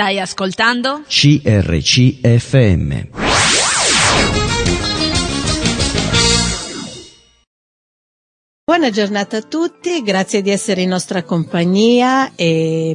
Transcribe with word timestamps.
Stai 0.00 0.18
ascoltando? 0.18 1.02
CRCFM. 1.06 3.08
Buona 8.64 8.88
giornata 8.88 9.36
a 9.36 9.42
tutti, 9.42 10.02
grazie 10.02 10.40
di 10.40 10.48
essere 10.48 10.80
in 10.80 10.88
nostra 10.88 11.22
compagnia 11.22 12.32
e 12.34 12.94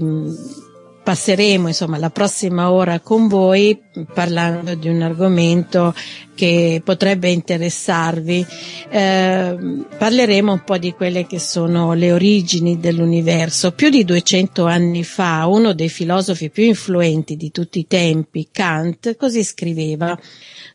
passeremo 1.05 1.67
insomma 1.67 1.99
la 1.99 2.09
prossima 2.09 2.71
ora 2.71 2.99
con 2.99 3.27
voi 3.27 3.79
parlando 4.11 4.73
di 4.73 4.89
un 4.89 5.03
argomento 5.03 5.93
che 6.33 6.81
potrebbe 6.83 7.29
interessarvi. 7.29 8.43
Eh, 8.89 9.57
parleremo 9.97 10.51
un 10.51 10.63
po' 10.63 10.79
di 10.79 10.93
quelle 10.93 11.27
che 11.27 11.37
sono 11.37 11.93
le 11.93 12.11
origini 12.11 12.79
dell'universo. 12.79 13.73
Più 13.73 13.89
di 13.89 14.03
200 14.03 14.65
anni 14.65 15.03
fa 15.03 15.45
uno 15.45 15.73
dei 15.73 15.89
filosofi 15.89 16.49
più 16.49 16.63
influenti 16.63 17.37
di 17.37 17.51
tutti 17.51 17.77
i 17.77 17.87
tempi, 17.87 18.49
Kant, 18.51 19.15
così 19.15 19.43
scriveva 19.43 20.17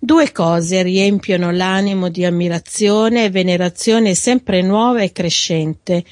Due 0.02 0.32
cose 0.32 0.82
riempiono 0.82 1.51
l'animo 1.51 2.09
di 2.09 2.24
ammirazione 2.24 3.24
e 3.24 3.30
venerazione 3.30 4.15
sempre 4.15 4.62
nuova 4.62 5.02
e 5.02 5.12
crescente 5.12 6.04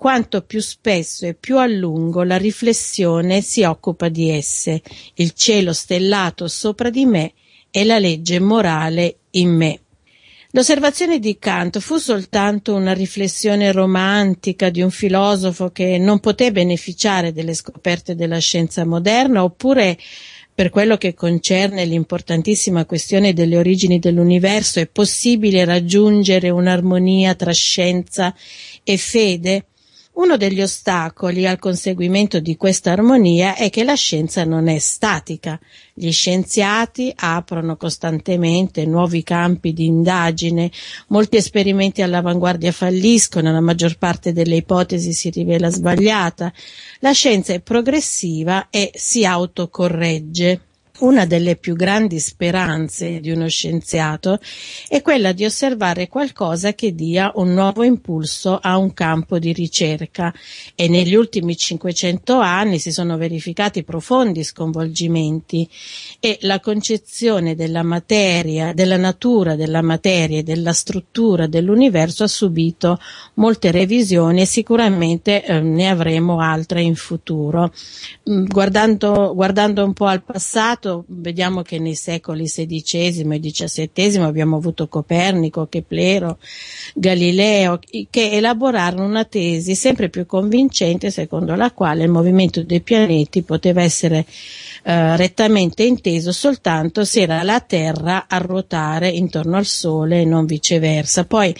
quanto 0.00 0.40
più 0.40 0.62
spesso 0.62 1.26
e 1.26 1.34
più 1.34 1.58
a 1.58 1.66
lungo 1.66 2.22
la 2.22 2.38
riflessione 2.38 3.42
si 3.42 3.64
occupa 3.64 4.08
di 4.08 4.30
esse, 4.30 4.80
il 5.16 5.32
cielo 5.32 5.74
stellato 5.74 6.48
sopra 6.48 6.88
di 6.88 7.04
me 7.04 7.34
e 7.70 7.84
la 7.84 7.98
legge 7.98 8.40
morale 8.40 9.16
in 9.32 9.50
me. 9.50 9.80
L'osservazione 10.52 11.18
di 11.18 11.36
Kant 11.38 11.80
fu 11.80 11.98
soltanto 11.98 12.74
una 12.74 12.94
riflessione 12.94 13.72
romantica 13.72 14.70
di 14.70 14.80
un 14.80 14.90
filosofo 14.90 15.68
che 15.68 15.98
non 15.98 16.18
poté 16.18 16.50
beneficiare 16.50 17.34
delle 17.34 17.52
scoperte 17.52 18.14
della 18.14 18.38
scienza 18.38 18.86
moderna 18.86 19.44
oppure 19.44 19.98
per 20.54 20.70
quello 20.70 20.96
che 20.96 21.12
concerne 21.12 21.84
l'importantissima 21.84 22.86
questione 22.86 23.34
delle 23.34 23.58
origini 23.58 23.98
dell'universo 23.98 24.80
è 24.80 24.86
possibile 24.86 25.66
raggiungere 25.66 26.48
un'armonia 26.48 27.34
tra 27.34 27.52
scienza 27.52 28.34
e 28.82 28.96
fede? 28.96 29.66
Uno 30.20 30.36
degli 30.36 30.60
ostacoli 30.60 31.46
al 31.46 31.58
conseguimento 31.58 32.40
di 32.40 32.54
questa 32.58 32.92
armonia 32.92 33.54
è 33.54 33.70
che 33.70 33.84
la 33.84 33.94
scienza 33.94 34.44
non 34.44 34.68
è 34.68 34.78
statica. 34.78 35.58
Gli 35.94 36.12
scienziati 36.12 37.10
aprono 37.16 37.78
costantemente 37.78 38.84
nuovi 38.84 39.22
campi 39.22 39.72
di 39.72 39.86
indagine, 39.86 40.70
molti 41.06 41.36
esperimenti 41.36 42.02
all'avanguardia 42.02 42.70
falliscono, 42.70 43.50
la 43.50 43.62
maggior 43.62 43.96
parte 43.96 44.34
delle 44.34 44.56
ipotesi 44.56 45.14
si 45.14 45.30
rivela 45.30 45.70
sbagliata. 45.70 46.52
La 46.98 47.12
scienza 47.12 47.54
è 47.54 47.60
progressiva 47.60 48.68
e 48.68 48.90
si 48.94 49.24
autocorregge. 49.24 50.60
Una 51.00 51.24
delle 51.24 51.56
più 51.56 51.76
grandi 51.76 52.20
speranze 52.20 53.20
di 53.20 53.30
uno 53.30 53.48
scienziato 53.48 54.38
è 54.86 55.00
quella 55.00 55.32
di 55.32 55.46
osservare 55.46 56.08
qualcosa 56.08 56.74
che 56.74 56.94
dia 56.94 57.32
un 57.36 57.54
nuovo 57.54 57.84
impulso 57.84 58.58
a 58.60 58.76
un 58.76 58.92
campo 58.92 59.38
di 59.38 59.54
ricerca 59.54 60.30
e 60.74 60.88
negli 60.88 61.14
ultimi 61.14 61.56
500 61.56 62.38
anni 62.38 62.78
si 62.78 62.92
sono 62.92 63.16
verificati 63.16 63.82
profondi 63.82 64.44
sconvolgimenti 64.44 65.66
e 66.20 66.36
la 66.42 66.60
concezione 66.60 67.54
della 67.54 67.82
materia, 67.82 68.74
della 68.74 68.98
natura 68.98 69.56
della 69.56 69.80
materia 69.80 70.40
e 70.40 70.42
della 70.42 70.74
struttura 70.74 71.46
dell'universo 71.46 72.24
ha 72.24 72.28
subito 72.28 72.98
molte 73.34 73.70
revisioni 73.70 74.42
e 74.42 74.46
sicuramente 74.46 75.42
eh, 75.42 75.60
ne 75.60 75.88
avremo 75.88 76.40
altre 76.40 76.82
in 76.82 76.94
futuro. 76.94 77.72
Mm, 78.28 78.44
guardando, 78.44 79.32
guardando 79.34 79.82
un 79.82 79.94
po' 79.94 80.04
al 80.04 80.22
passato 80.22 80.88
passato 80.90 81.04
vediamo 81.08 81.62
che 81.62 81.78
nei 81.78 81.94
secoli 81.94 82.46
XVI 82.46 83.20
e 83.20 83.40
XVII 83.40 84.22
abbiamo 84.22 84.56
avuto 84.56 84.88
Copernico, 84.88 85.66
Keplero, 85.68 86.38
Galileo, 86.94 87.78
che 88.10 88.30
elaborarono 88.30 89.04
una 89.04 89.24
tesi 89.24 89.74
sempre 89.74 90.08
più 90.08 90.26
convincente 90.26 91.10
secondo 91.10 91.54
la 91.54 91.70
quale 91.70 92.04
il 92.04 92.10
movimento 92.10 92.62
dei 92.62 92.80
pianeti 92.80 93.42
poteva 93.42 93.82
essere 93.82 94.26
eh, 94.82 95.16
rettamente 95.16 95.84
inteso 95.84 96.32
soltanto 96.32 97.04
se 97.04 97.20
era 97.20 97.42
la 97.42 97.60
Terra 97.60 98.26
a 98.28 98.38
ruotare 98.38 99.08
intorno 99.08 99.56
al 99.56 99.66
Sole 99.66 100.22
e 100.22 100.24
non 100.24 100.46
viceversa. 100.46 101.24
Poi 101.24 101.54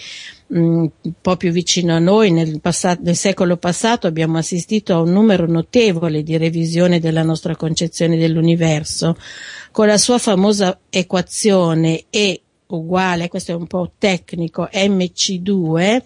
un 0.51 0.89
po' 1.21 1.37
più 1.37 1.51
vicino 1.51 1.95
a 1.95 1.99
noi, 1.99 2.31
nel, 2.31 2.59
passato, 2.59 3.01
nel, 3.03 3.15
secolo 3.15 3.57
passato 3.57 4.07
abbiamo 4.07 4.37
assistito 4.37 4.93
a 4.93 4.99
un 4.99 5.11
numero 5.11 5.47
notevole 5.47 6.23
di 6.23 6.37
revisione 6.37 6.99
della 6.99 7.23
nostra 7.23 7.55
concezione 7.55 8.17
dell'universo, 8.17 9.15
con 9.71 9.87
la 9.87 9.97
sua 9.97 10.17
famosa 10.17 10.79
equazione 10.89 12.05
E 12.09 12.41
uguale, 12.67 13.27
questo 13.27 13.51
è 13.51 13.55
un 13.55 13.67
po' 13.67 13.93
tecnico, 13.97 14.67
MC2, 14.71 16.01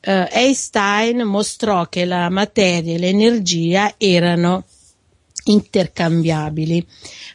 eh, 0.00 0.28
Einstein 0.30 1.22
mostrò 1.22 1.86
che 1.86 2.04
la 2.04 2.28
materia 2.28 2.94
e 2.94 2.98
l'energia 2.98 3.94
erano 3.96 4.64
intercambiabili. 5.44 6.86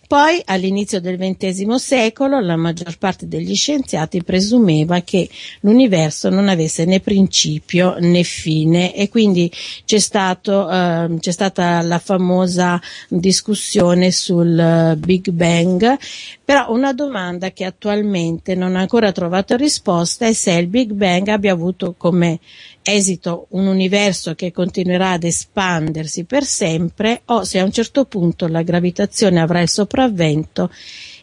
Poi, 0.08 0.40
all'inizio 0.46 1.02
del 1.02 1.18
XX 1.18 1.74
secolo, 1.76 2.40
la 2.40 2.56
maggior 2.56 2.96
parte 3.00 3.28
degli 3.28 3.56
scienziati 3.56 4.22
presumeva 4.22 5.02
che 5.02 5.28
l'universo 5.62 6.30
non 6.30 6.48
avesse 6.48 6.86
né 6.86 7.00
principio 7.00 7.96
né 7.98 8.22
fine 8.22 8.94
e 8.94 9.10
quindi 9.10 9.52
c'è, 9.84 9.98
stato, 9.98 10.70
eh, 10.70 11.10
c'è 11.20 11.32
stata 11.32 11.82
la 11.82 11.98
famosa 11.98 12.80
discussione 13.08 14.12
sul 14.12 14.60
eh, 14.60 14.96
Big 14.96 15.32
Bang, 15.32 15.98
però 16.46 16.72
una 16.72 16.94
domanda 16.94 17.50
che 17.50 17.66
attualmente 17.66 18.54
non 18.54 18.76
ha 18.76 18.82
ancora 18.82 19.12
trovato 19.12 19.56
risposta 19.56 20.28
è 20.28 20.34
se 20.34 20.52
il 20.52 20.68
Big 20.68 20.92
Bang 20.92 21.30
abbia 21.30 21.52
avuto 21.52 21.96
come 21.98 22.40
esito 22.88 23.48
un 23.50 23.66
universo 23.66 24.36
che 24.36 24.52
continuerà 24.52 25.14
ad 25.14 25.24
espandersi 25.24 26.26
per 26.26 26.44
sempre 26.44 27.24
o 27.26 27.44
se 27.44 27.58
a 27.58 27.64
un 27.64 27.72
certo 27.72 28.06
punto 28.06 28.48
la 28.48 28.62
gravitazione 28.62 29.42
avrà 29.42 29.62
il 29.62 29.68
sopravvento 29.70 29.95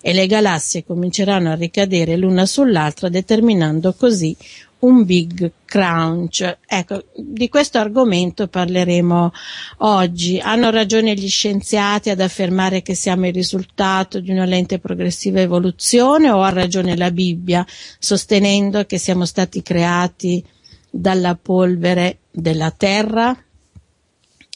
e 0.00 0.12
le 0.12 0.26
galassie 0.26 0.84
cominceranno 0.84 1.50
a 1.52 1.54
ricadere 1.54 2.16
l'una 2.16 2.46
sull'altra 2.46 3.08
determinando 3.08 3.94
così 3.94 4.36
un 4.82 5.04
big 5.04 5.50
crunch. 5.64 6.58
Ecco, 6.66 7.04
di 7.16 7.48
questo 7.48 7.78
argomento 7.78 8.48
parleremo 8.48 9.32
oggi. 9.78 10.38
Hanno 10.38 10.70
ragione 10.70 11.14
gli 11.14 11.28
scienziati 11.28 12.10
ad 12.10 12.20
affermare 12.20 12.82
che 12.82 12.94
siamo 12.94 13.26
il 13.26 13.32
risultato 13.32 14.20
di 14.20 14.30
una 14.30 14.44
lente 14.44 14.78
progressiva 14.78 15.40
evoluzione 15.40 16.30
o 16.30 16.42
ha 16.42 16.50
ragione 16.50 16.96
la 16.96 17.10
Bibbia 17.10 17.64
sostenendo 17.98 18.84
che 18.84 18.98
siamo 18.98 19.24
stati 19.24 19.62
creati 19.62 20.44
dalla 20.90 21.36
polvere 21.40 22.18
della 22.30 22.70
terra. 22.70 23.36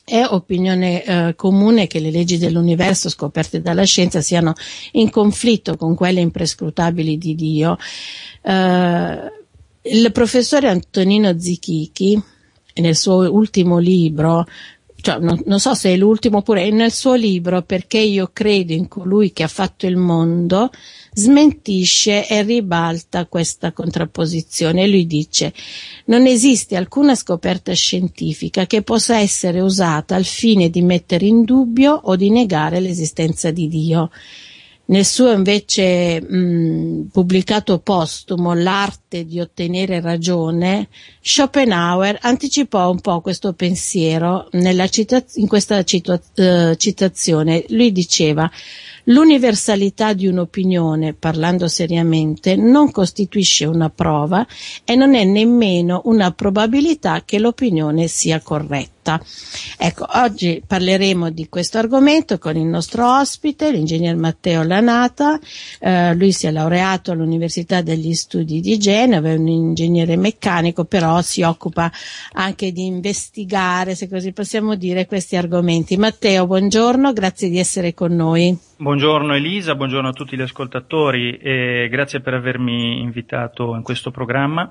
È 0.08 0.24
opinione 0.24 1.02
eh, 1.02 1.34
comune 1.34 1.88
che 1.88 1.98
le 1.98 2.12
leggi 2.12 2.38
dell'universo 2.38 3.08
scoperte 3.08 3.60
dalla 3.60 3.82
scienza 3.82 4.20
siano 4.20 4.52
in 4.92 5.10
conflitto 5.10 5.76
con 5.76 5.96
quelle 5.96 6.20
imprescrutabili 6.20 7.18
di 7.18 7.34
Dio. 7.34 7.76
Eh, 8.40 9.32
il 9.82 10.12
professore 10.12 10.68
Antonino 10.68 11.36
Zichichi, 11.36 12.22
nel 12.74 12.94
suo 12.94 13.28
ultimo 13.32 13.78
libro, 13.78 14.46
cioè, 15.06 15.20
non, 15.20 15.40
non, 15.46 15.60
so 15.60 15.72
se 15.74 15.92
è 15.92 15.96
l'ultimo 15.96 16.38
oppure 16.38 16.68
nel 16.70 16.90
suo 16.90 17.14
libro 17.14 17.62
Perché 17.62 17.98
io 17.98 18.30
credo 18.32 18.72
in 18.72 18.88
colui 18.88 19.32
che 19.32 19.44
ha 19.44 19.48
fatto 19.48 19.86
il 19.86 19.96
mondo, 19.96 20.70
smentisce 21.12 22.26
e 22.26 22.42
ribalta 22.42 23.26
questa 23.26 23.70
contrapposizione. 23.70 24.88
Lui 24.88 25.06
dice 25.06 25.52
non 26.06 26.26
esiste 26.26 26.74
alcuna 26.74 27.14
scoperta 27.14 27.72
scientifica 27.72 28.66
che 28.66 28.82
possa 28.82 29.20
essere 29.20 29.60
usata 29.60 30.16
al 30.16 30.24
fine 30.24 30.70
di 30.70 30.82
mettere 30.82 31.26
in 31.26 31.44
dubbio 31.44 31.92
o 31.92 32.16
di 32.16 32.28
negare 32.28 32.80
l'esistenza 32.80 33.52
di 33.52 33.68
Dio. 33.68 34.10
Nel 34.88 35.04
suo 35.04 35.32
invece 35.32 36.20
mh, 36.20 37.08
pubblicato 37.10 37.80
postumo 37.80 38.54
L'arte 38.54 39.24
di 39.24 39.40
ottenere 39.40 40.00
ragione, 40.00 40.88
Schopenhauer 41.20 42.18
anticipò 42.20 42.90
un 42.90 43.00
po' 43.00 43.20
questo 43.20 43.52
pensiero 43.52 44.48
cita- 44.88 45.24
in 45.34 45.48
questa 45.48 45.82
cita- 45.82 46.20
uh, 46.36 46.74
citazione. 46.76 47.64
Lui 47.68 47.90
diceva 47.90 48.48
L'universalità 49.08 50.12
di 50.14 50.26
un'opinione, 50.26 51.14
parlando 51.14 51.68
seriamente, 51.68 52.56
non 52.56 52.90
costituisce 52.90 53.64
una 53.64 53.88
prova 53.88 54.44
e 54.84 54.96
non 54.96 55.14
è 55.14 55.22
nemmeno 55.22 56.02
una 56.06 56.32
probabilità 56.32 57.22
che 57.24 57.38
l'opinione 57.38 58.08
sia 58.08 58.40
corretta. 58.40 58.95
Ecco, 59.78 60.06
oggi 60.14 60.62
parleremo 60.66 61.30
di 61.30 61.48
questo 61.48 61.78
argomento 61.78 62.38
con 62.38 62.56
il 62.56 62.66
nostro 62.66 63.18
ospite, 63.18 63.70
l'ingegner 63.70 64.16
Matteo 64.16 64.62
Lanata. 64.62 65.38
Eh, 65.78 66.14
lui 66.14 66.32
si 66.32 66.46
è 66.46 66.50
laureato 66.50 67.12
all'Università 67.12 67.82
degli 67.82 68.14
Studi 68.14 68.60
di 68.60 68.78
Genova, 68.78 69.28
è 69.28 69.34
un 69.34 69.48
ingegnere 69.48 70.16
meccanico, 70.16 70.84
però 70.84 71.20
si 71.22 71.42
occupa 71.42 71.90
anche 72.32 72.72
di 72.72 72.86
investigare, 72.86 73.94
se 73.94 74.08
così 74.08 74.32
possiamo 74.32 74.74
dire, 74.74 75.06
questi 75.06 75.36
argomenti. 75.36 75.96
Matteo, 75.96 76.46
buongiorno, 76.46 77.12
grazie 77.12 77.48
di 77.48 77.58
essere 77.58 77.94
con 77.94 78.14
noi. 78.14 78.58
Buongiorno 78.78 79.34
Elisa, 79.34 79.74
buongiorno 79.74 80.08
a 80.10 80.12
tutti 80.12 80.36
gli 80.36 80.42
ascoltatori 80.42 81.38
e 81.38 81.88
grazie 81.90 82.20
per 82.20 82.34
avermi 82.34 83.00
invitato 83.00 83.74
in 83.74 83.82
questo 83.82 84.10
programma. 84.10 84.70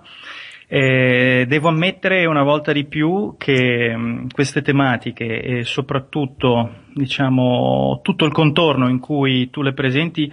Eh, 0.68 1.46
devo 1.48 1.70
ammettere 1.70 2.26
una 2.26 2.44
volta 2.44 2.72
di 2.72 2.86
più 2.86 3.36
che 3.38 3.96
mh, 3.96 4.28
queste 4.34 4.62
tematiche 4.62 5.42
e 5.42 5.64
soprattutto 5.64 6.84
diciamo, 6.94 8.00
tutto 8.02 8.26
il 8.26 8.32
contorno 8.32 8.90
in 8.90 9.00
cui 9.00 9.50
tu 9.50 9.62
le 9.62 9.74
presenti 9.74 10.32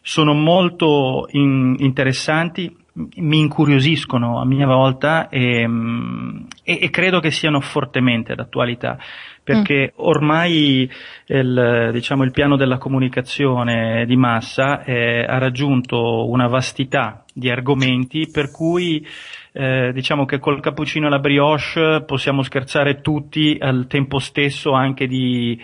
sono 0.00 0.34
molto 0.34 1.26
in, 1.32 1.76
interessanti, 1.78 2.74
mi 2.94 3.40
incuriosiscono 3.40 4.40
a 4.40 4.44
mia 4.44 4.66
volta 4.66 5.28
e, 5.28 5.66
mh, 5.66 6.46
e, 6.62 6.78
e 6.82 6.90
credo 6.90 7.20
che 7.20 7.30
siano 7.30 7.60
fortemente 7.60 8.34
d'attualità 8.34 8.98
perché 9.44 9.92
mm. 9.92 9.96
ormai 9.96 10.90
il, 11.26 11.90
diciamo, 11.92 12.24
il, 12.24 12.30
piano 12.30 12.56
della 12.56 12.78
comunicazione 12.78 14.06
di 14.06 14.16
massa 14.16 14.82
eh, 14.82 15.24
ha 15.28 15.38
raggiunto 15.38 16.28
una 16.30 16.48
vastità 16.48 17.24
di 17.32 17.50
argomenti 17.50 18.28
per 18.32 18.50
cui 18.50 19.06
eh, 19.56 19.92
diciamo 19.92 20.24
che 20.24 20.40
col 20.40 20.60
cappuccino 20.60 21.06
e 21.06 21.10
la 21.10 21.20
brioche 21.20 22.02
possiamo 22.04 22.42
scherzare 22.42 23.00
tutti 23.00 23.56
al 23.60 23.86
tempo 23.86 24.18
stesso 24.18 24.72
anche 24.72 25.06
di 25.06 25.56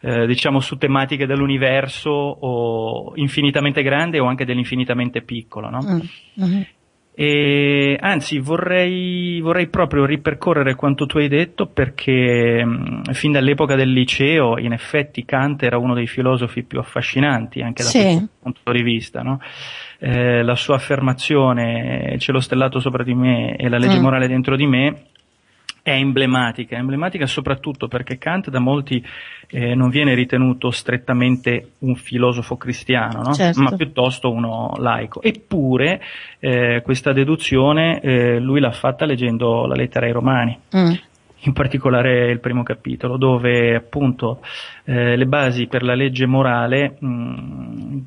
eh, 0.00 0.26
diciamo 0.26 0.58
su 0.58 0.76
tematiche 0.76 1.24
dell'universo 1.24 2.10
o 2.10 3.12
infinitamente 3.14 3.82
grande 3.82 4.18
o 4.18 4.26
anche 4.26 4.44
dell'infinitamente 4.44 5.22
piccolo, 5.22 5.70
no? 5.70 5.78
Mm-hmm. 6.40 6.62
E, 7.14 7.96
anzi, 8.00 8.38
vorrei, 8.38 9.40
vorrei, 9.40 9.66
proprio 9.66 10.04
ripercorrere 10.04 10.76
quanto 10.76 11.04
tu 11.06 11.18
hai 11.18 11.26
detto 11.26 11.66
perché 11.66 12.64
mh, 12.64 13.12
fin 13.12 13.32
dall'epoca 13.32 13.74
del 13.74 13.90
liceo, 13.90 14.56
in 14.56 14.72
effetti, 14.72 15.24
Kant 15.24 15.64
era 15.64 15.78
uno 15.78 15.94
dei 15.94 16.06
filosofi 16.06 16.62
più 16.62 16.78
affascinanti 16.78 17.60
anche 17.60 17.82
da 17.82 17.88
sì. 17.88 18.02
questo 18.02 18.28
punto 18.40 18.72
di 18.72 18.82
vista, 18.82 19.22
no? 19.22 19.40
Eh, 19.98 20.42
la 20.42 20.54
sua 20.54 20.76
affermazione 20.76 22.16
cielo 22.18 22.40
stellato 22.40 22.78
sopra 22.78 23.02
di 23.02 23.14
me 23.14 23.56
e 23.56 23.68
la 23.68 23.78
legge 23.78 23.98
mm. 23.98 24.02
morale 24.02 24.28
dentro 24.28 24.56
di 24.56 24.66
me 24.66 25.02
è 25.88 25.92
emblematica, 25.92 26.76
è 26.76 26.78
emblematica 26.78 27.26
soprattutto 27.26 27.88
perché 27.88 28.18
Kant 28.18 28.50
da 28.50 28.58
molti 28.58 29.02
eh, 29.48 29.74
non 29.74 29.88
viene 29.88 30.14
ritenuto 30.14 30.70
strettamente 30.70 31.72
un 31.78 31.94
filosofo 31.94 32.56
cristiano, 32.56 33.22
no? 33.22 33.32
certo. 33.32 33.62
ma 33.62 33.74
piuttosto 33.74 34.30
uno 34.30 34.74
laico. 34.76 35.22
Eppure 35.22 36.02
eh, 36.38 36.82
questa 36.84 37.12
deduzione 37.12 38.00
eh, 38.00 38.38
lui 38.38 38.60
l'ha 38.60 38.72
fatta 38.72 39.06
leggendo 39.06 39.66
la 39.66 39.74
lettera 39.74 40.06
ai 40.06 40.12
Romani. 40.12 40.58
Mm. 40.76 40.92
In 41.42 41.52
particolare 41.52 42.32
il 42.32 42.40
primo 42.40 42.64
capitolo, 42.64 43.16
dove 43.16 43.76
appunto 43.76 44.40
eh, 44.84 45.16
le 45.16 45.26
basi 45.26 45.68
per 45.68 45.84
la 45.84 45.94
legge 45.94 46.26
morale 46.26 46.96
mh, 46.98 48.00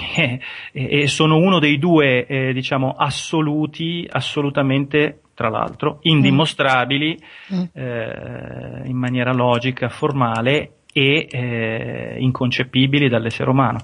mm, 0.00 0.24
eh, 0.24 0.40
e 0.72 1.06
sono 1.06 1.36
uno 1.36 1.58
dei 1.58 1.78
due, 1.78 2.26
eh, 2.26 2.52
diciamo, 2.52 2.94
assoluti, 2.96 4.06
assolutamente, 4.10 5.20
tra 5.34 5.48
l'altro, 5.48 5.98
indimostrabili 6.02 7.18
mm. 7.52 7.58
mm. 7.58 7.64
eh, 7.72 8.82
in 8.86 8.96
maniera 8.96 9.32
logica, 9.32 9.88
formale 9.88 10.72
e 10.92 11.26
eh, 11.30 12.16
inconcepibili 12.18 13.08
dall'essere 13.08 13.50
umano. 13.50 13.80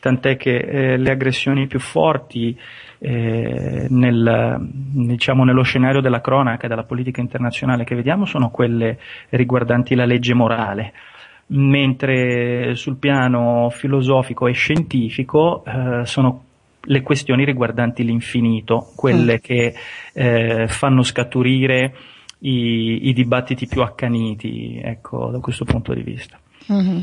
Tant'è 0.00 0.36
che 0.36 0.56
eh, 0.56 0.96
le 0.96 1.10
aggressioni 1.10 1.66
più 1.66 1.80
forti 1.80 2.56
eh, 2.98 3.86
nel, 3.88 4.56
diciamo, 4.60 5.44
nello 5.44 5.62
scenario 5.62 6.00
della 6.00 6.20
cronaca 6.20 6.66
e 6.66 6.68
della 6.68 6.84
politica 6.84 7.20
internazionale 7.20 7.84
che 7.84 7.94
vediamo 7.94 8.24
sono 8.24 8.50
quelle 8.50 8.98
riguardanti 9.30 9.94
la 9.94 10.04
legge 10.04 10.34
morale 10.34 10.92
mentre 11.48 12.74
sul 12.74 12.96
piano 12.96 13.70
filosofico 13.70 14.46
e 14.46 14.52
scientifico 14.52 15.64
eh, 15.64 16.04
sono 16.04 16.44
le 16.80 17.02
questioni 17.02 17.44
riguardanti 17.44 18.02
l'infinito, 18.04 18.92
quelle 18.94 19.34
mm. 19.34 19.42
che 19.42 19.74
eh, 20.12 20.68
fanno 20.68 21.02
scaturire 21.02 21.94
i, 22.40 23.08
i, 23.08 23.12
dibattiti 23.12 23.66
più 23.66 23.82
accaniti, 23.82 24.80
ecco, 24.82 25.30
da 25.30 25.38
questo 25.38 25.64
punto 25.64 25.92
di 25.92 26.02
vista. 26.02 26.38
Mm-hmm. 26.72 27.00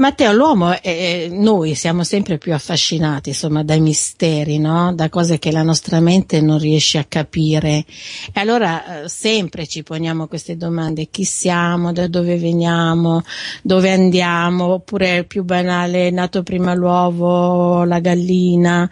Matteo, 0.00 0.32
l'uomo, 0.32 0.80
è, 0.80 1.28
noi 1.30 1.74
siamo 1.74 2.04
sempre 2.04 2.38
più 2.38 2.54
affascinati, 2.54 3.28
insomma, 3.28 3.62
dai 3.62 3.80
misteri, 3.80 4.58
no? 4.58 4.94
Da 4.94 5.10
cose 5.10 5.38
che 5.38 5.52
la 5.52 5.62
nostra 5.62 6.00
mente 6.00 6.40
non 6.40 6.58
riesce 6.58 6.96
a 6.96 7.04
capire. 7.04 7.84
E 8.32 8.40
allora 8.40 9.02
eh, 9.02 9.08
sempre 9.10 9.66
ci 9.66 9.82
poniamo 9.82 10.26
queste 10.26 10.56
domande. 10.56 11.08
Chi 11.10 11.24
siamo? 11.24 11.92
Da 11.92 12.08
dove 12.08 12.38
veniamo? 12.38 13.22
Dove 13.60 13.92
andiamo? 13.92 14.72
Oppure 14.72 15.18
è 15.18 15.24
più 15.24 15.44
banale, 15.44 16.08
nato 16.08 16.42
prima 16.42 16.72
l'uovo, 16.72 17.84
la 17.84 18.00
gallina? 18.00 18.88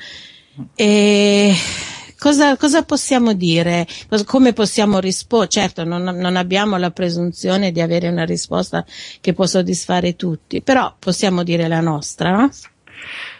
E 0.75 1.55
Cosa, 2.19 2.57
cosa 2.57 2.85
possiamo 2.85 3.33
dire? 3.33 3.87
Come 4.27 4.53
possiamo 4.53 4.99
rispondere? 4.99 5.51
Certo, 5.51 5.85
non, 5.85 6.03
non, 6.03 6.35
abbiamo 6.35 6.77
la 6.77 6.91
presunzione 6.91 7.71
di 7.71 7.81
avere 7.81 8.09
una 8.09 8.25
risposta 8.25 8.85
che 9.21 9.33
può 9.33 9.47
soddisfare 9.47 10.17
tutti, 10.17 10.61
però 10.61 10.95
possiamo 10.99 11.45
dire 11.45 11.69
la 11.69 11.81
nostra, 11.81 12.31
no? 12.33 12.51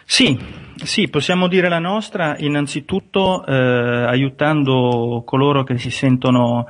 Sì, 0.05 0.39
sì, 0.81 1.09
possiamo 1.09 1.47
dire 1.47 1.67
la 1.67 1.79
nostra 1.79 2.37
innanzitutto 2.37 3.45
eh, 3.45 3.53
aiutando 3.53 5.23
coloro 5.25 5.63
che 5.63 5.77
si 5.77 5.91
sentono 5.91 6.65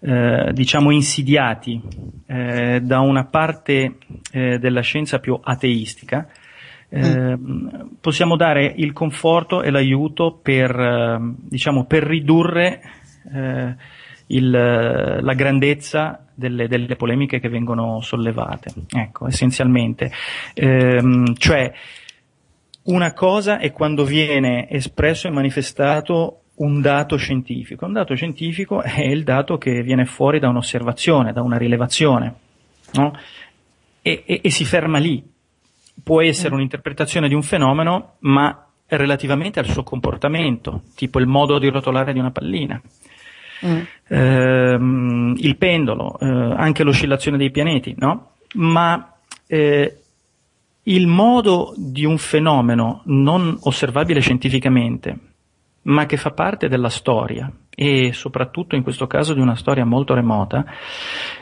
eh, 0.00 0.50
diciamo 0.52 0.90
insidiati 0.90 1.80
eh, 2.26 2.80
da 2.82 2.98
una 2.98 3.24
parte 3.26 3.98
eh, 4.32 4.58
della 4.58 4.80
scienza 4.80 5.20
più 5.20 5.38
ateistica 5.40 6.28
eh, 6.94 7.38
possiamo 8.00 8.36
dare 8.36 8.72
il 8.76 8.92
conforto 8.92 9.62
e 9.62 9.70
l'aiuto 9.70 10.38
per, 10.40 10.70
eh, 10.70 11.18
diciamo, 11.20 11.86
per 11.86 12.04
ridurre 12.04 12.80
eh, 13.34 13.74
il, 14.28 14.50
la 14.50 15.34
grandezza 15.34 16.24
delle, 16.32 16.68
delle, 16.68 16.94
polemiche 16.94 17.40
che 17.40 17.48
vengono 17.48 18.00
sollevate. 18.00 18.72
Ecco, 18.90 19.26
essenzialmente. 19.26 20.12
Ehm, 20.54 21.34
cioè, 21.34 21.72
una 22.84 23.12
cosa 23.12 23.58
è 23.58 23.72
quando 23.72 24.04
viene 24.04 24.68
espresso 24.70 25.26
e 25.26 25.32
manifestato 25.32 26.42
un 26.56 26.80
dato 26.80 27.16
scientifico. 27.16 27.86
Un 27.86 27.92
dato 27.94 28.14
scientifico 28.14 28.82
è 28.82 29.02
il 29.02 29.24
dato 29.24 29.58
che 29.58 29.82
viene 29.82 30.04
fuori 30.04 30.38
da 30.38 30.48
un'osservazione, 30.48 31.32
da 31.32 31.42
una 31.42 31.56
rilevazione, 31.56 32.34
no? 32.92 33.18
e, 34.00 34.22
e, 34.24 34.40
e 34.44 34.50
si 34.50 34.64
ferma 34.64 34.98
lì 34.98 35.32
può 36.02 36.20
essere 36.22 36.54
un'interpretazione 36.54 37.28
di 37.28 37.34
un 37.34 37.42
fenomeno, 37.42 38.16
ma 38.20 38.66
relativamente 38.86 39.58
al 39.58 39.66
suo 39.66 39.82
comportamento, 39.82 40.82
tipo 40.94 41.18
il 41.18 41.26
modo 41.26 41.58
di 41.58 41.68
rotolare 41.68 42.12
di 42.12 42.18
una 42.18 42.30
pallina. 42.30 42.80
Mm. 43.66 43.80
Eh, 44.08 44.78
il 45.38 45.56
pendolo, 45.56 46.18
eh, 46.18 46.26
anche 46.26 46.82
l'oscillazione 46.82 47.38
dei 47.38 47.50
pianeti, 47.50 47.94
no? 47.96 48.32
Ma 48.54 49.14
eh, 49.46 49.98
il 50.82 51.06
modo 51.06 51.72
di 51.76 52.04
un 52.04 52.18
fenomeno 52.18 53.02
non 53.06 53.56
osservabile 53.62 54.20
scientificamente, 54.20 55.18
ma 55.82 56.06
che 56.06 56.16
fa 56.16 56.32
parte 56.32 56.68
della 56.68 56.90
storia 56.90 57.50
e 57.74 58.12
soprattutto 58.12 58.76
in 58.76 58.82
questo 58.82 59.06
caso 59.06 59.34
di 59.34 59.40
una 59.40 59.56
storia 59.56 59.84
molto 59.84 60.14
remota, 60.14 60.64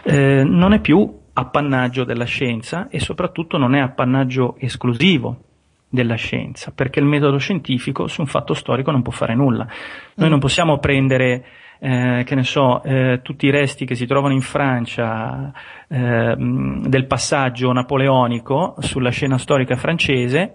eh, 0.02 0.44
non 0.44 0.72
è 0.72 0.80
più 0.80 1.20
appannaggio 1.34 2.04
della 2.04 2.24
scienza 2.24 2.88
e 2.88 3.00
soprattutto 3.00 3.56
non 3.56 3.74
è 3.74 3.80
appannaggio 3.80 4.56
esclusivo 4.58 5.44
della 5.88 6.14
scienza, 6.14 6.72
perché 6.74 7.00
il 7.00 7.04
metodo 7.04 7.36
scientifico 7.36 8.06
su 8.06 8.22
un 8.22 8.26
fatto 8.26 8.54
storico 8.54 8.90
non 8.90 9.02
può 9.02 9.12
fare 9.12 9.34
nulla. 9.34 9.66
Noi 10.14 10.30
non 10.30 10.38
possiamo 10.38 10.78
prendere, 10.78 11.44
eh, 11.78 12.22
che 12.24 12.34
ne 12.34 12.44
so, 12.44 12.82
eh, 12.82 13.20
tutti 13.22 13.46
i 13.46 13.50
resti 13.50 13.84
che 13.84 13.94
si 13.94 14.06
trovano 14.06 14.32
in 14.32 14.40
Francia 14.40 15.52
eh, 15.88 16.34
del 16.36 17.06
passaggio 17.06 17.72
napoleonico 17.72 18.76
sulla 18.78 19.10
scena 19.10 19.36
storica 19.36 19.76
francese, 19.76 20.54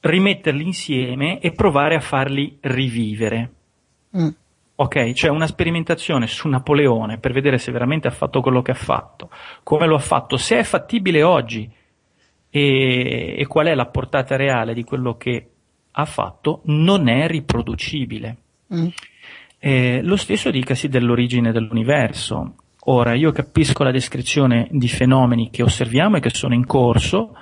rimetterli 0.00 0.64
insieme 0.64 1.40
e 1.40 1.52
provare 1.52 1.94
a 1.94 2.00
farli 2.00 2.58
rivivere. 2.60 3.50
Mm. 4.14 4.28
Ok, 4.74 5.12
cioè 5.12 5.30
una 5.30 5.46
sperimentazione 5.46 6.26
su 6.26 6.48
Napoleone 6.48 7.18
per 7.18 7.32
vedere 7.32 7.58
se 7.58 7.70
veramente 7.70 8.08
ha 8.08 8.12
fatto 8.12 8.40
quello 8.40 8.62
che 8.62 8.70
ha 8.70 8.74
fatto, 8.74 9.30
come 9.62 9.86
lo 9.86 9.96
ha 9.96 10.00
fatto, 10.00 10.36
se 10.36 10.58
è 10.58 10.62
fattibile 10.62 11.22
oggi 11.22 11.70
e, 12.48 13.34
e 13.38 13.46
qual 13.46 13.66
è 13.66 13.74
la 13.74 13.86
portata 13.86 14.36
reale 14.36 14.74
di 14.74 14.82
quello 14.82 15.16
che 15.16 15.48
ha 15.92 16.04
fatto, 16.04 16.62
non 16.64 17.08
è 17.08 17.26
riproducibile. 17.28 18.36
Mm. 18.74 18.86
Eh, 19.58 20.00
lo 20.02 20.16
stesso 20.16 20.50
dicasi 20.50 20.88
dell'origine 20.88 21.52
dell'universo. 21.52 22.54
Ora, 22.86 23.14
io 23.14 23.30
capisco 23.30 23.84
la 23.84 23.92
descrizione 23.92 24.66
di 24.70 24.88
fenomeni 24.88 25.50
che 25.50 25.62
osserviamo 25.62 26.16
e 26.16 26.20
che 26.20 26.30
sono 26.30 26.54
in 26.54 26.66
corso, 26.66 27.36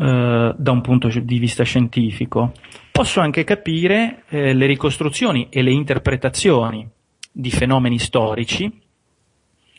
eh, 0.00 0.54
da 0.56 0.70
un 0.70 0.80
punto 0.80 1.08
di 1.08 1.38
vista 1.38 1.62
scientifico. 1.62 2.52
Posso 2.90 3.20
anche 3.20 3.44
capire 3.44 4.22
eh, 4.30 4.54
le 4.54 4.64
ricostruzioni 4.64 5.48
e 5.50 5.60
le 5.60 5.72
interpretazioni 5.72 6.88
di 7.30 7.50
fenomeni 7.50 7.98
storici, 7.98 8.80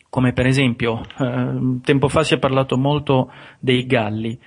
come 0.10 0.34
per 0.34 0.46
esempio, 0.46 1.02
eh, 1.20 1.80
tempo 1.84 2.08
fa 2.08 2.22
si 2.24 2.36
è 2.36 2.38
parlato 2.38 2.78
molto 2.78 3.32
dei 3.60 3.88
galli, 3.88 4.38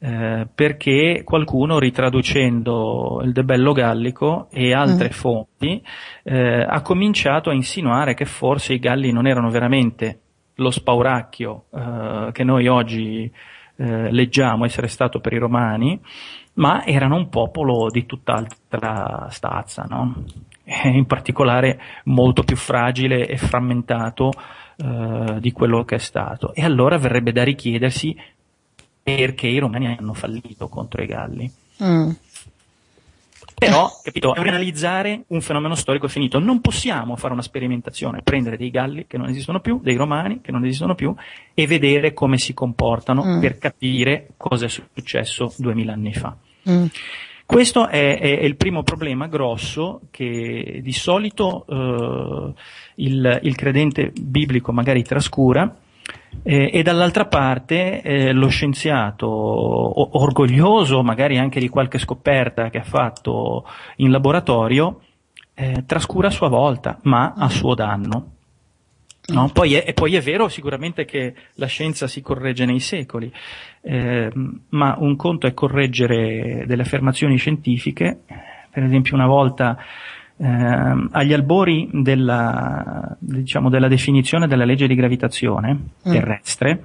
eh, 0.00 0.48
perché 0.52 1.22
qualcuno 1.24 1.78
ritraducendo 1.78 3.20
il 3.22 3.32
debello 3.32 3.72
gallico 3.72 4.48
e 4.50 4.72
altre 4.72 5.08
mm. 5.08 5.12
fonti 5.12 5.80
eh, 6.24 6.66
ha 6.68 6.82
cominciato 6.82 7.50
a 7.50 7.54
insinuare 7.54 8.14
che 8.14 8.24
forse 8.24 8.72
i 8.72 8.78
galli 8.80 9.12
non 9.12 9.28
erano 9.28 9.50
veramente 9.50 10.20
lo 10.56 10.70
spauracchio 10.70 11.66
eh, 11.72 12.30
che 12.32 12.44
noi 12.44 12.66
oggi 12.66 13.30
eh, 13.80 14.12
leggiamo 14.12 14.66
essere 14.66 14.88
stato 14.88 15.20
per 15.20 15.32
i 15.32 15.38
romani, 15.38 15.98
ma 16.54 16.84
erano 16.84 17.16
un 17.16 17.30
popolo 17.30 17.88
di 17.90 18.04
tutt'altra 18.04 19.28
stazza, 19.30 19.86
no? 19.88 20.22
in 20.84 21.06
particolare 21.06 21.80
molto 22.04 22.42
più 22.42 22.56
fragile 22.56 23.26
e 23.26 23.38
frammentato 23.38 24.32
eh, 24.76 25.38
di 25.40 25.50
quello 25.52 25.84
che 25.84 25.94
è 25.94 25.98
stato. 25.98 26.52
E 26.52 26.62
allora 26.62 26.98
verrebbe 26.98 27.32
da 27.32 27.42
richiedersi 27.42 28.14
perché 29.02 29.46
i 29.46 29.58
romani 29.58 29.96
hanno 29.98 30.12
fallito 30.12 30.68
contro 30.68 31.02
i 31.02 31.06
Galli. 31.06 31.50
Mm. 31.82 32.10
Però, 33.60 33.90
capito, 34.02 34.34
è 34.34 34.40
analizzare 34.40 35.24
un 35.28 35.42
fenomeno 35.42 35.74
storico 35.74 36.08
finito. 36.08 36.38
Non 36.38 36.62
possiamo 36.62 37.14
fare 37.16 37.34
una 37.34 37.42
sperimentazione, 37.42 38.22
prendere 38.22 38.56
dei 38.56 38.70
Galli 38.70 39.06
che 39.06 39.18
non 39.18 39.28
esistono 39.28 39.60
più, 39.60 39.80
dei 39.82 39.96
Romani 39.96 40.40
che 40.40 40.50
non 40.50 40.64
esistono 40.64 40.94
più 40.94 41.14
e 41.52 41.66
vedere 41.66 42.14
come 42.14 42.38
si 42.38 42.54
comportano 42.54 43.22
mm. 43.22 43.40
per 43.40 43.58
capire 43.58 44.28
cosa 44.38 44.64
è 44.64 44.68
successo 44.68 45.52
duemila 45.58 45.92
anni 45.92 46.14
fa. 46.14 46.34
Mm. 46.70 46.86
Questo 47.44 47.88
è, 47.88 48.18
è, 48.18 48.38
è, 48.38 48.44
il 48.44 48.56
primo 48.56 48.82
problema 48.82 49.26
grosso 49.26 50.02
che 50.10 50.80
di 50.82 50.92
solito 50.92 51.66
eh, 51.68 52.52
il, 52.94 53.40
il 53.42 53.56
credente 53.56 54.10
biblico 54.18 54.72
magari 54.72 55.02
trascura 55.02 55.76
eh, 56.42 56.70
e 56.72 56.82
dall'altra 56.82 57.26
parte 57.26 58.00
eh, 58.02 58.32
lo 58.32 58.48
scienziato 58.48 59.28
orgoglioso 60.18 61.02
magari 61.02 61.38
anche 61.38 61.60
di 61.60 61.68
qualche 61.68 61.98
scoperta 61.98 62.70
che 62.70 62.78
ha 62.78 62.84
fatto 62.84 63.66
in 63.96 64.10
laboratorio 64.10 65.00
eh, 65.54 65.84
trascura 65.86 66.28
a 66.28 66.30
sua 66.32 66.48
volta, 66.48 66.98
ma 67.02 67.34
a 67.36 67.48
suo 67.50 67.74
danno. 67.74 68.32
No? 69.26 69.50
Poi 69.52 69.74
è, 69.74 69.84
e 69.86 69.92
poi 69.92 70.16
è 70.16 70.20
vero 70.20 70.48
sicuramente 70.48 71.04
che 71.04 71.34
la 71.54 71.66
scienza 71.66 72.08
si 72.08 72.20
corregge 72.20 72.64
nei 72.64 72.80
secoli, 72.80 73.30
eh, 73.82 74.32
ma 74.70 74.96
un 74.98 75.14
conto 75.16 75.46
è 75.46 75.54
correggere 75.54 76.64
delle 76.66 76.82
affermazioni 76.82 77.36
scientifiche, 77.36 78.20
per 78.70 78.82
esempio 78.82 79.14
una 79.14 79.26
volta 79.26 79.78
eh, 80.42 81.08
agli 81.10 81.34
albori 81.34 81.88
della, 81.92 83.14
diciamo, 83.18 83.68
della, 83.68 83.88
definizione 83.88 84.46
della 84.46 84.64
legge 84.64 84.86
di 84.86 84.94
gravitazione 84.94 85.74
mm. 85.74 86.10
terrestre, 86.10 86.84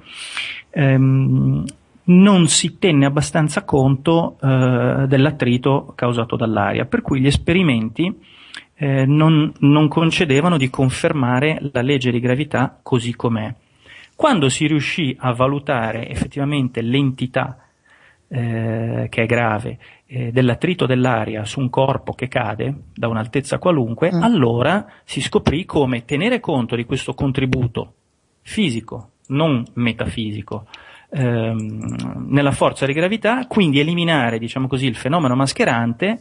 ehm, 0.70 1.64
non 2.04 2.48
si 2.48 2.78
tenne 2.78 3.06
abbastanza 3.06 3.64
conto 3.64 4.36
eh, 4.42 5.06
dell'attrito 5.08 5.92
causato 5.96 6.36
dall'aria, 6.36 6.84
per 6.84 7.00
cui 7.00 7.20
gli 7.20 7.26
esperimenti 7.26 8.14
eh, 8.74 9.06
non, 9.06 9.50
non, 9.60 9.88
concedevano 9.88 10.58
di 10.58 10.68
confermare 10.68 11.58
la 11.72 11.80
legge 11.80 12.10
di 12.10 12.20
gravità 12.20 12.78
così 12.82 13.14
com'è. 13.14 13.52
Quando 14.14 14.50
si 14.50 14.66
riuscì 14.66 15.16
a 15.18 15.32
valutare 15.32 16.08
effettivamente 16.08 16.82
l'entità 16.82 17.58
eh, 18.28 19.06
che 19.08 19.22
è 19.22 19.26
grave 19.26 19.78
eh, 20.06 20.30
dell'attrito 20.30 20.86
dell'aria 20.86 21.44
su 21.44 21.60
un 21.60 21.68
corpo 21.68 22.12
che 22.12 22.28
cade 22.28 22.74
da 22.94 23.08
un'altezza 23.08 23.58
qualunque, 23.58 24.12
mm. 24.12 24.22
allora 24.22 24.86
si 25.04 25.20
scoprì 25.20 25.64
come 25.64 26.04
tenere 26.04 26.40
conto 26.40 26.76
di 26.76 26.84
questo 26.84 27.14
contributo 27.14 27.94
fisico, 28.42 29.10
non 29.28 29.64
metafisico, 29.74 30.66
ehm, 31.10 32.26
nella 32.28 32.52
forza 32.52 32.86
di 32.86 32.92
gravità, 32.92 33.46
quindi 33.46 33.80
eliminare, 33.80 34.38
diciamo 34.38 34.68
così, 34.68 34.86
il 34.86 34.94
fenomeno 34.94 35.34
mascherante 35.34 36.20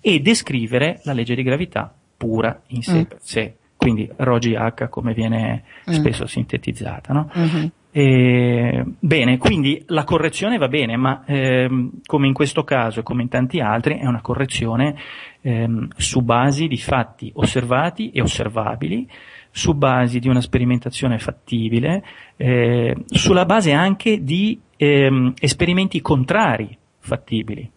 e 0.00 0.20
descrivere 0.20 1.00
la 1.04 1.14
legge 1.14 1.34
di 1.34 1.42
gravità 1.42 1.94
pura 2.16 2.60
in 2.68 2.82
sé 2.82 3.00
mm. 3.00 3.02
per 3.02 3.18
sé. 3.22 3.54
Quindi 3.76 4.10
rho 4.16 4.36
H 4.36 4.88
come 4.88 5.14
viene 5.14 5.64
mm. 5.88 5.92
spesso 5.92 6.26
sintetizzata. 6.26 7.12
No? 7.12 7.30
Mm-hmm. 7.36 7.66
E, 7.96 8.84
bene, 8.98 9.38
quindi 9.38 9.80
la 9.86 10.02
correzione 10.02 10.58
va 10.58 10.66
bene, 10.66 10.96
ma 10.96 11.22
ehm, 11.24 12.00
come 12.04 12.26
in 12.26 12.32
questo 12.32 12.64
caso 12.64 12.98
e 12.98 13.02
come 13.04 13.22
in 13.22 13.28
tanti 13.28 13.60
altri 13.60 13.98
è 14.00 14.06
una 14.06 14.20
correzione 14.20 14.96
ehm, 15.40 15.90
su 15.96 16.22
basi 16.22 16.66
di 16.66 16.76
fatti 16.76 17.30
osservati 17.36 18.10
e 18.10 18.20
osservabili, 18.20 19.08
su 19.48 19.74
basi 19.74 20.18
di 20.18 20.28
una 20.28 20.40
sperimentazione 20.40 21.20
fattibile, 21.20 22.02
eh, 22.36 22.96
sulla 23.06 23.44
base 23.44 23.70
anche 23.70 24.24
di 24.24 24.60
ehm, 24.76 25.34
esperimenti 25.38 26.00
contrari 26.00 26.76
fattibili. 26.98 27.70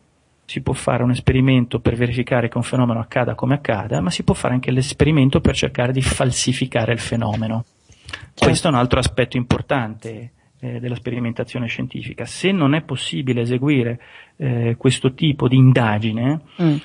Si 0.45 0.61
può 0.61 0.73
fare 0.73 1.03
un 1.03 1.11
esperimento 1.11 1.79
per 1.79 1.93
verificare 1.93 2.49
che 2.49 2.57
un 2.57 2.63
fenomeno 2.63 3.01
accada 3.01 3.35
come 3.35 3.53
accada, 3.53 4.01
ma 4.01 4.09
si 4.09 4.23
può 4.23 4.33
fare 4.33 4.55
anche 4.55 4.71
l'esperimento 4.71 5.41
per 5.41 5.53
cercare 5.53 5.91
di 5.91 6.01
falsificare 6.01 6.91
il 6.91 6.99
fenomeno. 6.99 7.65
Certo. 8.07 8.45
Questo 8.45 8.67
è 8.67 8.71
un 8.71 8.77
altro 8.77 8.99
aspetto 8.99 9.37
importante 9.37 10.31
eh, 10.59 10.79
della 10.79 10.95
sperimentazione 10.95 11.67
scientifica. 11.67 12.25
Se 12.25 12.51
non 12.51 12.73
è 12.73 12.81
possibile 12.81 13.41
eseguire 13.41 13.99
eh, 14.37 14.75
questo 14.77 15.13
tipo 15.13 15.47
di 15.47 15.55
indagine, 15.55 16.41
mm. 16.61 16.75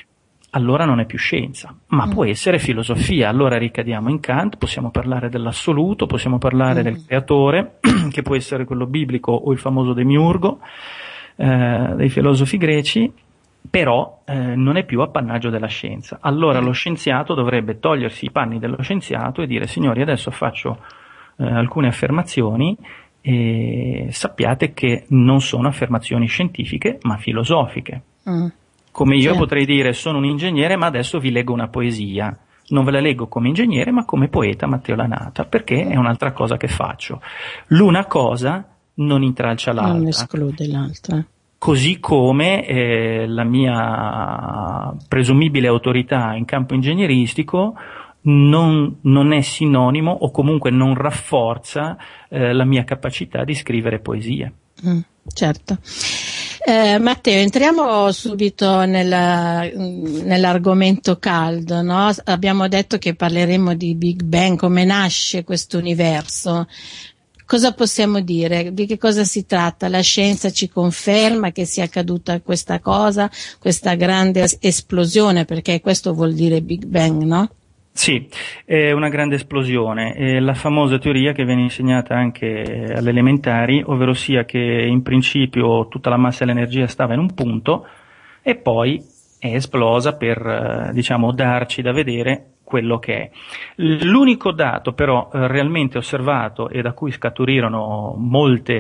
allora 0.51 0.85
non 0.85 1.01
è 1.01 1.07
più 1.07 1.19
scienza, 1.19 1.75
ma 1.89 2.07
mm. 2.07 2.11
può 2.11 2.25
essere 2.25 2.59
filosofia. 2.59 3.29
Allora 3.29 3.57
ricadiamo 3.59 4.11
in 4.11 4.21
Kant, 4.21 4.57
possiamo 4.57 4.91
parlare 4.91 5.29
dell'assoluto, 5.29 6.07
possiamo 6.07 6.39
parlare 6.39 6.81
mm. 6.81 6.85
del 6.85 7.05
creatore, 7.07 7.79
che 8.11 8.23
può 8.23 8.37
essere 8.37 8.65
quello 8.65 8.87
biblico 8.87 9.33
o 9.33 9.53
il 9.53 9.59
famoso 9.59 9.93
demiurgo 9.93 10.61
eh, 11.37 11.93
dei 11.97 12.09
filosofi 12.09 12.57
greci, 12.59 13.13
però 13.71 14.23
eh, 14.27 14.35
non 14.35 14.77
è 14.77 14.85
più 14.85 15.01
appannaggio 15.01 15.49
della 15.49 15.69
scienza. 15.69 16.19
Allora 16.21 16.61
mm. 16.61 16.65
lo 16.65 16.73
scienziato 16.73 17.35
dovrebbe 17.35 17.79
togliersi 17.79 18.27
i 18.27 18.31
panni 18.31 18.59
dello 18.59 18.83
scienziato 18.83 19.41
e 19.41 19.47
dire 19.47 19.67
signori 19.67 20.03
adesso 20.03 20.31
faccio 20.31 20.79
eh, 21.43 21.53
alcune 21.53 21.89
affermazioni 21.89 22.77
e 23.21 24.09
sappiate 24.11 24.73
che 24.73 25.05
non 25.09 25.41
sono 25.41 25.69
affermazioni 25.69 26.27
scientifiche 26.27 26.99
ma 27.03 27.17
filosofiche. 27.17 28.03
Mm. 28.29 28.47
Come 28.91 29.17
io 29.17 29.23
certo. 29.23 29.39
potrei 29.39 29.65
dire 29.65 29.93
sono 29.93 30.19
un 30.19 30.25
ingegnere 30.25 30.77
ma 30.77 30.87
adesso 30.87 31.19
vi 31.19 31.31
leggo 31.31 31.53
una 31.53 31.69
poesia. 31.69 32.37
Non 32.69 32.85
ve 32.85 32.91
la 32.91 33.01
leggo 33.01 33.29
come 33.29 33.49
ingegnere 33.49 33.91
ma 33.91 34.05
come 34.05 34.29
poeta 34.29 34.67
Matteo 34.67 34.97
Lanata 34.97 35.45
perché 35.45 35.87
è 35.87 35.97
un'altra 35.97 36.33
cosa 36.33 36.57
che 36.57 36.69
faccio. 36.69 37.21
L'una 37.69 38.07
cosa 38.07 38.67
non 38.95 39.23
intralcia 39.23 39.73
l'altra. 39.73 39.99
Non 39.99 40.09
esclude 40.09 40.67
l'altra. 40.67 41.25
Così 41.59 42.01
come 42.01 42.67
eh, 42.67 43.27
la 43.29 43.45
mia 43.45 44.95
presumibile 45.09 45.69
autorità 45.69 46.35
in 46.35 46.45
campo 46.45 46.75
ingegneristico 46.75 47.77
non, 48.23 48.99
non, 49.03 49.33
è 49.33 49.41
sinonimo 49.41 50.11
o 50.11 50.31
comunque 50.31 50.71
non 50.71 50.95
rafforza 50.95 51.97
eh, 52.29 52.53
la 52.53 52.65
mia 52.65 52.85
capacità 52.85 53.45
di 53.45 53.55
scrivere 53.55 53.99
poesie. 53.99 54.53
Mm, 54.87 55.01
certo. 55.33 55.79
Eh, 56.65 56.99
Matteo, 57.01 57.41
entriamo 57.41 58.13
subito 58.13 58.85
nella, 58.85 59.63
nell'argomento 59.63 61.19
caldo. 61.19 61.83
No? 61.83 62.11
Abbiamo 62.25 62.69
detto 62.69 62.99
che 62.99 63.15
parleremo 63.15 63.75
di 63.75 63.97
Big 63.97 64.23
Bang, 64.23 64.57
come 64.57 64.85
nasce 64.85 65.43
questo 65.43 65.79
universo. 65.79 66.69
Cosa 67.45 67.75
possiamo 67.75 68.21
dire? 68.21 68.73
Di 68.73 68.87
che 68.87 68.97
cosa 68.97 69.25
si 69.25 69.45
tratta? 69.45 69.89
La 69.89 70.01
scienza 70.01 70.51
ci 70.51 70.69
conferma 70.69 71.51
che 71.51 71.65
sia 71.65 71.85
accaduta 71.85 72.41
questa 72.41 72.79
cosa, 72.79 73.29
questa 73.59 73.95
grande 73.95 74.49
esplosione, 74.61 75.45
perché 75.45 75.81
questo 75.81 76.15
vuol 76.15 76.33
dire 76.33 76.63
Big 76.63 76.85
Bang, 76.87 77.23
no? 77.23 77.51
Sì, 77.95 78.27
è 78.65 78.91
una 78.93 79.11
grande 79.11 79.35
esplosione, 79.35 80.15
è 80.15 80.41
la 80.41 80.55
famosa 80.55 80.99
teoria 80.99 81.33
che 81.33 81.45
viene 81.45 81.61
insegnata 81.61 82.15
anche 82.15 82.91
alle 82.97 83.11
elementari, 83.11 83.83
ovvero 83.85 84.15
sia 84.15 84.45
che 84.45 84.59
in 84.59 85.03
principio 85.03 85.87
tutta 85.89 86.09
la 86.09 86.17
massa 86.17 86.45
e 86.45 86.47
l'energia 86.47 86.87
stava 86.87 87.13
in 87.13 87.21
un 87.21 87.35
punto 87.35 87.87
e 88.41 88.57
poi 88.57 89.05
è 89.39 89.55
esplosa 89.55 90.17
per, 90.17 90.39
eh, 90.39 90.93
diciamo, 90.95 91.33
darci 91.33 91.83
da 91.83 91.93
vedere 91.93 92.47
quello 92.65 92.99
che 92.99 93.15
è. 93.15 93.31
L'unico 93.77 94.53
dato 94.53 94.95
però 94.95 95.29
eh, 95.31 95.47
realmente 95.47 95.99
osservato 95.99 96.71
e 96.71 96.81
da 96.81 96.93
cui 96.93 97.11
scaturirono 97.11 98.15
molte 98.17 98.73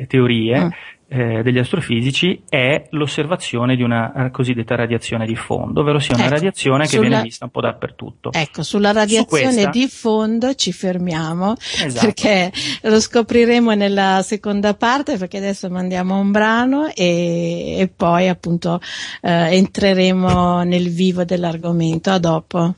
eh, 0.00 0.06
teorie 0.06 0.64
mm. 0.64 0.68
Eh, 1.12 1.42
degli 1.42 1.58
astrofisici 1.58 2.44
è 2.48 2.86
l'osservazione 2.90 3.74
di 3.74 3.82
una 3.82 4.12
eh, 4.26 4.30
cosiddetta 4.30 4.76
radiazione 4.76 5.26
di 5.26 5.34
fondo, 5.34 5.80
ovvero 5.80 5.98
sia 5.98 6.14
una 6.14 6.26
ecco, 6.26 6.34
radiazione 6.34 6.84
che 6.84 6.90
sulla, 6.90 7.08
viene 7.08 7.22
vista 7.22 7.46
un 7.46 7.50
po' 7.50 7.60
dappertutto. 7.60 8.30
Ecco, 8.32 8.62
sulla 8.62 8.92
radiazione 8.92 9.50
Su 9.50 9.54
questa, 9.54 9.70
di 9.70 9.88
fondo 9.88 10.54
ci 10.54 10.72
fermiamo 10.72 11.56
esatto. 11.84 12.06
perché 12.06 12.52
lo 12.82 13.00
scopriremo 13.00 13.74
nella 13.74 14.22
seconda 14.22 14.74
parte 14.74 15.16
perché 15.16 15.38
adesso 15.38 15.68
mandiamo 15.68 16.16
un 16.16 16.30
brano 16.30 16.86
e, 16.94 17.78
e 17.78 17.88
poi 17.88 18.28
appunto 18.28 18.80
eh, 19.20 19.56
entreremo 19.56 20.62
nel 20.62 20.90
vivo 20.90 21.24
dell'argomento. 21.24 22.10
A 22.10 22.18
dopo. 22.18 22.74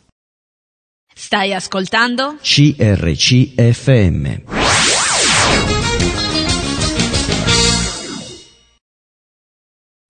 Stai 1.14 1.52
ascoltando? 1.52 2.36
CRCFM. 2.40 3.50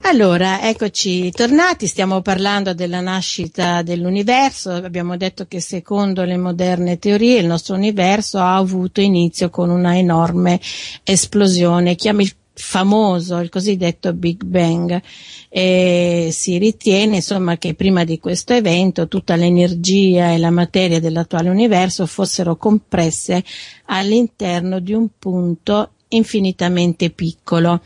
Allora, 0.04 0.68
eccoci 0.68 1.30
tornati, 1.30 1.87
stiamo 1.87 2.23
parlando 2.23 2.75
della 2.75 3.00
nascita 3.00 3.82
dell'universo, 3.82 4.71
abbiamo 4.73 5.16
detto 5.16 5.47
che 5.47 5.61
secondo 5.61 6.25
le 6.25 6.37
moderne 6.37 6.99
teorie 6.99 7.38
il 7.38 7.47
nostro 7.47 7.76
universo 7.76 8.38
ha 8.38 8.56
avuto 8.56 9.00
inizio 9.00 9.49
con 9.49 9.71
una 9.71 9.97
enorme 9.97 10.61
esplosione, 11.04 11.94
chiami 11.94 12.25
il 12.25 12.35
famoso, 12.52 13.38
il 13.38 13.49
cosiddetto 13.49 14.12
Big 14.12 14.42
Bang. 14.42 15.00
E 15.49 16.28
si 16.32 16.59
ritiene 16.59 17.16
insomma 17.16 17.56
che 17.56 17.75
prima 17.75 18.04
di 18.04 18.18
questo 18.18 18.52
evento 18.54 19.09
tutta 19.09 19.37
l'energia 19.37 20.32
e 20.32 20.38
la 20.38 20.50
materia 20.50 21.00
dell'attuale 21.00 21.49
universo 21.49 22.06
fossero 22.06 22.56
compresse 22.56 23.42
all'interno 23.87 24.80
di 24.80 24.92
un 24.92 25.09
punto 25.18 25.92
infinitamente 26.14 27.11
piccolo. 27.11 27.81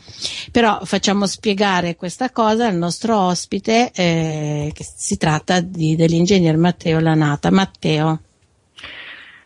Però 0.51 0.79
facciamo 0.83 1.25
spiegare 1.25 1.95
questa 1.95 2.31
cosa 2.31 2.67
al 2.67 2.75
nostro 2.75 3.17
ospite, 3.17 3.91
eh, 3.93 4.71
che 4.73 4.83
si 4.83 5.17
tratta 5.17 5.59
di, 5.59 5.95
dell'ingegner 5.95 6.57
Matteo 6.57 6.99
Lanata. 6.99 7.51
Matteo. 7.51 8.21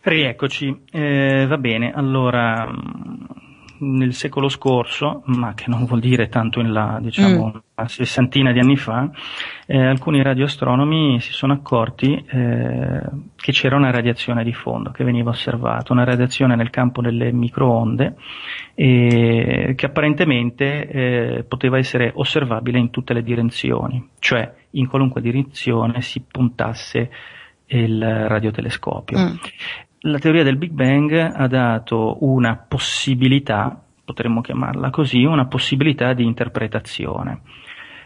Rieccoci, 0.02 0.82
eh, 0.90 1.46
va 1.48 1.58
bene, 1.58 1.92
allora 1.94 2.68
nel 3.82 4.14
secolo 4.14 4.48
scorso, 4.48 5.22
ma 5.26 5.54
che 5.54 5.64
non 5.66 5.84
vuol 5.84 6.00
dire 6.00 6.28
tanto 6.28 6.60
in 6.60 6.72
là, 6.72 6.98
diciamo 7.00 7.46
mm. 7.46 7.58
una 7.74 7.88
sessantina 7.88 8.52
di 8.52 8.60
anni 8.60 8.76
fa, 8.76 9.10
eh, 9.66 9.84
alcuni 9.84 10.22
radioastronomi 10.22 11.20
si 11.20 11.32
sono 11.32 11.52
accorti 11.52 12.14
eh, 12.14 13.00
che 13.34 13.52
c'era 13.52 13.76
una 13.76 13.90
radiazione 13.90 14.44
di 14.44 14.52
fondo 14.52 14.90
che 14.92 15.02
veniva 15.02 15.30
osservata, 15.30 15.92
una 15.92 16.04
radiazione 16.04 16.54
nel 16.54 16.70
campo 16.70 17.02
delle 17.02 17.32
microonde 17.32 18.14
eh, 18.74 19.72
che 19.76 19.86
apparentemente 19.86 20.88
eh, 20.88 21.44
poteva 21.46 21.78
essere 21.78 22.12
osservabile 22.14 22.78
in 22.78 22.90
tutte 22.90 23.12
le 23.12 23.22
direzioni, 23.22 24.10
cioè 24.20 24.52
in 24.70 24.86
qualunque 24.86 25.20
direzione 25.20 26.02
si 26.02 26.22
puntasse 26.26 27.10
il 27.66 28.28
radiotelescopio. 28.28 29.18
Mm 29.18 29.34
la 30.02 30.18
teoria 30.18 30.42
del 30.42 30.56
Big 30.56 30.72
Bang 30.72 31.12
ha 31.12 31.46
dato 31.46 32.18
una 32.20 32.56
possibilità, 32.56 33.80
potremmo 34.04 34.40
chiamarla 34.40 34.90
così, 34.90 35.24
una 35.24 35.46
possibilità 35.46 36.12
di 36.12 36.24
interpretazione. 36.24 37.40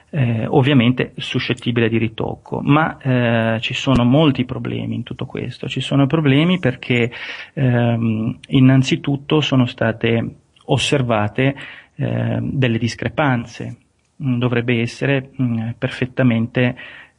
Eh, 0.09 0.47
ovviamente 0.47 1.13
suscettibile 1.17 1.89
di 1.89 1.99
ritocco, 1.99 2.61
ma 2.63 2.97
eh, 2.99 3.61
ci 3.61 3.75
sono 3.75 4.05
molti 4.05 4.45
problemi 4.45 4.95
in 4.95 5.03
tutto 5.03 5.27
questo. 5.27 5.69
Ci 5.69 5.81
sono 5.81 6.07
problemi 6.07 6.59
perché 6.59 7.11
ehm, 7.55 8.39
innanzitutto 8.49 9.41
sono 9.41 9.67
state 9.67 10.37
osservate 10.67 11.55
eh, 11.97 12.39
delle 12.41 12.79
discrepanze. 12.79 13.79
Dovrebbe 14.17 14.81
essere 14.81 15.31
mh, 15.35 15.71
perfettamente 15.77 16.77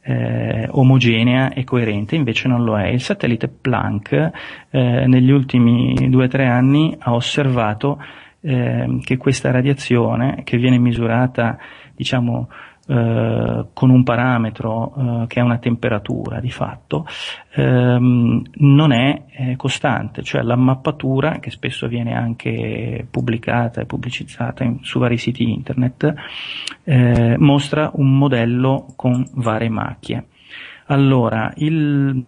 eh, 0.08 0.66
omogenea 0.70 1.52
e 1.52 1.64
coerente, 1.64 2.16
invece 2.16 2.48
non 2.48 2.64
lo 2.64 2.78
è. 2.78 2.86
Il 2.86 3.02
satellite 3.02 3.46
Planck 3.46 4.12
eh, 4.70 5.06
negli 5.06 5.30
ultimi 5.30 6.08
due 6.08 6.24
o 6.24 6.28
tre 6.28 6.46
anni 6.46 6.96
ha 6.98 7.12
osservato 7.12 8.02
eh, 8.40 9.00
che 9.04 9.18
questa 9.18 9.50
radiazione 9.50 10.40
che 10.44 10.56
viene 10.56 10.78
misurata 10.78 11.58
diciamo 11.94 12.48
eh, 12.90 13.66
con 13.74 13.90
un 13.90 14.02
parametro 14.02 14.94
eh, 14.96 15.26
che 15.26 15.40
è 15.40 15.42
una 15.42 15.58
temperatura 15.58 16.40
di 16.40 16.50
fatto, 16.50 17.06
ehm, 17.54 18.42
non 18.54 18.92
è 18.92 19.24
eh, 19.28 19.56
costante, 19.56 20.22
cioè 20.22 20.40
la 20.40 20.56
mappatura 20.56 21.38
che 21.38 21.50
spesso 21.50 21.86
viene 21.86 22.14
anche 22.14 23.06
pubblicata 23.10 23.82
e 23.82 23.84
pubblicizzata 23.84 24.64
in, 24.64 24.78
su 24.80 24.98
vari 24.98 25.18
siti 25.18 25.50
internet 25.50 26.14
eh, 26.84 27.36
mostra 27.36 27.90
un 27.92 28.16
modello 28.16 28.86
con 28.96 29.22
varie 29.34 29.68
macchie. 29.68 30.26
Allora, 30.86 31.52
il 31.56 32.24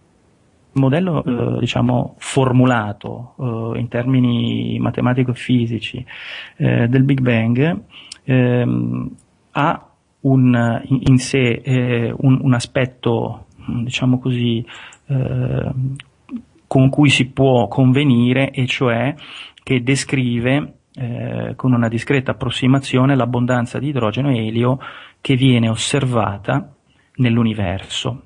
modello 0.73 1.23
eh, 1.23 1.59
diciamo 1.59 2.15
formulato 2.19 3.33
eh, 3.75 3.79
in 3.79 3.87
termini 3.87 4.77
matematico-fisici 4.79 6.05
eh, 6.57 6.87
del 6.87 7.03
Big 7.03 7.19
Bang 7.19 7.81
ehm, 8.23 9.15
ha 9.53 9.90
un, 10.21 10.81
in, 10.87 11.17
sé 11.17 11.61
eh, 11.63 12.13
un, 12.15 12.39
un, 12.41 12.53
aspetto, 12.53 13.45
diciamo 13.83 14.19
così, 14.19 14.65
eh, 15.07 15.71
con 16.67 16.89
cui 16.89 17.09
si 17.09 17.29
può 17.29 17.67
convenire, 17.67 18.51
e 18.51 18.65
cioè 18.67 19.13
che 19.63 19.83
descrive 19.83 20.73
eh, 20.93 21.53
con 21.55 21.73
una 21.73 21.87
discreta 21.87 22.31
approssimazione 22.31 23.15
l'abbondanza 23.15 23.79
di 23.79 23.89
idrogeno 23.89 24.29
e 24.29 24.47
elio 24.47 24.79
che 25.21 25.35
viene 25.35 25.69
osservata 25.69 26.73
nell'universo. 27.15 28.23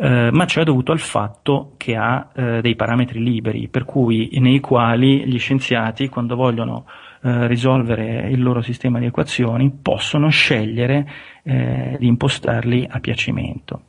Eh, 0.00 0.30
ma 0.30 0.46
ciò 0.46 0.60
è 0.60 0.64
dovuto 0.64 0.92
al 0.92 1.00
fatto 1.00 1.72
che 1.76 1.96
ha 1.96 2.30
eh, 2.32 2.60
dei 2.60 2.76
parametri 2.76 3.20
liberi, 3.22 3.68
per 3.68 3.84
cui 3.84 4.30
nei 4.38 4.60
quali 4.60 5.26
gli 5.26 5.38
scienziati, 5.38 6.08
quando 6.08 6.36
vogliono 6.36 6.86
eh, 7.28 7.46
risolvere 7.46 8.28
il 8.30 8.42
loro 8.42 8.62
sistema 8.62 8.98
di 8.98 9.06
equazioni, 9.06 9.70
possono 9.70 10.28
scegliere 10.28 11.06
eh, 11.42 11.96
di 11.98 12.06
impostarli 12.06 12.86
a 12.90 13.00
piacimento. 13.00 13.82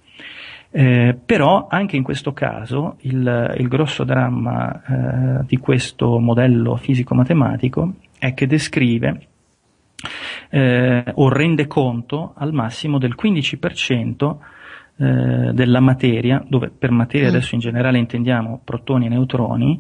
Eh, 0.72 1.18
però 1.26 1.68
anche 1.68 1.96
in 1.96 2.04
questo 2.04 2.32
caso 2.32 2.98
il, 3.00 3.56
il 3.58 3.68
grosso 3.68 4.04
dramma 4.04 4.84
eh, 5.42 5.46
di 5.48 5.58
questo 5.58 6.20
modello 6.20 6.76
fisico-matematico 6.76 7.94
è 8.20 8.36
che 8.36 8.46
descrive 8.46 9.28
eh, 10.50 11.04
o 11.16 11.30
rende 11.30 11.66
conto 11.66 12.34
al 12.36 12.54
massimo 12.54 13.00
del 13.00 13.16
15% 13.20 14.36
eh, 14.98 15.52
della 15.54 15.80
materia, 15.80 16.44
dove 16.48 16.70
per 16.70 16.92
materia 16.92 17.28
mm. 17.28 17.30
adesso 17.30 17.56
in 17.56 17.62
generale 17.62 17.98
intendiamo 17.98 18.62
protoni 18.64 19.06
e 19.06 19.10
neutroni, 19.10 19.80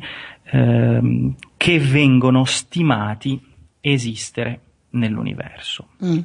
ehm, 0.51 1.35
che 1.55 1.79
vengono 1.79 2.45
stimati 2.45 3.48
esistere 3.81 4.61
nell'universo. 4.91 5.89
Mm. 6.03 6.19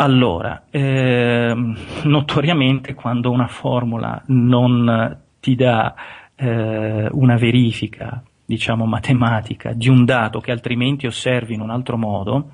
Allora, 0.00 0.66
ehm, 0.70 1.76
notoriamente 2.04 2.94
quando 2.94 3.30
una 3.32 3.48
formula 3.48 4.22
non 4.26 5.22
ti 5.40 5.56
dà 5.56 5.94
eh, 6.36 7.08
una 7.10 7.36
verifica, 7.36 8.22
diciamo 8.44 8.86
matematica, 8.86 9.72
di 9.72 9.88
un 9.88 10.04
dato 10.04 10.38
che 10.38 10.52
altrimenti 10.52 11.06
osservi 11.06 11.54
in 11.54 11.60
un 11.60 11.70
altro 11.70 11.96
modo, 11.96 12.52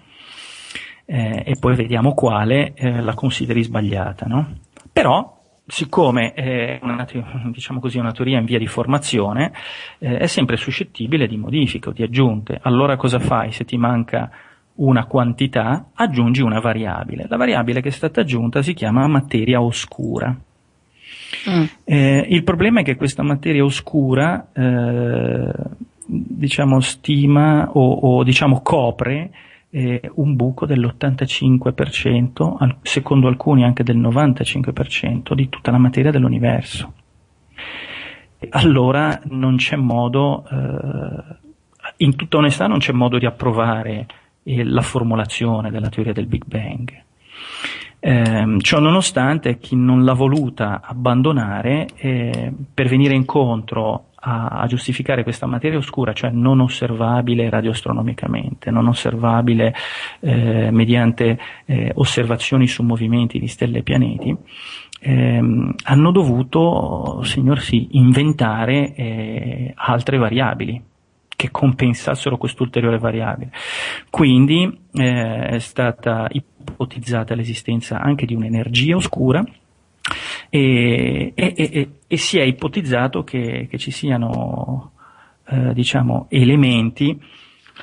eh, 1.05 1.43
e 1.45 1.57
poi 1.61 1.77
vediamo 1.77 2.15
quale, 2.15 2.73
eh, 2.75 3.03
la 3.03 3.13
consideri 3.13 3.63
sbagliata, 3.63 4.25
no? 4.27 4.61
Però 4.91 5.34
siccome 5.67 6.33
è 6.33 6.79
una, 6.83 7.07
diciamo 7.51 7.81
così, 7.81 7.99
una, 7.99 8.13
teoria 8.13 8.39
in 8.39 8.45
via 8.45 8.59
di 8.59 8.67
formazione, 8.67 9.53
eh, 9.99 10.19
è 10.19 10.27
sempre 10.27 10.57
suscettibile 10.57 11.27
di 11.27 11.37
modifiche 11.37 11.89
o 11.89 11.93
di 11.93 12.03
aggiunte. 12.03 12.59
Allora 12.63 12.97
cosa 12.97 13.19
fai 13.19 13.53
se 13.53 13.65
ti 13.65 13.77
manca 13.77 14.31
una 14.77 15.07
quantità? 15.07 15.91
Aggiungi 15.95 16.43
una 16.43 16.61
variabile. 16.61 17.27
La 17.29 17.37
variabile 17.37 17.81
che 17.81 17.89
è 17.89 17.93
stata 17.93 18.21
aggiunta 18.21 18.63
si 18.63 18.75
chiama 18.75 19.07
materia 19.07 19.61
oscura. 19.61 20.37
Mm. 21.51 21.65
Eh, 21.85 22.27
il 22.31 22.45
problema 22.45 22.81
è 22.81 22.85
che 22.85 22.97
questa 22.97 23.23
materia 23.23 23.65
oscura, 23.65 24.49
eh, 24.53 25.53
diciamo, 26.07 26.81
stima 26.81 27.71
o, 27.73 27.93
o 27.93 28.23
diciamo, 28.23 28.61
copre 28.61 29.31
eh, 29.75 30.01
un 30.15 30.37
buco 30.37 30.67
dell'85%, 30.67 32.77
secondo 32.83 33.27
alcuni 33.27 33.65
anche 33.65 33.83
del 33.83 33.99
95% 33.99 35.35
di 35.35 35.49
tutta 35.49 35.73
la 35.73 35.79
materia 35.79 36.13
dell'universo. 36.13 36.93
Allora 38.51 39.21
non 39.25 39.57
c'è 39.57 39.75
modo, 39.75 40.45
eh, 40.49 41.25
in 41.97 42.15
tutta 42.15 42.37
onestà 42.37 42.69
non 42.69 42.79
c'è 42.79 42.93
modo 42.93 43.19
di 43.19 43.27
approvare 43.27 44.07
eh, 44.45 44.63
la 44.63 44.83
formulazione 44.83 45.73
della 45.73 45.89
teoria 45.89 46.13
del 46.13 46.27
Big 46.27 46.45
Bang. 46.47 47.03
Eh, 47.99 48.57
ciò 48.61 48.79
nonostante 48.79 49.59
chi 49.59 49.75
non 49.75 50.05
l'ha 50.05 50.13
voluta 50.13 50.83
abbandonare 50.85 51.89
eh, 51.97 52.53
per 52.73 52.87
venire 52.87 53.15
incontro 53.15 54.11
a, 54.25 54.47
a, 54.47 54.67
giustificare 54.67 55.23
questa 55.23 55.47
materia 55.47 55.79
oscura, 55.79 56.13
cioè 56.15 56.31
non 56.31 56.61
osservabile 56.61 57.51
radioastronomicamente, 57.51 58.71
non 58.71 58.89
osservabile 58.89 59.75
eh, 60.21 60.71
mediante 60.71 61.39
eh, 61.67 61.93
osservazioni 61.95 62.67
su 62.67 62.83
movimenti 62.83 63.39
di 63.39 63.49
stelle 63.49 63.79
e 63.79 63.83
pianeti, 63.83 64.35
ehm, 65.01 65.75
hanno 65.85 66.11
dovuto, 66.11 67.21
signor 67.23 67.61
inventare 67.71 68.95
eh, 68.95 69.73
altre 69.77 70.17
variabili 70.17 70.83
che 71.37 71.51
compensassero 71.51 72.39
quest'ulteriore 72.39 72.99
variabile. 72.99 73.51
Quindi 74.09 74.81
eh, 74.93 75.47
è 75.47 75.59
stata 75.59 76.29
ipotizzata 76.31 77.35
l'esistenza 77.35 78.01
anche 78.01 78.25
di 78.25 78.35
un'energia 78.35 78.97
oscura 78.97 79.45
e, 80.49 81.33
e, 81.35 81.55
e, 81.57 81.91
e 82.07 82.17
si 82.17 82.39
è 82.39 82.43
ipotizzato 82.43 83.25
che, 83.25 83.67
che 83.69 83.79
ci 83.79 83.91
siano 83.91 84.93
eh, 85.47 85.73
diciamo, 85.75 86.27
elementi 86.31 87.21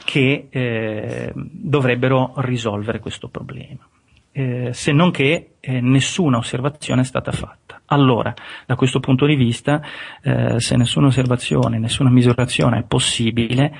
che 0.05 0.47
eh, 0.49 1.33
dovrebbero 1.35 2.33
risolvere 2.37 2.99
questo 2.99 3.27
problema. 3.27 3.87
Eh, 4.33 4.69
se 4.71 4.93
non 4.93 5.11
che 5.11 5.55
eh, 5.59 5.81
nessuna 5.81 6.37
osservazione 6.37 7.01
è 7.01 7.05
stata 7.05 7.31
fatta. 7.31 7.81
Allora, 7.87 8.33
da 8.65 8.75
questo 8.75 9.01
punto 9.01 9.25
di 9.25 9.35
vista, 9.35 9.81
eh, 10.21 10.59
se 10.59 10.77
nessuna 10.77 11.07
osservazione, 11.07 11.77
nessuna 11.77 12.09
misurazione 12.09 12.79
è 12.79 12.83
possibile, 12.83 13.73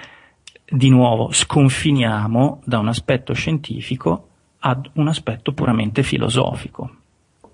di 0.69 0.89
nuovo 0.89 1.31
sconfiniamo 1.31 2.61
da 2.65 2.79
un 2.79 2.89
aspetto 2.89 3.33
scientifico 3.33 4.27
ad 4.59 4.89
un 4.93 5.07
aspetto 5.07 5.53
puramente 5.53 6.03
filosofico. 6.03 7.00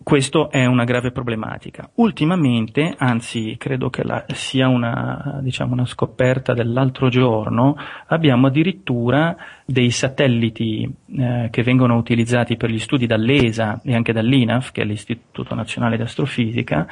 Questo 0.07 0.49
è 0.49 0.65
una 0.65 0.85
grave 0.85 1.11
problematica. 1.11 1.89
Ultimamente, 1.95 2.95
anzi 2.97 3.57
credo 3.57 3.89
che 3.89 4.05
la, 4.05 4.23
sia 4.29 4.69
una, 4.69 5.39
diciamo, 5.41 5.73
una 5.73 5.85
scoperta 5.85 6.53
dell'altro 6.53 7.09
giorno, 7.09 7.75
abbiamo 8.05 8.47
addirittura 8.47 9.35
dei 9.65 9.91
satelliti 9.91 10.89
eh, 11.13 11.49
che 11.51 11.61
vengono 11.61 11.97
utilizzati 11.97 12.55
per 12.55 12.69
gli 12.69 12.79
studi 12.79 13.05
dall'ESA 13.05 13.81
e 13.83 13.95
anche 13.95 14.13
dall'INAF, 14.13 14.71
che 14.71 14.83
è 14.83 14.85
l'Istituto 14.85 15.53
Nazionale 15.55 15.97
di 15.97 16.03
Astrofisica, 16.03 16.87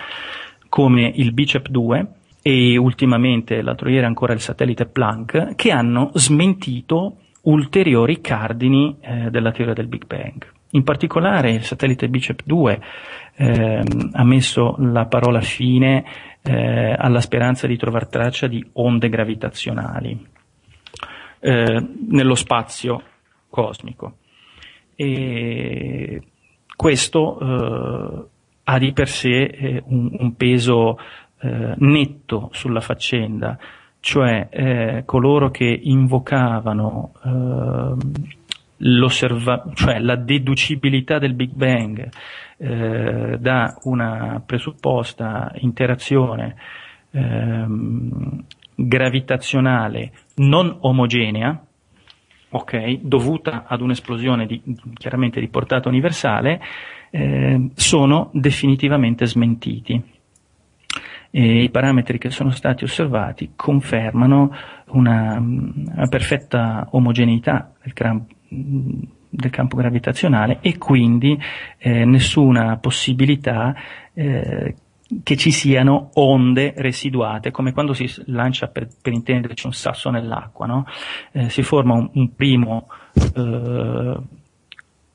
come 0.67 1.09
il 1.15 1.31
BICEP 1.31 1.69
2 1.69 2.07
e 2.41 2.75
ultimamente 2.75 3.61
l'altro 3.61 3.87
ieri 3.87 4.05
ancora 4.05 4.33
il 4.33 4.41
satellite 4.41 4.87
Planck, 4.87 5.55
che 5.55 5.71
hanno 5.71 6.11
smentito 6.15 7.19
ulteriori 7.43 8.19
cardini 8.19 8.97
eh, 8.99 9.29
della 9.29 9.53
teoria 9.53 9.73
del 9.73 9.87
Big 9.87 10.05
Bang. 10.05 10.54
In 10.75 10.83
particolare 10.83 11.51
il 11.51 11.63
satellite 11.63 12.09
Bicep 12.09 12.41
2 12.43 12.81
ehm, 13.35 14.09
ha 14.11 14.23
messo 14.25 14.75
la 14.79 15.05
parola 15.05 15.39
fine 15.39 16.03
eh, 16.41 16.93
alla 16.97 17.21
speranza 17.21 17.65
di 17.65 17.77
trovare 17.77 18.07
traccia 18.07 18.47
di 18.47 18.63
onde 18.73 19.07
gravitazionali 19.07 20.27
eh, 21.39 21.87
nello 22.09 22.35
spazio 22.35 23.01
cosmico. 23.49 24.17
E 24.95 26.21
questo 26.75 27.39
eh, 27.39 28.25
ha 28.65 28.77
di 28.77 28.91
per 28.91 29.07
sé 29.07 29.43
eh, 29.43 29.83
un, 29.85 30.09
un, 30.19 30.35
peso 30.35 30.99
eh, 31.39 31.73
netto 31.77 32.49
sulla 32.51 32.81
faccenda, 32.81 33.57
cioè 34.01 34.49
eh, 34.49 35.03
coloro 35.05 35.51
che 35.51 35.79
invocavano 35.83 37.13
ehm, 37.23 37.97
cioè 39.73 39.99
la 39.99 40.15
deducibilità 40.15 41.17
del 41.17 41.33
Big 41.33 41.51
Bang 41.51 42.09
eh, 42.57 43.37
da 43.39 43.77
una 43.83 44.41
presupposta 44.45 45.51
interazione 45.59 46.55
ehm, 47.11 48.43
gravitazionale 48.75 50.11
non 50.35 50.77
omogenea, 50.81 51.65
okay, 52.49 52.99
dovuta 53.01 53.65
ad 53.67 53.81
un'esplosione 53.81 54.45
di, 54.45 54.61
chiaramente 54.93 55.39
di 55.39 55.47
portata 55.47 55.87
universale, 55.87 56.61
eh, 57.11 57.69
sono 57.75 58.29
definitivamente 58.33 59.25
smentiti. 59.25 60.13
E 61.31 61.63
I 61.63 61.69
parametri 61.69 62.17
che 62.17 62.29
sono 62.29 62.51
stati 62.51 62.85
osservati 62.85 63.51
confermano 63.55 64.55
una, 64.87 65.37
una 65.37 66.07
perfetta 66.07 66.87
omogeneità 66.91 67.73
del, 67.93 68.25
del 69.29 69.49
campo 69.51 69.75
gravitazionale 69.75 70.59
e 70.61 70.77
quindi 70.77 71.39
eh, 71.77 72.05
nessuna 72.05 72.77
possibilità 72.77 73.75
eh, 74.13 74.75
che 75.23 75.37
ci 75.37 75.51
siano 75.51 76.09
onde 76.15 76.73
residuate, 76.77 77.51
come 77.51 77.73
quando 77.73 77.93
si 77.93 78.11
lancia, 78.25 78.67
per, 78.67 78.87
per 79.01 79.13
intenderci, 79.13 79.67
un 79.67 79.73
sasso 79.73 80.09
nell'acqua, 80.09 80.65
no? 80.65 80.85
eh, 81.31 81.49
si 81.49 81.61
forma 81.61 81.93
un, 81.93 82.09
un 82.13 82.33
primo 82.33 82.87
eh, 83.13 84.17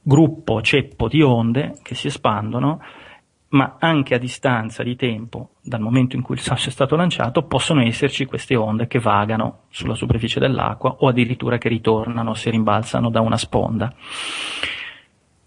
gruppo, 0.02 0.62
ceppo 0.62 1.08
di 1.08 1.22
onde 1.22 1.78
che 1.82 1.94
si 1.94 2.06
espandono 2.06 2.80
ma 3.50 3.76
anche 3.78 4.14
a 4.14 4.18
distanza 4.18 4.82
di 4.82 4.94
tempo 4.94 5.50
dal 5.62 5.80
momento 5.80 6.14
in 6.14 6.22
cui 6.22 6.36
il 6.36 6.40
sasso 6.40 6.68
è 6.68 6.72
stato 6.72 6.94
lanciato 6.94 7.42
possono 7.42 7.82
esserci 7.82 8.24
queste 8.24 8.54
onde 8.54 8.86
che 8.86 9.00
vagano 9.00 9.62
sulla 9.70 9.94
superficie 9.94 10.38
dell'acqua 10.38 10.96
o 11.00 11.08
addirittura 11.08 11.58
che 11.58 11.68
ritornano, 11.68 12.34
si 12.34 12.50
rimbalzano 12.50 13.10
da 13.10 13.20
una 13.20 13.36
sponda. 13.36 13.92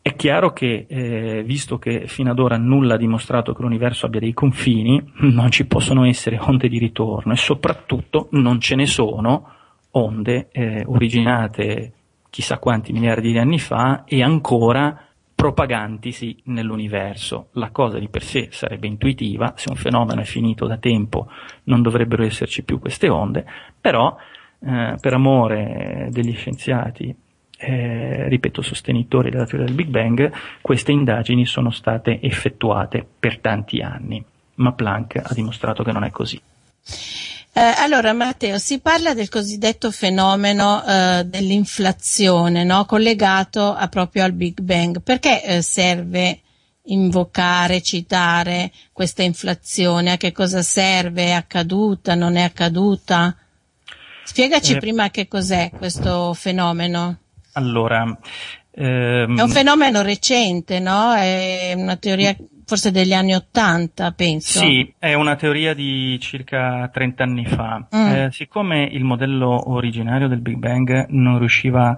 È 0.01 0.15
chiaro 0.15 0.51
che, 0.51 0.85
eh, 0.89 1.43
visto 1.45 1.79
che 1.79 2.07
fino 2.07 2.31
ad 2.31 2.39
ora 2.39 2.57
nulla 2.57 2.95
ha 2.95 2.97
dimostrato 2.97 3.53
che 3.53 3.61
l'universo 3.61 4.05
abbia 4.05 4.19
dei 4.19 4.33
confini, 4.33 5.01
non 5.19 5.49
ci 5.49 5.65
possono 5.65 6.03
essere 6.03 6.37
onde 6.41 6.67
di 6.67 6.77
ritorno 6.77 7.31
e 7.31 7.37
soprattutto 7.37 8.27
non 8.31 8.59
ce 8.59 8.75
ne 8.75 8.85
sono 8.85 9.47
onde 9.91 10.49
eh, 10.51 10.83
originate 10.85 11.93
chissà 12.29 12.57
quanti 12.57 12.91
miliardi 12.91 13.31
di 13.31 13.37
anni 13.37 13.59
fa 13.59 14.03
e 14.05 14.21
ancora 14.23 15.12
propagandisi 15.43 16.39
nell'universo. 16.45 17.47
La 17.53 17.69
cosa 17.69 17.99
di 17.99 18.07
per 18.07 18.23
sé 18.23 18.47
sarebbe 18.51 18.87
intuitiva, 18.87 19.55
se 19.57 19.69
un 19.69 19.75
fenomeno 19.75 20.21
è 20.21 20.23
finito 20.23 20.67
da 20.67 20.77
tempo 20.77 21.27
non 21.63 21.81
dovrebbero 21.81 22.23
esserci 22.23 22.63
più 22.63 22.79
queste 22.79 23.09
onde, 23.09 23.45
però 23.81 24.15
eh, 24.65 24.95
per 25.01 25.13
amore 25.13 26.07
degli 26.11 26.33
scienziati, 26.33 27.13
eh, 27.57 28.29
ripeto, 28.29 28.61
sostenitori 28.61 29.31
della 29.31 29.45
teoria 29.45 29.65
del 29.65 29.75
Big 29.75 29.89
Bang, 29.89 30.31
queste 30.61 30.93
indagini 30.93 31.45
sono 31.45 31.71
state 31.71 32.21
effettuate 32.21 33.05
per 33.19 33.39
tanti 33.39 33.81
anni, 33.81 34.23
ma 34.55 34.71
Planck 34.71 35.17
ha 35.17 35.33
dimostrato 35.33 35.83
che 35.83 35.91
non 35.91 36.05
è 36.05 36.09
così. 36.11 36.39
Eh, 37.55 37.61
allora 37.61 38.13
Matteo, 38.13 38.57
si 38.57 38.79
parla 38.79 39.13
del 39.13 39.29
cosiddetto 39.29 39.91
fenomeno 39.91 40.83
eh, 40.83 41.23
dell'inflazione, 41.23 42.63
no? 42.63 42.85
collegato 42.85 43.75
a, 43.75 43.87
proprio 43.89 44.23
al 44.23 44.31
Big 44.31 44.59
Bang. 44.61 45.03
Perché 45.03 45.43
eh, 45.43 45.61
serve 45.61 46.39
invocare, 46.85 47.81
citare 47.81 48.71
questa 48.91 49.21
inflazione? 49.21 50.13
A 50.13 50.17
che 50.17 50.31
cosa 50.31 50.63
serve? 50.63 51.25
È 51.25 51.31
accaduta? 51.31 52.15
Non 52.15 52.37
è 52.37 52.41
accaduta? 52.41 53.37
Spiegaci 54.23 54.73
eh, 54.73 54.77
prima 54.77 55.11
che 55.11 55.27
cos'è 55.27 55.69
questo 55.77 56.33
fenomeno. 56.33 57.19
Allora, 57.51 58.17
ehm... 58.71 59.37
è 59.37 59.41
un 59.43 59.49
fenomeno 59.49 60.01
recente, 60.01 60.79
no? 60.79 61.13
È 61.13 61.73
una 61.75 61.97
teoria 61.97 62.35
forse 62.65 62.91
degli 62.91 63.13
anni 63.13 63.33
Ottanta, 63.33 64.11
penso. 64.11 64.59
Sì, 64.59 64.93
è 64.97 65.13
una 65.13 65.35
teoria 65.35 65.73
di 65.73 66.17
circa 66.19 66.89
30 66.91 67.23
anni 67.23 67.45
fa. 67.45 67.87
Mm. 67.95 68.07
Eh, 68.07 68.27
siccome 68.31 68.83
il 68.83 69.03
modello 69.03 69.71
originario 69.71 70.27
del 70.27 70.41
Big 70.41 70.57
Bang 70.57 71.07
non 71.09 71.39
riusciva 71.39 71.97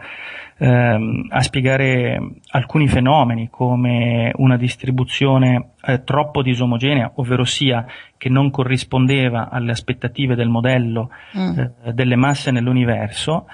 ehm, 0.58 1.28
a 1.30 1.42
spiegare 1.42 2.20
alcuni 2.52 2.88
fenomeni 2.88 3.50
come 3.50 4.32
una 4.36 4.58
distribuzione 4.58 5.72
eh, 5.86 6.04
troppo 6.04 6.42
disomogenea, 6.42 7.12
ovvero 7.16 7.44
sia 7.44 7.86
che 8.18 8.30
non 8.30 8.50
corrispondeva 8.52 9.50
alle 9.50 9.72
aspettative 9.72 10.36
del 10.36 10.50
modello 10.50 11.10
mm. 11.38 11.60
eh, 11.60 11.94
delle 11.94 12.16
masse 12.16 12.52
nell'universo, 12.52 13.48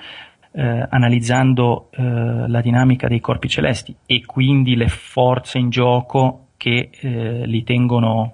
eh, 0.54 0.86
analizzando 0.90 1.90
eh, 1.92 2.04
la 2.48 2.62
dinamica 2.62 3.08
dei 3.08 3.20
corpi 3.20 3.48
celesti 3.48 3.96
e 4.06 4.26
quindi 4.26 4.76
le 4.76 4.90
forze 4.90 5.58
in 5.58 5.70
gioco 5.70 6.48
che 6.62 6.92
eh, 6.92 7.44
li 7.48 7.64
tengono 7.64 8.34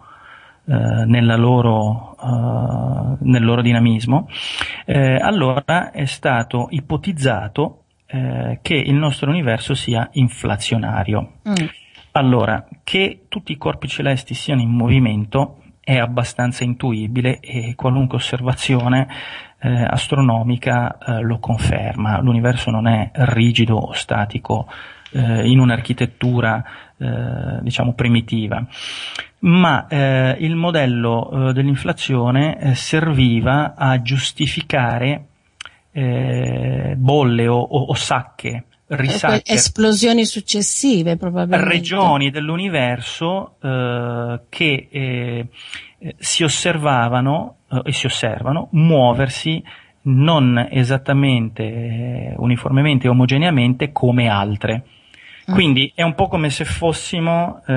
eh, 0.65 1.05
loro, 1.37 2.17
uh, 2.19 3.17
nel 3.21 3.41
loro 3.41 3.61
dinamismo, 3.61 4.27
eh, 4.85 5.15
allora 5.15 5.91
è 5.91 6.03
stato 6.03 6.67
ipotizzato 6.71 7.83
eh, 8.05 8.59
che 8.61 8.73
il 8.73 8.95
nostro 8.95 9.29
universo 9.29 9.73
sia 9.75 10.09
inflazionario. 10.11 11.35
Mm. 11.47 11.53
Allora, 12.11 12.67
che 12.83 13.27
tutti 13.29 13.53
i 13.53 13.57
corpi 13.57 13.87
celesti 13.87 14.33
siano 14.33 14.59
in 14.59 14.71
movimento 14.71 15.61
è 15.79 15.97
abbastanza 15.97 16.65
intuibile 16.65 17.39
e 17.39 17.75
qualunque 17.75 18.17
osservazione 18.17 19.07
eh, 19.59 19.83
astronomica 19.83 20.97
eh, 20.97 21.21
lo 21.21 21.39
conferma. 21.39 22.19
L'universo 22.19 22.71
non 22.71 22.87
è 22.87 23.09
rigido 23.13 23.77
o 23.77 23.93
statico 23.93 24.67
eh, 25.11 25.47
in 25.47 25.59
un'architettura 25.59 26.63
eh, 26.97 27.59
diciamo 27.61 27.93
primitiva. 27.93 28.65
Ma 29.39 29.87
eh, 29.87 30.37
il 30.39 30.55
modello 30.55 31.49
eh, 31.49 31.53
dell'inflazione 31.53 32.59
eh, 32.59 32.75
serviva 32.75 33.75
a 33.75 34.01
giustificare 34.01 35.25
eh, 35.91 36.95
bolle 36.97 37.47
o, 37.47 37.59
o, 37.59 37.85
o 37.85 37.93
sacche 37.93 38.63
risacche, 38.87 39.53
esplosioni 39.53 40.25
successive 40.25 41.17
probabilmente 41.17 41.69
regioni 41.69 42.29
dell'universo 42.29 43.55
eh, 43.61 44.39
che 44.49 44.87
eh, 44.89 45.47
si 46.17 46.43
osservavano 46.43 47.57
eh, 47.69 47.81
e 47.85 47.91
si 47.91 48.05
osservano 48.05 48.69
muoversi 48.71 49.61
non 50.03 50.67
esattamente 50.71 52.33
uniformemente 52.37 53.07
e 53.07 53.09
omogeneamente 53.09 53.91
come 53.91 54.29
altre. 54.29 54.83
Mm. 55.49 55.53
Quindi 55.53 55.91
è 55.95 56.01
un 56.03 56.13
po' 56.13 56.27
come 56.27 56.49
se 56.49 56.65
fossimo 56.65 57.61
eh, 57.65 57.73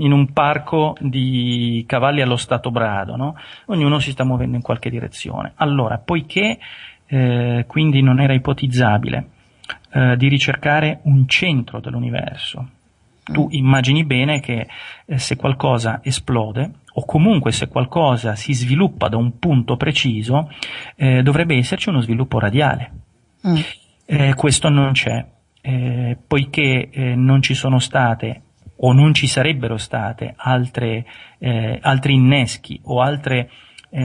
in 0.00 0.12
un 0.12 0.32
parco 0.32 0.96
di 1.00 1.84
cavalli 1.86 2.20
allo 2.20 2.36
stato 2.36 2.70
brado, 2.70 3.16
no? 3.16 3.36
ognuno 3.66 3.98
si 3.98 4.10
sta 4.10 4.24
muovendo 4.24 4.56
in 4.56 4.62
qualche 4.62 4.90
direzione. 4.90 5.52
Allora, 5.56 5.98
poiché 5.98 6.58
eh, 7.06 7.64
quindi 7.66 8.02
non 8.02 8.20
era 8.20 8.34
ipotizzabile 8.34 9.28
eh, 9.92 10.16
di 10.16 10.28
ricercare 10.28 11.00
un 11.04 11.26
centro 11.26 11.80
dell'universo, 11.80 12.68
tu 13.24 13.44
mm. 13.44 13.52
immagini 13.52 14.04
bene 14.04 14.40
che 14.40 14.66
eh, 15.06 15.18
se 15.18 15.36
qualcosa 15.36 16.00
esplode 16.02 16.70
o 16.94 17.04
comunque 17.04 17.52
se 17.52 17.68
qualcosa 17.68 18.34
si 18.34 18.52
sviluppa 18.52 19.08
da 19.08 19.16
un 19.16 19.38
punto 19.38 19.76
preciso, 19.76 20.50
eh, 20.96 21.22
dovrebbe 21.22 21.56
esserci 21.56 21.88
uno 21.88 22.00
sviluppo 22.00 22.38
radiale. 22.38 22.92
Mm. 23.46 23.56
Eh, 24.04 24.34
questo 24.34 24.68
non 24.68 24.92
c'è, 24.92 25.24
eh, 25.68 26.16
poiché 26.26 26.88
eh, 26.90 27.14
non 27.14 27.42
ci 27.42 27.52
sono 27.52 27.78
state 27.78 28.42
o 28.76 28.92
non 28.92 29.12
ci 29.12 29.26
sarebbero 29.26 29.76
state 29.76 30.32
altre, 30.34 31.04
eh, 31.38 31.78
altri 31.82 32.14
inneschi 32.14 32.80
o 32.84 33.02
altre 33.02 33.50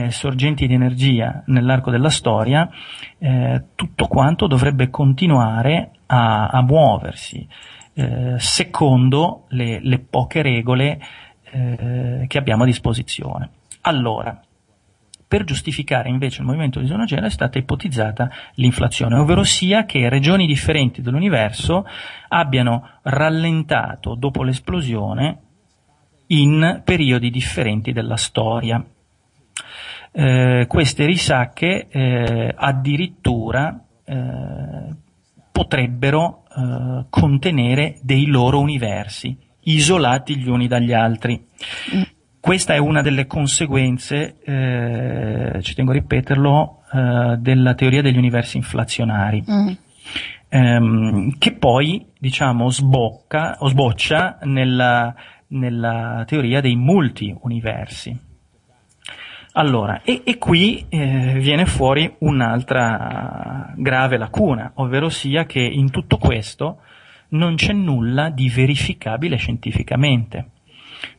sorgenti 0.08 0.66
di 0.66 0.72
energia 0.72 1.42
nell'arco 1.48 1.90
della 1.90 2.08
storia, 2.08 2.66
tutto 3.74 4.06
quanto 4.06 4.46
dovrebbe 4.46 4.88
continuare 4.88 5.90
a, 6.06 6.46
a 6.46 6.62
muoversi 6.62 7.46
eh, 7.92 8.36
secondo 8.38 9.44
le, 9.48 9.80
le, 9.82 9.98
poche 9.98 10.40
regole 10.40 10.98
eh, 11.50 12.24
che 12.26 12.38
abbiamo 12.38 12.62
a 12.62 12.66
disposizione. 12.66 13.50
Allora, 13.82 14.40
per 15.26 15.44
giustificare 15.44 16.08
invece 16.08 16.40
il 16.40 16.46
movimento 16.46 16.80
di 16.80 16.86
gela 16.86 17.26
è 17.26 17.30
stata 17.30 17.58
ipotizzata 17.58 18.30
l'inflazione, 18.54 19.16
ovvero 19.16 19.42
sia 19.42 19.84
che 19.84 20.08
regioni 20.08 20.46
differenti 20.46 21.02
dell'universo 21.02 21.86
abbiano 22.28 22.98
rallentato 23.02 24.14
dopo 24.14 24.42
l'esplosione 24.42 25.40
in 26.28 26.82
periodi 26.84 27.30
differenti 27.30 27.92
della 27.92 28.16
storia. 28.16 28.84
Eh, 30.16 30.66
queste 30.68 31.06
risacche 31.06 31.88
eh, 31.88 32.54
addirittura 32.56 33.84
eh, 34.04 34.96
potrebbero 35.50 36.44
eh, 36.56 37.06
contenere 37.10 37.98
dei 38.02 38.26
loro 38.26 38.60
universi, 38.60 39.36
isolati 39.62 40.36
gli 40.36 40.48
uni 40.48 40.68
dagli 40.68 40.92
altri. 40.92 41.44
Questa 42.44 42.74
è 42.74 42.76
una 42.76 43.00
delle 43.00 43.26
conseguenze, 43.26 44.36
eh, 44.44 45.62
ci 45.62 45.74
tengo 45.74 45.92
a 45.92 45.94
ripeterlo, 45.94 46.82
eh, 46.92 47.36
della 47.38 47.72
teoria 47.72 48.02
degli 48.02 48.18
universi 48.18 48.58
inflazionari. 48.58 49.42
Mm. 49.50 49.68
Ehm, 50.50 51.38
che 51.38 51.52
poi, 51.52 52.04
diciamo, 52.18 52.68
sbocca 52.68 53.56
o 53.60 53.68
sboccia 53.68 54.40
nella, 54.42 55.14
nella 55.46 56.24
teoria 56.26 56.60
dei 56.60 56.76
multi-universi. 56.76 58.14
Allora, 59.52 60.02
e, 60.02 60.20
e 60.22 60.36
qui 60.36 60.84
eh, 60.90 61.38
viene 61.38 61.64
fuori 61.64 62.14
un'altra 62.18 63.72
grave 63.74 64.18
lacuna, 64.18 64.72
ovvero 64.74 65.08
sia 65.08 65.46
che 65.46 65.60
in 65.60 65.90
tutto 65.90 66.18
questo 66.18 66.80
non 67.28 67.54
c'è 67.54 67.72
nulla 67.72 68.28
di 68.28 68.50
verificabile 68.50 69.36
scientificamente, 69.36 70.50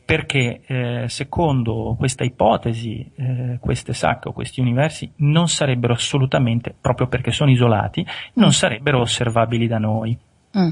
perché 0.06 0.60
eh, 0.64 1.08
secondo 1.08 1.96
questa 1.98 2.22
ipotesi 2.22 3.10
eh, 3.16 3.58
queste 3.60 3.92
sacche 3.92 4.28
o 4.28 4.32
questi 4.32 4.60
universi 4.60 5.10
non 5.16 5.48
sarebbero 5.48 5.94
assolutamente, 5.94 6.72
proprio 6.80 7.08
perché 7.08 7.32
sono 7.32 7.50
isolati, 7.50 8.06
non 8.34 8.52
sarebbero 8.52 9.00
osservabili 9.00 9.66
da 9.66 9.78
noi. 9.78 10.16
Mm. 10.56 10.68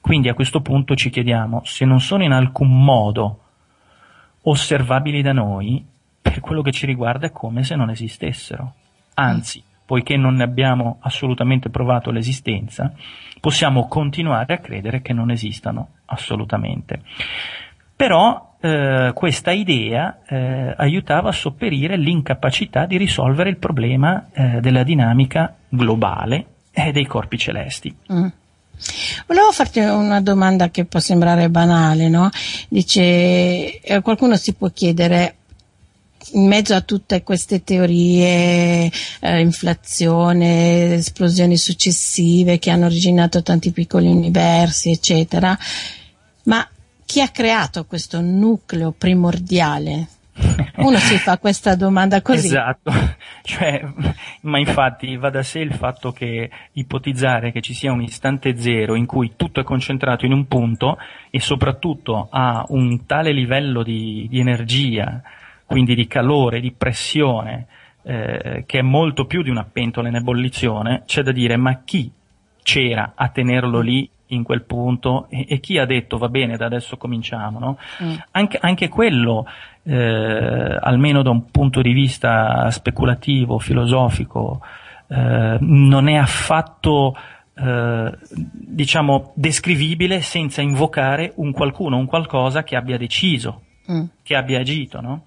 Quindi 0.00 0.28
a 0.28 0.34
questo 0.34 0.60
punto 0.60 0.94
ci 0.94 1.10
chiediamo 1.10 1.62
se 1.64 1.84
non 1.84 2.00
sono 2.00 2.22
in 2.22 2.30
alcun 2.30 2.84
modo 2.84 3.40
osservabili 4.42 5.20
da 5.20 5.32
noi, 5.32 5.84
per 6.22 6.38
quello 6.38 6.62
che 6.62 6.70
ci 6.70 6.86
riguarda 6.86 7.26
è 7.26 7.32
come 7.32 7.64
se 7.64 7.74
non 7.74 7.90
esistessero. 7.90 8.74
Anzi, 9.14 9.60
poiché 9.84 10.16
non 10.16 10.34
ne 10.34 10.44
abbiamo 10.44 10.98
assolutamente 11.00 11.70
provato 11.70 12.12
l'esistenza, 12.12 12.92
possiamo 13.40 13.88
continuare 13.88 14.54
a 14.54 14.58
credere 14.58 15.02
che 15.02 15.12
non 15.12 15.32
esistano 15.32 15.88
assolutamente. 16.04 17.02
Però 17.96 18.56
eh, 18.60 19.12
questa 19.14 19.50
idea 19.50 20.20
eh, 20.26 20.74
aiutava 20.76 21.28
a 21.28 21.32
sopperire 21.32 21.96
l'incapacità 21.96 22.86
di 22.86 22.96
risolvere 22.96 23.50
il 23.50 23.58
problema 23.58 24.28
eh, 24.32 24.60
della 24.60 24.82
dinamica 24.82 25.54
globale 25.68 26.46
e 26.72 26.90
dei 26.92 27.06
corpi 27.06 27.38
celesti. 27.38 27.94
Mm. 28.12 28.26
Volevo 29.26 29.52
farti 29.52 29.80
una 29.80 30.20
domanda 30.20 30.70
che 30.70 30.84
può 30.84 30.98
sembrare 30.98 31.48
banale, 31.48 32.08
no? 32.08 32.28
Dice, 32.68 33.80
eh, 33.80 34.00
qualcuno 34.02 34.36
si 34.36 34.54
può 34.54 34.68
chiedere, 34.68 35.36
in 36.32 36.46
mezzo 36.46 36.74
a 36.74 36.80
tutte 36.80 37.22
queste 37.22 37.62
teorie, 37.62 38.90
eh, 39.20 39.40
inflazione, 39.40 40.94
esplosioni 40.94 41.56
successive 41.56 42.58
che 42.58 42.70
hanno 42.70 42.86
originato 42.86 43.42
tanti 43.42 43.70
piccoli 43.72 44.08
universi, 44.08 44.90
eccetera, 44.90 45.56
ma 46.44 46.66
chi 47.14 47.20
ha 47.20 47.28
creato 47.28 47.84
questo 47.84 48.20
nucleo 48.20 48.90
primordiale? 48.90 50.08
Uno 50.78 50.96
si 50.96 51.16
fa 51.16 51.38
questa 51.38 51.76
domanda 51.76 52.20
così. 52.22 52.46
Esatto, 52.46 52.90
cioè, 53.42 53.84
ma 54.40 54.58
infatti 54.58 55.16
va 55.16 55.30
da 55.30 55.44
sé 55.44 55.60
il 55.60 55.74
fatto 55.74 56.10
che 56.10 56.50
ipotizzare 56.72 57.52
che 57.52 57.60
ci 57.60 57.72
sia 57.72 57.92
un 57.92 58.02
istante 58.02 58.56
zero 58.56 58.96
in 58.96 59.06
cui 59.06 59.34
tutto 59.36 59.60
è 59.60 59.62
concentrato 59.62 60.26
in 60.26 60.32
un 60.32 60.48
punto 60.48 60.98
e 61.30 61.38
soprattutto 61.38 62.26
ha 62.32 62.64
un 62.70 63.06
tale 63.06 63.30
livello 63.30 63.84
di, 63.84 64.26
di 64.28 64.40
energia, 64.40 65.22
quindi 65.66 65.94
di 65.94 66.08
calore, 66.08 66.58
di 66.58 66.72
pressione, 66.72 67.68
eh, 68.02 68.64
che 68.66 68.80
è 68.80 68.82
molto 68.82 69.26
più 69.26 69.42
di 69.42 69.50
una 69.50 69.62
pentola 69.62 70.08
in 70.08 70.16
ebollizione, 70.16 71.04
c'è 71.06 71.22
da 71.22 71.30
dire 71.30 71.56
ma 71.56 71.80
chi 71.84 72.10
c'era 72.60 73.12
a 73.14 73.28
tenerlo 73.28 73.78
lì 73.78 74.10
in 74.28 74.42
quel 74.42 74.62
punto 74.62 75.26
e, 75.28 75.46
e 75.48 75.60
chi 75.60 75.78
ha 75.78 75.84
detto 75.84 76.18
va 76.18 76.28
bene 76.28 76.56
da 76.56 76.66
adesso 76.66 76.96
cominciamo, 76.96 77.58
no? 77.58 77.78
mm. 78.02 78.14
anche, 78.32 78.58
anche, 78.60 78.88
quello, 78.88 79.46
eh, 79.82 80.78
almeno 80.80 81.22
da 81.22 81.30
un 81.30 81.50
punto 81.50 81.82
di 81.82 81.92
vista 81.92 82.70
speculativo, 82.70 83.58
filosofico, 83.58 84.60
eh, 85.08 85.56
non 85.60 86.08
è 86.08 86.14
affatto 86.14 87.16
eh, 87.56 88.18
diciamo 88.30 89.32
descrivibile 89.36 90.20
senza 90.22 90.60
invocare 90.62 91.32
un 91.36 91.52
qualcuno, 91.52 91.96
un 91.96 92.06
qualcosa 92.06 92.64
che 92.64 92.76
abbia 92.76 92.96
deciso, 92.96 93.62
mm. 93.90 94.04
che 94.22 94.34
abbia 94.34 94.60
agito, 94.60 95.00
no? 95.00 95.24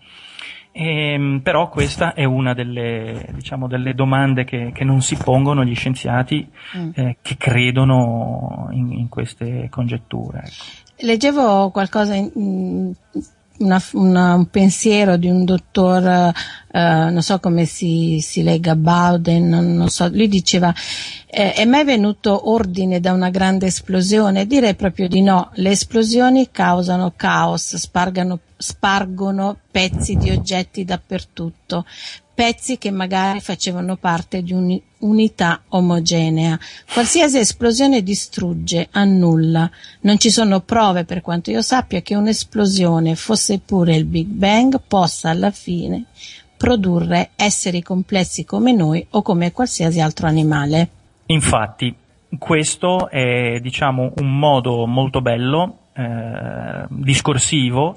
Ehm, 0.80 1.40
però 1.42 1.70
questa 1.70 2.14
è 2.14 2.24
una 2.24 2.54
delle, 2.54 3.30
diciamo, 3.34 3.68
delle 3.68 3.96
domande 3.96 4.44
che, 4.44 4.72
che, 4.72 4.84
non 4.84 5.02
si 5.02 5.16
pongono 5.16 5.64
gli 5.64 5.74
scienziati 5.74 6.48
mm. 6.78 6.90
eh, 6.94 7.18
che 7.20 7.36
credono 7.36 8.68
in, 8.70 8.92
in 8.92 9.10
queste 9.10 9.70
congetture. 9.72 10.44
Ecco. 10.46 10.64
Leggevo 11.00 11.72
qualcosa 11.72 12.14
in, 12.14 12.94
una, 13.58 13.82
una, 13.94 14.36
un 14.36 14.46
pensiero 14.52 15.18
di 15.18 15.28
un 15.28 15.46
dottor, 15.46 16.32
eh, 16.78 17.10
non 17.10 17.24
so 17.24 17.40
come 17.40 17.66
si, 17.66 18.20
si 18.22 18.44
lega, 18.44 18.76
Bowden, 18.76 19.50
non, 19.50 19.74
non, 19.74 19.90
so, 19.90 20.08
lui 20.10 20.28
diceva, 20.28 20.72
eh, 21.26 21.54
è 21.54 21.66
mai 21.66 21.84
venuto 21.84 22.52
ordine 22.52 23.00
da 23.00 23.14
una 23.14 23.32
grande 23.32 23.66
esplosione? 23.66 24.46
Direi 24.46 24.76
proprio 24.76 25.08
di 25.08 25.22
no, 25.22 25.50
le 25.56 25.72
esplosioni 25.72 26.52
causano 26.52 27.14
caos, 27.16 27.76
spargano, 27.78 28.42
spargono 28.56 29.58
pezzi 29.72 30.18
di 30.18 30.30
oggetti 30.30 30.86
dappertutto, 30.86 31.84
pezzi 32.36 32.78
che 32.78 32.92
magari 32.92 33.40
facevano 33.40 33.96
parte 33.96 34.44
di 34.44 34.54
un'unità 34.54 35.64
omogenea. 35.70 36.60
Qualsiasi 36.94 37.40
esplosione 37.40 38.04
distrugge, 38.04 38.88
annulla. 38.92 39.68
Non 40.02 40.20
ci 40.20 40.30
sono 40.30 40.60
prove, 40.60 41.06
per 41.06 41.22
quanto 41.22 41.50
io 41.50 41.64
sappia, 41.64 42.02
che 42.02 42.14
un'esplosione, 42.14 43.16
fosse 43.16 43.58
pure 43.58 43.96
il 43.96 44.06
Big 44.06 44.28
Bang, 44.28 44.80
possa 44.88 45.32
alla 45.32 45.50
fine 45.50 46.06
produrre 46.58 47.30
esseri 47.36 47.82
complessi 47.82 48.44
come 48.44 48.74
noi 48.74 49.06
o 49.12 49.22
come 49.22 49.52
qualsiasi 49.52 50.02
altro 50.02 50.28
animale. 50.28 50.90
Infatti, 51.28 51.96
questo 52.38 53.10
è 53.10 53.60
diciamo 53.62 54.14
un 54.18 54.38
modo 54.38 54.86
molto 54.86 55.22
bello 55.22 55.78
eh, 55.94 56.86
discorsivo 56.90 57.96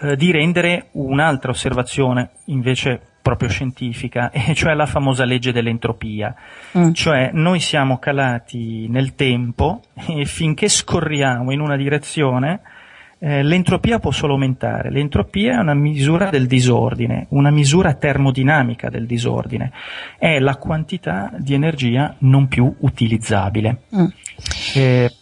eh, 0.00 0.16
di 0.16 0.30
rendere 0.30 0.88
un'altra 0.92 1.50
osservazione 1.50 2.30
invece 2.46 3.00
proprio 3.22 3.48
scientifica, 3.48 4.30
e 4.34 4.54
cioè 4.54 4.74
la 4.74 4.86
famosa 4.86 5.24
legge 5.24 5.52
dell'entropia. 5.52 6.34
Mm. 6.76 6.92
Cioè 6.92 7.30
noi 7.32 7.60
siamo 7.60 7.98
calati 7.98 8.88
nel 8.88 9.14
tempo 9.14 9.82
e 9.94 10.24
finché 10.24 10.68
scorriamo 10.68 11.52
in 11.52 11.60
una 11.60 11.76
direzione 11.76 12.60
eh, 13.24 13.44
l'entropia 13.44 14.00
può 14.00 14.10
solo 14.10 14.32
aumentare. 14.32 14.90
L'entropia 14.90 15.54
è 15.54 15.58
una 15.58 15.74
misura 15.74 16.28
del 16.28 16.48
disordine, 16.48 17.26
una 17.28 17.50
misura 17.50 17.94
termodinamica 17.94 18.90
del 18.90 19.06
disordine. 19.06 19.70
È 20.18 20.40
la 20.40 20.56
quantità 20.56 21.30
di 21.38 21.54
energia 21.54 22.16
non 22.18 22.48
più 22.48 22.74
utilizzabile. 22.80 23.82
Mm. 23.94 24.06
Eh, 24.74 25.12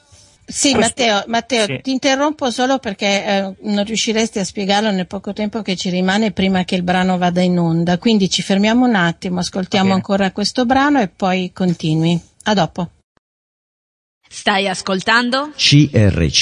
sì, 0.46 0.72
Questo, 0.72 1.02
Matteo, 1.02 1.24
Matteo 1.26 1.66
sì. 1.66 1.80
ti 1.82 1.90
interrompo 1.90 2.50
solo 2.50 2.78
perché 2.78 3.24
eh, 3.24 3.54
non 3.68 3.84
riusciresti 3.84 4.38
a 4.38 4.44
spiegarlo 4.44 4.90
nel 4.90 5.06
poco 5.06 5.34
tempo 5.34 5.60
che 5.60 5.76
ci 5.76 5.90
rimane 5.90 6.32
prima 6.32 6.64
che 6.64 6.76
il 6.76 6.82
brano 6.82 7.18
vada 7.18 7.42
in 7.42 7.58
onda. 7.58 7.98
Quindi 7.98 8.30
ci 8.30 8.40
fermiamo 8.40 8.86
un 8.86 8.94
attimo, 8.94 9.40
ascoltiamo 9.40 9.92
ancora 9.92 10.32
questo 10.32 10.64
brano 10.64 11.02
e 11.02 11.08
poi 11.08 11.50
continui. 11.52 12.18
A 12.44 12.54
dopo. 12.54 12.88
Stai 14.26 14.68
ascoltando? 14.68 15.50
CRCFM. 15.54 16.38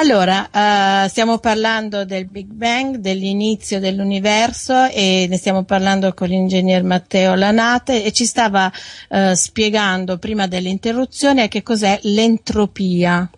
Allora, 0.00 0.48
uh, 0.50 1.08
stiamo 1.08 1.40
parlando 1.40 2.06
del 2.06 2.24
Big 2.24 2.46
Bang, 2.46 2.96
dell'inizio 2.96 3.80
dell'universo 3.80 4.86
e 4.86 5.26
ne 5.28 5.36
stiamo 5.36 5.64
parlando 5.64 6.14
con 6.14 6.28
l'ingegner 6.28 6.82
Matteo 6.82 7.34
Lanate 7.34 8.02
e 8.02 8.10
ci 8.10 8.24
stava 8.24 8.72
uh, 9.08 9.34
spiegando 9.34 10.16
prima 10.16 10.46
dell'interruzione 10.46 11.48
che 11.48 11.62
cos'è 11.62 11.98
l'entropia. 12.04 13.28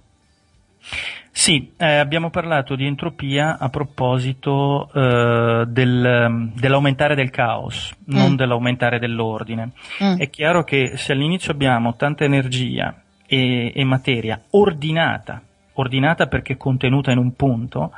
Sì, 1.32 1.72
eh, 1.76 1.96
abbiamo 1.96 2.30
parlato 2.30 2.76
di 2.76 2.86
entropia 2.86 3.58
a 3.58 3.68
proposito 3.68 4.88
eh, 4.92 5.64
del, 5.66 6.50
dell'aumentare 6.54 7.16
del 7.16 7.30
caos, 7.30 7.92
mm. 7.92 8.16
non 8.16 8.36
dell'aumentare 8.36 9.00
dell'ordine. 9.00 9.70
Mm. 10.00 10.18
È 10.18 10.30
chiaro 10.30 10.62
che 10.62 10.92
se 10.94 11.10
all'inizio 11.10 11.50
abbiamo 11.50 11.96
tanta 11.96 12.22
energia 12.22 12.94
e, 13.26 13.72
e 13.74 13.84
materia 13.84 14.40
ordinata, 14.50 15.42
ordinata 15.74 16.26
perché 16.26 16.56
contenuta 16.56 17.10
in 17.10 17.18
un 17.18 17.34
punto, 17.34 17.92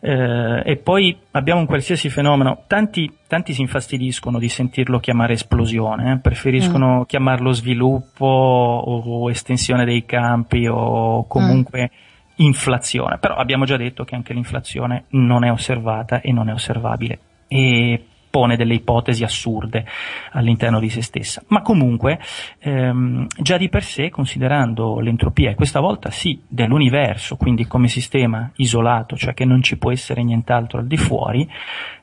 eh, 0.00 0.62
e 0.64 0.76
poi 0.76 1.16
abbiamo 1.32 1.60
un 1.60 1.66
qualsiasi 1.66 2.10
fenomeno, 2.10 2.64
tanti, 2.66 3.10
tanti, 3.26 3.52
si 3.52 3.62
infastidiscono 3.62 4.38
di 4.38 4.48
sentirlo 4.48 4.98
chiamare 4.98 5.32
esplosione, 5.32 6.12
eh? 6.12 6.18
preferiscono 6.18 7.00
mm. 7.00 7.02
chiamarlo 7.02 7.52
sviluppo 7.52 8.26
o, 8.26 9.00
o, 9.00 9.30
estensione 9.30 9.84
dei 9.84 10.04
campi 10.04 10.66
o 10.66 11.26
comunque 11.26 11.90
mm. 11.92 12.44
inflazione, 12.44 13.18
però 13.18 13.34
abbiamo 13.36 13.64
già 13.64 13.76
detto 13.76 14.04
che 14.04 14.14
anche 14.14 14.34
l'inflazione 14.34 15.04
non 15.10 15.44
è 15.44 15.50
osservata 15.50 16.20
e 16.20 16.32
non 16.32 16.50
è 16.50 16.52
osservabile. 16.52 17.18
E 17.48 18.04
pone 18.36 18.56
delle 18.56 18.74
ipotesi 18.74 19.24
assurde 19.24 19.86
all'interno 20.32 20.78
di 20.78 20.90
se 20.90 21.00
stessa. 21.00 21.42
Ma 21.46 21.62
comunque, 21.62 22.20
ehm, 22.58 23.26
già 23.40 23.56
di 23.56 23.70
per 23.70 23.82
sé, 23.82 24.10
considerando 24.10 25.00
l'entropia, 25.00 25.50
e 25.50 25.54
questa 25.54 25.80
volta 25.80 26.10
sì, 26.10 26.38
dell'universo, 26.46 27.36
quindi 27.36 27.66
come 27.66 27.88
sistema 27.88 28.50
isolato, 28.56 29.16
cioè 29.16 29.32
che 29.32 29.46
non 29.46 29.62
ci 29.62 29.78
può 29.78 29.90
essere 29.90 30.22
nient'altro 30.22 30.80
al 30.80 30.86
di 30.86 30.98
fuori, 30.98 31.48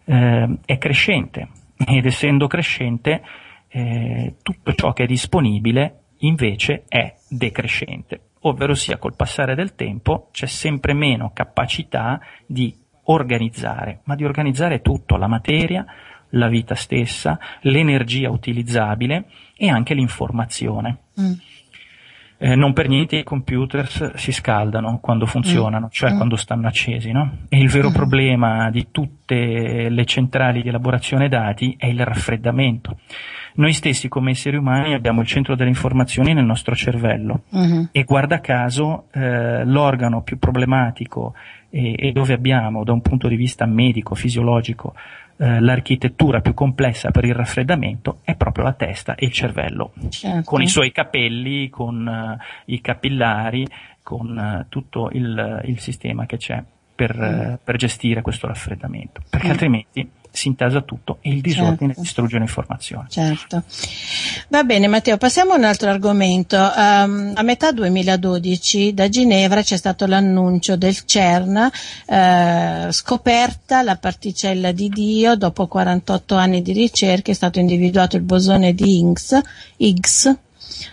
eh, 0.06 0.58
è 0.66 0.78
crescente. 0.80 1.50
Ed 1.86 2.04
essendo 2.04 2.48
crescente, 2.48 3.22
eh, 3.68 4.38
tutto 4.42 4.74
ciò 4.74 4.92
che 4.92 5.04
è 5.04 5.06
disponibile 5.06 6.00
invece 6.22 6.86
è 6.88 7.14
decrescente, 7.30 8.30
ovvero 8.42 8.74
sia 8.74 8.98
col 8.98 9.16
passare 9.16 9.54
del 9.54 9.76
tempo 9.76 10.30
c'è 10.32 10.48
sempre 10.48 10.94
meno 10.94 11.30
capacità 11.32 12.20
di 12.48 12.76
organizzare, 13.06 14.00
ma 14.06 14.16
di 14.16 14.24
organizzare 14.24 14.82
tutto, 14.82 15.18
la 15.18 15.28
materia, 15.28 15.86
la 16.34 16.48
vita 16.48 16.76
stessa, 16.76 17.40
l'energia 17.62 18.30
utilizzabile 18.30 19.26
e 19.56 19.70
anche 19.70 19.94
l'informazione. 19.94 20.98
Mm. 21.20 21.34
Eh, 22.40 22.56
non 22.56 22.74
per 22.74 22.90
niente 22.90 23.16
i 23.16 23.24
computer 23.24 24.12
si 24.16 24.32
scaldano 24.34 25.00
quando 25.00 25.26
funzionano, 25.26 25.86
mm. 25.86 25.90
cioè 25.92 26.12
mm. 26.12 26.16
quando 26.18 26.36
stanno 26.36 26.68
accesi, 26.68 27.12
no? 27.12 27.38
E 27.48 27.58
il 27.58 27.70
vero 27.70 27.90
mm. 27.90 27.94
problema 27.94 28.70
di 28.70 28.88
tutte 28.92 29.88
le 29.90 30.06
centrali 30.06 30.62
di 30.62 30.68
elaborazione 30.68 31.30
dati 31.30 31.76
è 31.78 31.86
il 31.86 32.04
raffreddamento. 32.04 32.98
Noi 33.56 33.72
stessi 33.72 34.10
come 34.10 34.32
esseri 34.32 34.58
umani 34.58 34.94
abbiamo 34.94 35.22
il 35.22 35.28
centro 35.28 35.56
delle 35.56 35.70
informazioni 35.70 36.34
nel 36.34 36.44
nostro 36.44 36.76
cervello 36.76 37.44
mm-hmm. 37.56 37.84
e 37.92 38.04
guarda 38.04 38.42
caso 38.42 39.06
eh, 39.14 39.64
l'organo 39.64 40.24
più 40.24 40.40
problematico 40.40 41.36
e, 41.70 41.96
e 41.98 42.12
dove 42.12 42.34
abbiamo 42.34 42.84
da 42.84 42.94
un 42.94 43.02
punto 43.02 43.28
di 43.28 43.36
vista 43.36 43.66
medico, 43.66 44.16
fisiologico, 44.16 44.96
eh, 45.38 45.60
l'architettura 45.60 46.42
più 46.42 46.54
complessa 46.54 47.12
per 47.12 47.26
il 47.26 47.34
raffreddamento 47.34 48.20
è 48.24 48.36
proprio 48.36 48.66
la 48.66 48.74
testa 48.74 49.16
e 49.16 49.26
il 49.26 49.32
cervello, 49.32 49.94
certo. 50.10 50.44
con 50.44 50.62
i 50.62 50.68
suoi 50.68 50.92
capelli, 50.92 51.70
con 51.70 52.06
uh, 52.06 52.44
i 52.66 52.80
capillari, 52.82 53.68
con 54.02 54.38
uh, 54.38 54.66
tutto 54.70 55.10
il, 55.12 55.62
il, 55.66 55.80
sistema 55.80 56.26
che 56.26 56.38
c'è 56.38 56.64
per, 56.94 57.18
mm. 57.18 57.52
uh, 57.52 57.60
per 57.64 57.76
gestire 57.78 58.22
questo 58.22 58.48
raffreddamento, 58.48 59.22
perché 59.30 59.48
mm. 59.48 59.52
altrimenti 59.52 60.12
si 60.34 60.48
intasa 60.48 60.82
tutto 60.82 61.20
e 61.22 61.30
il 61.30 61.42
disordine 61.42 61.94
certo. 61.94 62.02
distrugge 62.02 62.40
l'informazione. 62.40 63.06
Certo. 63.08 63.64
Va 64.48 64.64
bene 64.64 64.88
Matteo, 64.88 65.18
passiamo 65.18 65.54
a 65.54 65.58
un 65.58 65.64
altro 65.64 65.92
argomento. 65.92 66.58
Um, 66.58 67.34
a 67.36 67.42
metà 67.44 67.72
2012 67.72 68.96
da 68.96 69.08
Ginevra 69.10 69.62
c'è 69.62 69.78
stato 69.78 70.08
l'annuncio 70.08 70.76
del 70.76 71.06
CERN, 71.06 71.70
uh, 72.08 72.92
scoperta 72.92 73.84
la 73.84 73.96
particella 73.98 74.72
di 74.72 74.90
Dio, 74.90 75.36
dopo 75.36 75.68
48 75.68 76.36
anni 76.36 76.64
di 76.64 76.74
ricerche 76.74 77.32
è 77.32 77.36
stato 77.36 77.60
individuato 77.60 78.16
il 78.16 78.24
bosone 78.24 78.74
di 78.74 78.98
Higgs, 78.98 79.40
Higgs 79.78 80.36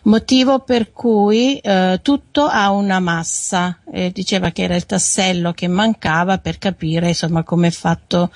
motivo 0.05 0.61
per 0.61 0.93
cui 0.93 1.59
eh, 1.59 2.01
tutto 2.03 2.47
ha 2.47 2.71
una 2.71 3.01
massa. 3.01 3.79
Eh, 3.93 4.11
diceva 4.13 4.51
che 4.51 4.63
era 4.63 4.77
il 4.77 4.87
tassello 4.87 5.53
che 5.53 5.69
mancava 5.69 6.39
per 6.39 6.59
capire 6.59 7.09
insomma 7.09 7.43
come 7.43 7.69
è 7.69 7.73
fatto 7.73 8.31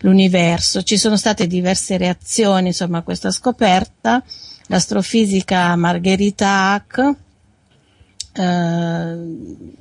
l'universo. 0.00 0.82
Ci 0.82 0.96
sono 0.96 1.16
state 1.16 1.46
diverse 1.46 1.96
reazioni 1.96 2.68
insomma 2.68 2.98
a 2.98 3.02
questa 3.02 3.30
scoperta. 3.30 4.22
L'astrofisica 4.66 5.74
Margherita 5.76 6.72
Hack 6.72 7.16
eh, 8.34 8.42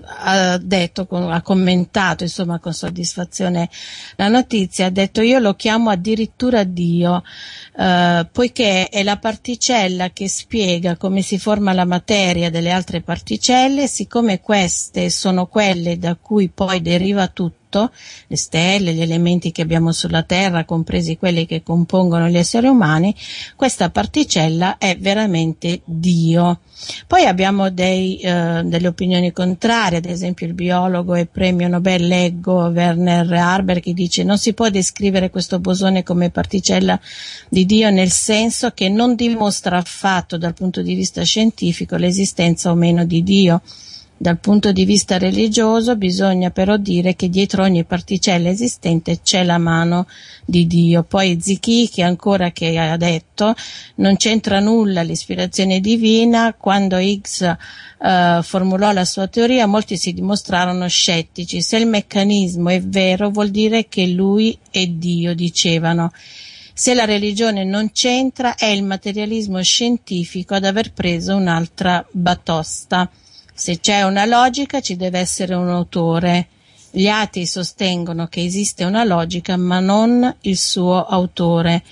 ha 0.03 0.57
detto, 0.57 1.07
ha 1.09 1.41
commentato 1.41 2.23
insomma 2.23 2.59
con 2.59 2.73
soddisfazione 2.73 3.69
la 4.15 4.27
notizia, 4.27 4.87
ha 4.87 4.89
detto 4.89 5.21
io 5.21 5.39
lo 5.39 5.55
chiamo 5.55 5.89
addirittura 5.89 6.63
Dio, 6.63 7.23
eh, 7.77 8.27
poiché 8.31 8.89
è 8.89 9.03
la 9.03 9.17
particella 9.17 10.09
che 10.11 10.27
spiega 10.27 10.97
come 10.97 11.21
si 11.21 11.37
forma 11.37 11.73
la 11.73 11.85
materia 11.85 12.49
delle 12.49 12.71
altre 12.71 13.01
particelle, 13.01 13.87
siccome 13.87 14.41
queste 14.41 15.09
sono 15.09 15.45
quelle 15.47 15.97
da 15.97 16.15
cui 16.15 16.49
poi 16.49 16.81
deriva 16.81 17.27
tutto, 17.27 17.56
tutto, 17.77 17.91
le 18.27 18.37
stelle, 18.37 18.93
gli 18.93 19.01
elementi 19.01 19.51
che 19.51 19.61
abbiamo 19.61 19.91
sulla 19.91 20.23
Terra, 20.23 20.65
compresi 20.65 21.17
quelli 21.17 21.45
che 21.45 21.61
compongono 21.61 22.27
gli 22.27 22.37
esseri 22.37 22.67
umani, 22.67 23.13
questa 23.55 23.89
particella 23.89 24.77
è 24.77 24.97
veramente 24.99 25.81
Dio. 25.85 26.59
Poi 27.07 27.25
abbiamo 27.25 27.69
dei, 27.69 28.17
eh, 28.19 28.61
delle 28.63 28.87
opinioni 28.87 29.31
contrarie, 29.31 29.97
ad 29.97 30.05
esempio 30.05 30.45
il 30.45 30.53
biologo 30.53 31.15
e 31.15 31.25
premio 31.25 31.67
Nobel 31.67 32.05
leggo 32.05 32.67
Werner 32.67 33.31
Harber 33.33 33.79
che 33.79 33.93
dice 33.93 34.23
non 34.23 34.37
si 34.37 34.53
può 34.53 34.69
descrivere 34.69 35.31
questo 35.31 35.59
bosone 35.59 36.03
come 36.03 36.29
particella 36.29 36.99
di 37.49 37.65
Dio 37.65 37.89
nel 37.89 38.11
senso 38.11 38.71
che 38.71 38.89
non 38.89 39.15
dimostra 39.15 39.77
affatto 39.77 40.37
dal 40.37 40.53
punto 40.53 40.83
di 40.83 40.93
vista 40.93 41.23
scientifico 41.23 41.95
l'esistenza 41.95 42.69
o 42.69 42.75
meno 42.75 43.05
di 43.05 43.23
Dio. 43.23 43.61
Dal 44.19 44.39
punto 44.39 44.71
di 44.71 44.83
vista 44.83 45.19
religioso 45.19 45.95
bisogna 45.95 46.49
però 46.49 46.77
dire 46.77 47.15
che 47.15 47.29
dietro 47.29 47.61
ogni 47.61 47.83
particella 47.83 48.49
esistente 48.49 49.19
c'è 49.21 49.43
la 49.43 49.59
mano 49.59 50.07
di 50.43 50.65
Dio. 50.65 51.03
Poi 51.03 51.37
Zichichi 51.39 52.01
ancora 52.01 52.49
che 52.51 52.79
ha 52.79 52.97
detto 52.97 53.53
non 53.97 54.17
c'entra 54.17 54.59
nulla 54.59 55.03
l'ispirazione 55.03 55.79
divina, 55.79 56.55
quando 56.55 56.97
Higgs 56.97 57.41
eh, 57.41 58.39
formulò 58.41 58.91
la 58.91 59.05
sua 59.05 59.27
teoria 59.27 59.67
molti 59.67 59.97
si 59.97 60.13
dimostrarono 60.13 60.87
scettici. 60.87 61.61
Se 61.61 61.77
il 61.77 61.85
meccanismo 61.85 62.69
è 62.69 62.81
vero 62.81 63.29
vuol 63.29 63.49
dire 63.49 63.87
che 63.87 64.07
lui 64.07 64.57
è 64.71 64.87
Dio, 64.87 65.35
dicevano. 65.35 66.11
Se 66.73 66.95
la 66.95 67.05
religione 67.05 67.63
non 67.63 67.91
c'entra 67.91 68.55
è 68.55 68.65
il 68.65 68.83
materialismo 68.83 69.61
scientifico 69.61 70.55
ad 70.55 70.65
aver 70.65 70.91
preso 70.91 71.35
un'altra 71.35 72.03
batosta. 72.11 73.07
Se 73.59 73.79
c'è 73.79 74.03
una 74.03 74.25
logica 74.25 74.81
ci 74.81 74.95
deve 74.95 75.17
essere 75.17 75.55
un 75.55 75.67
autore. 75.67 76.47
Gli 76.91 77.07
atei 77.07 77.47
sostengono 77.47 78.27
che 78.27 78.43
esiste 78.43 78.83
una 78.83 79.03
logica 79.03 79.57
ma 79.57 79.79
non 79.79 80.35
il 80.41 80.57
suo 80.57 81.03
autore. 81.03 81.83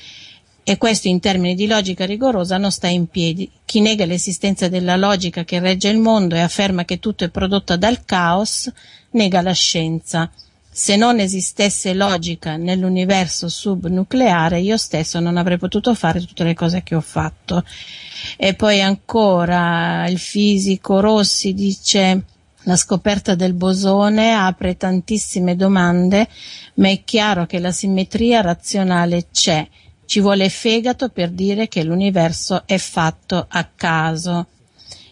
e 0.67 0.77
questo 0.77 1.07
in 1.07 1.19
termini 1.19 1.55
di 1.55 1.65
logica 1.65 2.05
rigorosa 2.05 2.57
non 2.57 2.71
sta 2.71 2.85
in 2.87 3.07
piedi. 3.07 3.49
Chi 3.65 3.81
nega 3.81 4.05
l'esistenza 4.05 4.67
della 4.67 4.95
logica 4.95 5.43
che 5.43 5.59
regge 5.59 5.89
il 5.89 5.97
mondo 5.97 6.35
e 6.35 6.39
afferma 6.39 6.85
che 6.85 6.99
tutto 6.99 7.23
è 7.23 7.29
prodotto 7.29 7.75
dal 7.77 8.05
caos, 8.05 8.71
nega 9.11 9.41
la 9.41 9.51
scienza. 9.51 10.31
Se 10.77 10.97
non 10.97 11.21
esistesse 11.21 11.93
logica 11.93 12.57
nell'universo 12.57 13.47
subnucleare, 13.47 14.59
io 14.59 14.75
stesso 14.75 15.21
non 15.21 15.37
avrei 15.37 15.57
potuto 15.57 15.95
fare 15.95 16.19
tutte 16.19 16.43
le 16.43 16.53
cose 16.53 16.83
che 16.83 16.95
ho 16.95 16.99
fatto. 16.99 17.63
E 18.35 18.55
poi 18.55 18.81
ancora 18.81 20.05
il 20.09 20.19
fisico 20.19 20.99
Rossi 20.99 21.53
dice 21.53 22.23
la 22.63 22.75
scoperta 22.75 23.35
del 23.35 23.53
bosone 23.53 24.33
apre 24.33 24.75
tantissime 24.75 25.55
domande, 25.55 26.27
ma 26.73 26.89
è 26.89 27.05
chiaro 27.05 27.45
che 27.45 27.59
la 27.59 27.71
simmetria 27.71 28.41
razionale 28.41 29.27
c'è 29.31 29.65
ci 30.03 30.19
vuole 30.19 30.49
fegato 30.49 31.07
per 31.07 31.29
dire 31.29 31.69
che 31.69 31.83
l'universo 31.83 32.63
è 32.65 32.77
fatto 32.77 33.45
a 33.47 33.63
caso. 33.73 34.47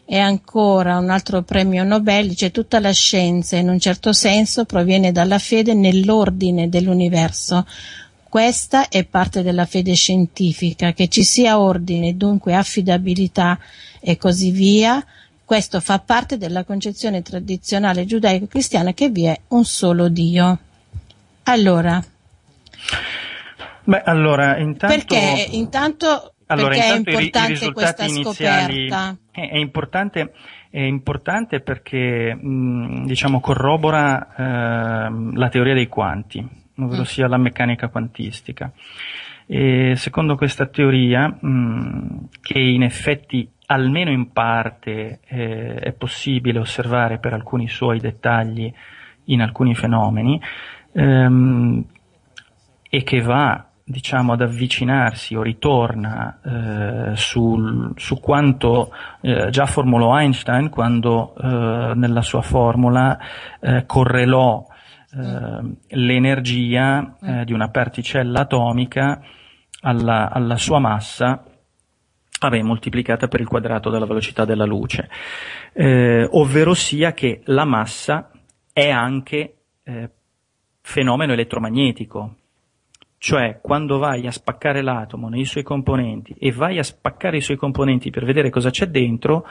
E 0.05 0.19
ancora 0.19 0.97
un 0.97 1.09
altro 1.09 1.43
premio 1.43 1.83
Nobel 1.83 2.27
dice 2.27 2.51
tutta 2.51 2.79
la 2.79 2.91
scienza 2.91 3.55
in 3.55 3.69
un 3.69 3.79
certo 3.79 4.11
senso 4.13 4.65
proviene 4.65 5.11
dalla 5.11 5.39
fede 5.39 5.73
nell'ordine 5.73 6.69
dell'universo. 6.69 7.65
Questa 8.27 8.89
è 8.89 9.05
parte 9.05 9.43
della 9.43 9.65
fede 9.65 9.93
scientifica, 9.93 10.91
che 10.91 11.07
ci 11.07 11.23
sia 11.23 11.59
ordine, 11.59 12.17
dunque 12.17 12.53
affidabilità 12.55 13.57
e 13.99 14.17
così 14.17 14.51
via. 14.51 15.03
Questo 15.45 15.79
fa 15.79 15.99
parte 15.99 16.37
della 16.37 16.63
concezione 16.63 17.21
tradizionale 17.21 18.05
giudaico-cristiana 18.05 18.93
che 18.93 19.09
vi 19.09 19.25
è 19.25 19.39
un 19.49 19.63
solo 19.65 20.09
Dio. 20.09 20.59
Allora, 21.43 22.03
Beh, 23.85 24.01
allora, 24.03 24.57
intanto... 24.57 24.95
Perché 24.95 25.47
intanto, 25.51 26.33
allora, 26.47 26.69
perché 26.69 26.87
intanto 26.87 27.09
è 27.09 27.13
importante 27.13 27.65
i, 27.65 27.71
questa 27.71 28.05
iniziali, 28.05 28.87
scoperta? 28.89 29.17
È, 29.35 29.57
importante, 29.57 30.31
è 30.69 30.81
importante 30.81 31.59
perché, 31.61 32.35
mh, 32.35 33.05
diciamo, 33.07 33.39
corrobora 33.39 34.35
eh, 34.35 35.33
la 35.33 35.49
teoria 35.49 35.73
dei 35.73 35.87
quanti, 35.87 36.47
ovvero 36.77 37.01
mm. 37.01 37.05
sia 37.05 37.27
la 37.27 37.37
meccanica 37.37 37.87
quantistica. 37.87 38.71
E 39.47 39.95
secondo 39.95 40.35
questa 40.35 40.67
teoria, 40.67 41.27
mh, 41.27 42.29
che 42.41 42.59
in 42.59 42.83
effetti 42.83 43.49
almeno 43.65 44.11
in 44.11 44.31
parte 44.31 45.19
eh, 45.25 45.75
è 45.75 45.91
possibile 45.93 46.59
osservare 46.59 47.17
per 47.17 47.33
alcuni 47.33 47.67
suoi 47.67 47.99
dettagli 47.99 48.71
in 49.25 49.41
alcuni 49.41 49.73
fenomeni, 49.73 50.39
ehm, 50.91 51.83
e 52.87 53.03
che 53.03 53.21
va 53.21 53.65
diciamo, 53.85 54.33
ad 54.33 54.41
avvicinarsi 54.41 55.35
o 55.35 55.41
ritorna 55.41 56.39
eh, 56.41 57.15
sul, 57.15 57.91
su 57.95 58.19
quanto 58.19 58.93
eh, 59.21 59.49
già 59.49 59.65
formulò 59.65 60.17
Einstein 60.17 60.69
quando 60.69 61.35
eh, 61.35 61.91
nella 61.95 62.21
sua 62.21 62.41
formula 62.41 63.17
eh, 63.59 63.85
correlò 63.85 64.65
eh, 65.11 65.75
l'energia 65.89 67.17
eh, 67.21 67.45
di 67.45 67.51
una 67.51 67.69
particella 67.69 68.41
atomica 68.41 69.21
alla, 69.81 70.31
alla 70.31 70.57
sua 70.57 70.79
massa 70.79 71.43
vabbè, 72.39 72.61
moltiplicata 72.61 73.27
per 73.27 73.41
il 73.41 73.47
quadrato 73.47 73.89
della 73.89 74.05
velocità 74.05 74.43
della 74.43 74.65
luce, 74.65 75.09
ovvero 76.31 76.73
sia 76.73 77.13
che 77.13 77.39
la 77.45 77.63
massa 77.63 78.31
è 78.73 78.89
anche 78.89 79.55
fenomeno 80.81 81.31
elettromagnetico, 81.31 82.35
cioè, 83.23 83.59
quando 83.61 83.99
vai 83.99 84.27
a 84.27 84.31
spaccare 84.31 84.81
l'atomo 84.81 85.29
nei 85.29 85.45
suoi 85.45 85.63
componenti 85.63 86.35
e 86.37 86.51
vai 86.51 86.77
a 86.77 86.83
spaccare 86.83 87.37
i 87.37 87.41
suoi 87.41 87.55
componenti 87.55 88.09
per 88.09 88.25
vedere 88.25 88.49
cosa 88.49 88.69
c'è 88.69 88.87
dentro, 88.87 89.47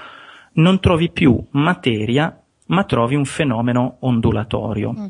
non 0.56 0.78
trovi 0.78 1.08
più 1.08 1.42
materia, 1.52 2.38
ma 2.66 2.84
trovi 2.84 3.14
un 3.14 3.24
fenomeno 3.24 3.96
ondulatorio. 4.00 4.92
Mm. 4.92 5.06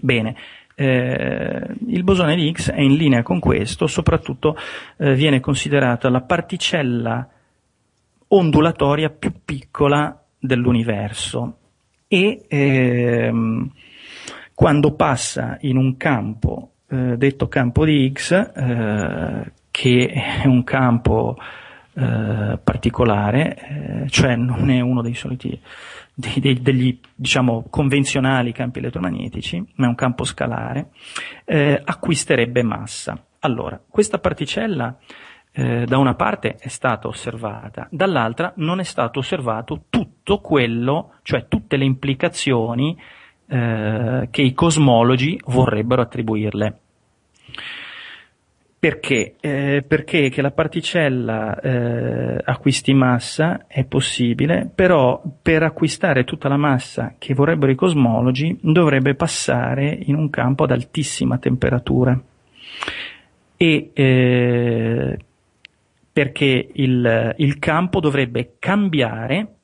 Bene, 0.00 0.36
eh, 0.74 1.66
il 1.86 2.04
bosone 2.04 2.36
di 2.36 2.46
Higgs 2.46 2.72
è 2.72 2.82
in 2.82 2.96
linea 2.96 3.22
con 3.22 3.38
questo, 3.38 3.86
soprattutto 3.86 4.54
eh, 4.98 5.14
viene 5.14 5.40
considerata 5.40 6.10
la 6.10 6.20
particella 6.20 7.26
ondulatoria 8.28 9.08
più 9.08 9.32
piccola 9.42 10.22
dell'universo 10.38 11.56
e 12.06 12.44
ehm, 12.46 13.70
quando 14.52 14.92
passa 14.92 15.56
in 15.62 15.78
un 15.78 15.96
campo 15.96 16.69
eh, 16.90 17.16
detto 17.16 17.48
campo 17.48 17.84
di 17.84 18.04
Higgs, 18.04 18.30
eh, 18.32 19.52
che 19.70 20.06
è 20.42 20.46
un 20.46 20.64
campo 20.64 21.36
eh, 21.94 22.58
particolare, 22.62 24.04
eh, 24.04 24.08
cioè 24.10 24.36
non 24.36 24.70
è 24.70 24.80
uno 24.80 25.02
dei 25.02 25.14
soliti 25.14 25.60
dei, 26.14 26.40
dei, 26.40 26.60
degli 26.60 27.00
diciamo 27.14 27.66
convenzionali 27.70 28.52
campi 28.52 28.78
elettromagnetici, 28.78 29.64
ma 29.76 29.86
è 29.86 29.88
un 29.88 29.94
campo 29.94 30.24
scalare, 30.24 30.90
eh, 31.44 31.80
acquisterebbe 31.82 32.62
massa. 32.62 33.24
Allora, 33.40 33.80
questa 33.88 34.18
particella 34.18 34.98
eh, 35.52 35.84
da 35.86 35.98
una 35.98 36.14
parte 36.14 36.56
è 36.56 36.68
stata 36.68 37.08
osservata, 37.08 37.88
dall'altra 37.90 38.52
non 38.56 38.80
è 38.80 38.84
stato 38.84 39.20
osservato 39.20 39.84
tutto 39.88 40.38
quello, 40.40 41.14
cioè 41.22 41.46
tutte 41.48 41.76
le 41.76 41.84
implicazioni 41.84 42.96
eh, 43.50 44.28
che 44.30 44.42
i 44.42 44.54
cosmologi 44.54 45.40
vorrebbero 45.46 46.02
attribuirle. 46.02 46.78
Perché? 48.78 49.34
Eh, 49.40 49.84
perché 49.86 50.30
che 50.30 50.40
la 50.40 50.52
particella 50.52 51.60
eh, 51.60 52.40
acquisti 52.42 52.94
massa 52.94 53.66
è 53.66 53.84
possibile, 53.84 54.70
però 54.72 55.20
per 55.42 55.64
acquistare 55.64 56.24
tutta 56.24 56.48
la 56.48 56.56
massa 56.56 57.16
che 57.18 57.34
vorrebbero 57.34 57.72
i 57.72 57.74
cosmologi 57.74 58.56
dovrebbe 58.62 59.14
passare 59.14 59.98
in 60.04 60.14
un 60.14 60.30
campo 60.30 60.64
ad 60.64 60.70
altissima 60.70 61.36
temperatura. 61.36 62.18
E 63.56 63.90
eh, 63.92 65.18
perché 66.12 66.68
il, 66.72 67.34
il 67.36 67.58
campo 67.58 68.00
dovrebbe 68.00 68.54
cambiare 68.58 69.54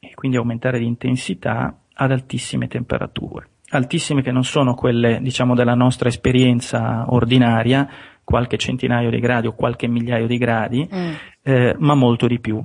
e 0.00 0.12
quindi 0.14 0.36
aumentare 0.36 0.78
di 0.78 0.86
intensità 0.86 1.78
ad 1.94 2.10
altissime 2.10 2.68
temperature. 2.68 3.48
Altissime 3.70 4.22
che 4.22 4.30
non 4.30 4.44
sono 4.44 4.74
quelle, 4.74 5.18
diciamo, 5.20 5.54
della 5.54 5.74
nostra 5.74 6.08
esperienza 6.08 7.06
ordinaria, 7.08 7.88
qualche 8.22 8.56
centinaio 8.56 9.10
di 9.10 9.18
gradi 9.18 9.46
o 9.46 9.54
qualche 9.54 9.88
migliaio 9.88 10.26
di 10.26 10.38
gradi, 10.38 10.88
mm. 10.92 11.12
eh, 11.42 11.74
ma 11.78 11.94
molto 11.94 12.26
di 12.26 12.38
più. 12.40 12.64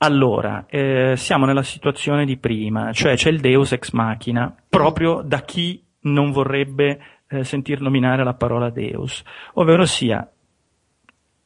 Allora, 0.00 0.66
eh, 0.68 1.14
siamo 1.16 1.44
nella 1.44 1.62
situazione 1.62 2.24
di 2.24 2.36
prima, 2.36 2.92
cioè 2.92 3.16
c'è 3.16 3.30
il 3.30 3.40
Deus 3.40 3.72
ex 3.72 3.90
machina, 3.90 4.54
proprio 4.68 5.22
da 5.24 5.40
chi 5.40 5.82
non 6.02 6.30
vorrebbe 6.30 7.00
eh, 7.28 7.42
sentir 7.42 7.80
nominare 7.80 8.22
la 8.22 8.34
parola 8.34 8.70
Deus, 8.70 9.22
ovvero 9.54 9.84
sia 9.84 10.28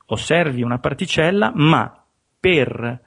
osservi 0.06 0.62
una 0.62 0.78
particella, 0.78 1.52
ma 1.54 2.04
per 2.38 3.00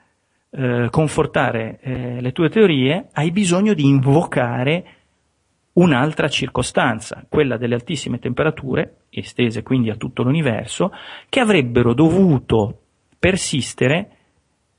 eh, 0.55 0.87
confortare 0.89 1.79
eh, 1.81 2.21
le 2.21 2.31
tue 2.31 2.49
teorie, 2.49 3.09
hai 3.11 3.31
bisogno 3.31 3.73
di 3.73 3.85
invocare 3.85 4.85
un'altra 5.73 6.29
circostanza, 6.29 7.25
quella 7.27 7.57
delle 7.57 7.75
altissime 7.75 8.19
temperature, 8.19 9.05
estese 9.09 9.63
quindi 9.63 9.89
a 9.89 9.95
tutto 9.95 10.23
l'universo, 10.23 10.91
che 11.27 11.41
avrebbero 11.41 11.93
dovuto 11.93 12.83
persistere 13.19 14.09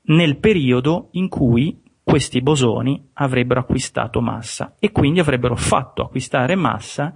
nel 0.07 0.37
periodo 0.37 1.09
in 1.11 1.27
cui 1.27 1.79
questi 2.03 2.41
bosoni 2.41 3.09
avrebbero 3.13 3.59
acquistato 3.59 4.21
massa 4.21 4.75
e 4.79 4.91
quindi 4.91 5.19
avrebbero 5.19 5.55
fatto 5.55 6.01
acquistare 6.01 6.55
massa 6.55 7.13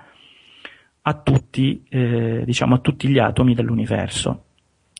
a 1.01 1.13
tutti, 1.15 1.83
eh, 1.89 2.43
diciamo, 2.45 2.75
a 2.75 2.79
tutti 2.79 3.07
gli 3.07 3.17
atomi 3.17 3.55
dell'universo. 3.55 4.43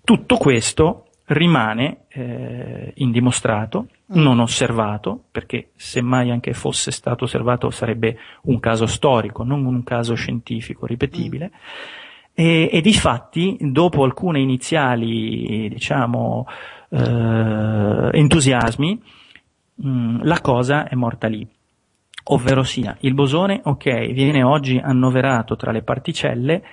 Tutto 0.03 0.37
questo 0.37 1.05
rimane 1.31 2.05
eh, 2.09 2.91
indimostrato, 2.95 3.87
mm. 4.13 4.21
non 4.21 4.39
osservato, 4.39 5.23
perché 5.31 5.69
se 5.75 6.01
mai 6.01 6.29
anche 6.29 6.53
fosse 6.53 6.91
stato 6.91 7.23
osservato 7.23 7.69
sarebbe 7.69 8.17
un 8.43 8.59
caso 8.59 8.85
storico, 8.85 9.43
non 9.43 9.65
un 9.65 9.83
caso 9.83 10.13
scientifico 10.15 10.85
ripetibile. 10.85 11.51
Mm. 11.53 11.99
E, 12.33 12.69
e 12.71 12.81
di 12.81 12.93
fatti, 12.93 13.57
dopo 13.59 14.03
alcune 14.03 14.39
iniziali, 14.39 15.69
diciamo, 15.69 16.47
eh, 16.89 18.09
entusiasmi, 18.11 19.01
mh, 19.75 19.89
mm, 19.89 20.19
la 20.23 20.41
cosa 20.41 20.87
è 20.87 20.95
morta 20.95 21.27
lì. 21.27 21.47
Ovvero 22.25 22.63
sia, 22.63 22.95
il 23.01 23.13
bosone, 23.13 23.61
ok, 23.63 24.11
viene 24.11 24.43
oggi 24.43 24.77
annoverato 24.77 25.55
tra 25.55 25.71
le 25.71 25.81
particelle, 25.81 26.63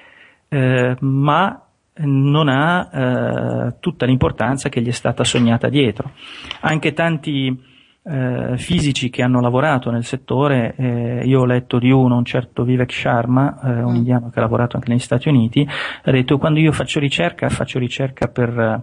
eh, 0.48 0.96
ma 1.00 1.67
non 1.98 2.48
ha 2.48 2.90
eh, 2.92 3.74
tutta 3.80 4.06
l'importanza 4.06 4.68
che 4.68 4.80
gli 4.80 4.88
è 4.88 4.92
stata 4.92 5.24
sognata 5.24 5.68
dietro. 5.68 6.12
Anche 6.60 6.92
tanti 6.92 7.66
eh, 8.04 8.56
fisici 8.56 9.10
che 9.10 9.22
hanno 9.22 9.40
lavorato 9.40 9.90
nel 9.90 10.04
settore, 10.04 10.74
eh, 10.76 11.22
io 11.24 11.40
ho 11.40 11.44
letto 11.44 11.78
di 11.78 11.90
uno, 11.90 12.16
un 12.16 12.24
certo 12.24 12.64
Vivek 12.64 12.92
Sharma, 12.92 13.60
eh, 13.62 13.82
un 13.82 13.92
mm. 13.92 13.96
indiano 13.96 14.30
che 14.30 14.38
ha 14.38 14.42
lavorato 14.42 14.76
anche 14.76 14.88
negli 14.88 14.98
Stati 14.98 15.28
Uniti, 15.28 15.66
ha 16.02 16.10
detto 16.10 16.38
quando 16.38 16.58
io 16.58 16.72
faccio 16.72 17.00
ricerca, 17.00 17.48
faccio 17.50 17.78
ricerca 17.78 18.28
per 18.28 18.82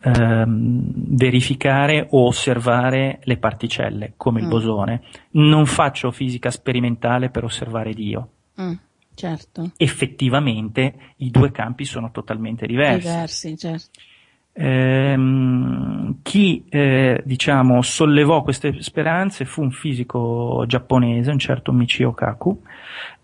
ehm, 0.00 0.82
verificare 1.16 2.06
o 2.10 2.26
osservare 2.26 3.20
le 3.22 3.36
particelle, 3.38 4.12
come 4.16 4.40
mm. 4.40 4.42
il 4.42 4.48
bosone, 4.48 5.02
non 5.32 5.64
faccio 5.66 6.10
fisica 6.10 6.50
sperimentale 6.50 7.30
per 7.30 7.44
osservare 7.44 7.94
Dio. 7.94 8.28
Mm. 8.60 8.72
Certo. 9.14 9.70
Effettivamente 9.76 10.94
i 11.18 11.30
due 11.30 11.50
campi 11.50 11.84
sono 11.84 12.10
totalmente 12.10 12.66
diversi. 12.66 13.08
Diversi, 13.08 13.56
certo. 13.56 14.00
Ehm, 14.56 16.18
chi 16.22 16.64
eh, 16.68 17.20
diciamo 17.24 17.82
sollevò 17.82 18.42
queste 18.42 18.80
speranze 18.82 19.44
fu 19.44 19.62
un 19.62 19.72
fisico 19.72 20.64
giapponese, 20.68 21.32
un 21.32 21.40
certo 21.40 21.72
Michio 21.72 22.12
Kaku, 22.12 22.62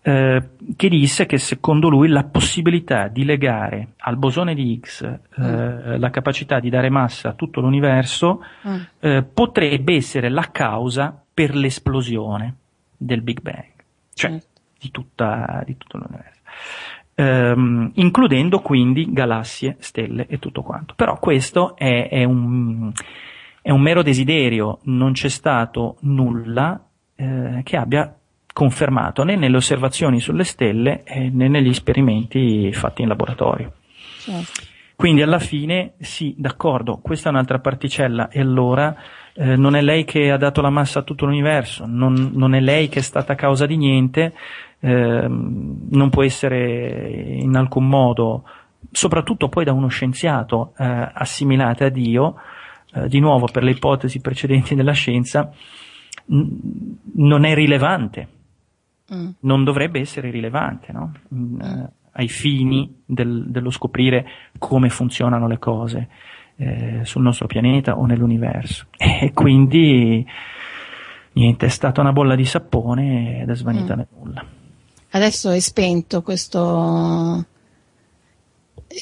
eh, 0.02 0.42
che 0.74 0.88
disse 0.88 1.26
che 1.26 1.38
secondo 1.38 1.88
lui 1.88 2.08
la 2.08 2.24
possibilità 2.24 3.06
di 3.06 3.24
legare 3.24 3.88
al 3.98 4.16
bosone 4.16 4.54
di 4.54 4.72
Higgs 4.72 5.02
eh, 5.02 5.18
mm. 5.40 6.00
la 6.00 6.10
capacità 6.10 6.58
di 6.58 6.68
dare 6.68 6.90
massa 6.90 7.28
a 7.28 7.32
tutto 7.34 7.60
l'universo 7.60 8.42
mm. 8.66 8.80
Eh, 8.98 9.22
potrebbe 9.22 9.94
essere 9.94 10.30
la 10.30 10.48
causa 10.50 11.22
per 11.32 11.54
l'esplosione 11.54 12.54
del 12.96 13.22
Big 13.22 13.40
Bang, 13.40 13.66
cioè 14.14 14.30
certo. 14.30 14.46
Di, 14.80 14.90
tutta, 14.90 15.62
di 15.66 15.76
tutto 15.76 15.98
l'universo 15.98 16.40
ehm, 17.20 17.92
includendo 17.94 18.60
quindi 18.60 19.12
galassie, 19.12 19.76
stelle 19.78 20.26
e 20.26 20.38
tutto 20.38 20.62
quanto. 20.62 20.94
Però 20.96 21.18
questo 21.18 21.76
è, 21.76 22.08
è, 22.08 22.24
un, 22.24 22.90
è 23.60 23.70
un, 23.70 23.80
mero 23.80 24.02
desiderio, 24.02 24.78
non 24.84 25.12
c'è 25.12 25.28
stato 25.28 25.96
nulla 26.00 26.82
eh, 27.14 27.60
che 27.62 27.76
abbia 27.76 28.14
confermato 28.52 29.22
né 29.22 29.36
nelle 29.36 29.56
osservazioni 29.56 30.18
sulle 30.20 30.44
stelle 30.44 31.04
eh, 31.04 31.30
né 31.30 31.48
negli 31.48 31.68
esperimenti 31.68 32.72
fatti 32.72 33.02
in 33.02 33.08
laboratorio. 33.08 33.74
Certo. 34.18 34.68
Quindi 34.96 35.22
alla 35.22 35.38
fine, 35.38 35.94
sì, 35.98 36.34
d'accordo, 36.36 36.98
questa 36.98 37.30
è 37.30 37.32
un'altra 37.32 37.58
particella 37.58 38.28
e 38.28 38.40
allora 38.40 38.94
eh, 39.32 39.56
non 39.56 39.74
è 39.74 39.80
lei 39.80 40.04
che 40.04 40.30
ha 40.30 40.36
dato 40.36 40.60
la 40.60 40.68
massa 40.68 40.98
a 40.98 41.02
tutto 41.02 41.24
l'universo, 41.24 41.86
non, 41.86 42.32
non 42.34 42.54
è 42.54 42.60
lei 42.60 42.90
che 42.90 42.98
è 42.98 43.02
stata 43.02 43.34
causa 43.34 43.64
di 43.64 43.78
niente, 43.78 44.34
eh, 44.80 45.26
non 45.28 46.08
può 46.10 46.22
essere 46.22 47.38
in 47.40 47.54
alcun 47.56 47.86
modo, 47.86 48.44
soprattutto 48.90 49.48
poi 49.48 49.64
da 49.64 49.72
uno 49.72 49.88
scienziato, 49.88 50.72
eh, 50.78 51.10
assimilata 51.12 51.86
a 51.86 51.90
Dio, 51.90 52.36
eh, 52.94 53.08
di 53.08 53.20
nuovo 53.20 53.46
per 53.46 53.62
le 53.62 53.72
ipotesi 53.72 54.20
precedenti 54.20 54.74
della 54.74 54.92
scienza, 54.92 55.52
n- 56.26 56.96
non 57.14 57.44
è 57.44 57.54
rilevante, 57.54 58.28
mm. 59.14 59.28
non 59.40 59.64
dovrebbe 59.64 60.00
essere 60.00 60.30
rilevante 60.30 60.92
no? 60.92 61.12
mm, 61.34 61.60
eh, 61.60 61.90
ai 62.12 62.28
fini 62.28 63.02
del, 63.04 63.44
dello 63.48 63.70
scoprire 63.70 64.26
come 64.58 64.88
funzionano 64.88 65.46
le 65.46 65.58
cose 65.58 66.08
eh, 66.56 67.00
sul 67.04 67.22
nostro 67.22 67.46
pianeta 67.46 67.96
o 67.96 68.06
nell'universo. 68.06 68.86
E 69.22 69.32
quindi 69.34 70.26
niente, 71.32 71.66
è 71.66 71.68
stata 71.68 72.00
una 72.00 72.12
bolla 72.12 72.34
di 72.34 72.46
sapone 72.46 73.42
ed 73.42 73.50
è 73.50 73.54
svanita 73.54 73.94
mm. 73.94 73.96
nel 73.98 74.08
nulla. 74.16 74.44
Adesso 75.12 75.50
è 75.50 75.58
spento 75.58 76.22
questo, 76.22 77.44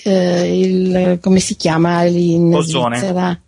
eh, 0.04 0.61
il, 0.61 1.18
come 1.20 1.40
si 1.40 1.54
chiama 1.56 2.02
lì 2.04 2.32
in 2.32 2.54
Ozone. 2.54 2.96
Svizzera? 2.96 3.40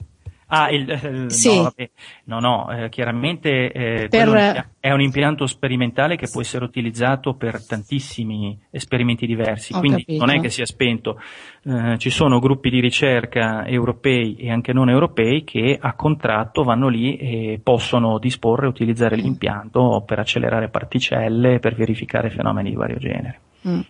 Ah, 0.52 0.68
il, 0.70 0.88
il, 0.88 1.30
sì. 1.30 1.54
no, 1.54 1.62
vabbè. 1.62 1.90
no, 2.24 2.40
no 2.40 2.70
eh, 2.72 2.88
chiaramente 2.88 3.70
eh, 3.70 4.08
per... 4.08 4.70
è 4.80 4.90
un 4.90 5.00
impianto 5.00 5.46
sperimentale 5.46 6.16
che 6.16 6.28
può 6.28 6.40
essere 6.40 6.64
utilizzato 6.64 7.34
per 7.34 7.64
tantissimi 7.64 8.58
esperimenti 8.70 9.26
diversi, 9.26 9.72
Ho 9.72 9.78
quindi 9.78 10.04
capito. 10.04 10.24
non 10.24 10.34
è 10.34 10.40
che 10.40 10.50
sia 10.50 10.66
spento. 10.66 11.20
Eh, 11.62 11.98
ci 11.98 12.10
sono 12.10 12.40
gruppi 12.40 12.68
di 12.68 12.80
ricerca 12.80 13.64
europei 13.64 14.34
e 14.34 14.50
anche 14.50 14.72
non 14.72 14.90
europei 14.90 15.44
che 15.44 15.78
a 15.80 15.92
contratto 15.94 16.64
vanno 16.64 16.88
lì 16.88 17.16
e 17.16 17.60
possono 17.62 18.18
disporre 18.18 18.66
e 18.66 18.70
utilizzare 18.70 19.16
mm. 19.16 19.20
l'impianto 19.20 20.02
per 20.04 20.18
accelerare 20.18 20.68
particelle, 20.68 21.60
per 21.60 21.76
verificare 21.76 22.28
fenomeni 22.28 22.70
di 22.70 22.76
vario 22.76 22.98
genere. 22.98 23.40
Mm. 23.68 23.80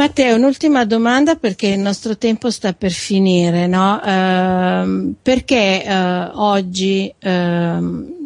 Matteo, 0.00 0.36
un'ultima 0.36 0.86
domanda 0.86 1.36
perché 1.36 1.66
il 1.66 1.78
nostro 1.78 2.16
tempo 2.16 2.50
sta 2.50 2.72
per 2.72 2.90
finire, 2.90 3.66
no? 3.66 4.02
eh, 4.02 5.12
perché 5.20 5.84
eh, 5.84 6.30
oggi 6.36 7.12
eh, 7.18 7.78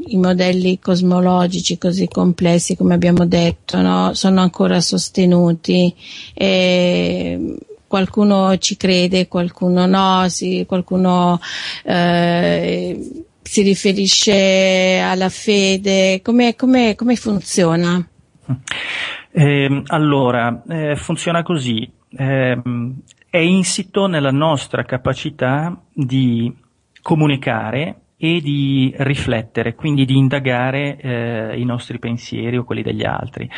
i 0.06 0.16
modelli 0.16 0.78
cosmologici 0.78 1.76
così 1.76 2.06
complessi, 2.06 2.76
come 2.76 2.94
abbiamo 2.94 3.26
detto, 3.26 3.80
no? 3.80 4.14
sono 4.14 4.40
ancora 4.40 4.80
sostenuti? 4.80 5.92
qualcuno 7.88 8.56
ci 8.58 8.76
crede, 8.76 9.26
qualcuno 9.26 9.84
no, 9.86 10.28
sì, 10.28 10.64
qualcuno 10.68 11.40
eh, 11.82 13.24
si 13.42 13.62
riferisce 13.62 15.00
alla 15.04 15.28
fede, 15.28 16.20
come, 16.22 16.54
come, 16.54 16.94
come 16.94 17.16
funziona? 17.16 18.08
Eh, 19.36 19.82
allora, 19.86 20.62
eh, 20.68 20.94
funziona 20.94 21.42
così. 21.42 21.90
Eh, 22.16 22.62
è 23.28 23.38
insito 23.38 24.06
nella 24.06 24.30
nostra 24.30 24.84
capacità 24.84 25.76
di 25.92 26.54
comunicare 27.02 27.96
e 28.16 28.40
di 28.40 28.94
riflettere, 28.96 29.74
quindi 29.74 30.04
di 30.04 30.16
indagare 30.16 30.96
eh, 30.96 31.60
i 31.60 31.64
nostri 31.64 31.98
pensieri 31.98 32.56
o 32.56 32.64
quelli 32.64 32.82
degli 32.82 33.04
altri. 33.04 33.50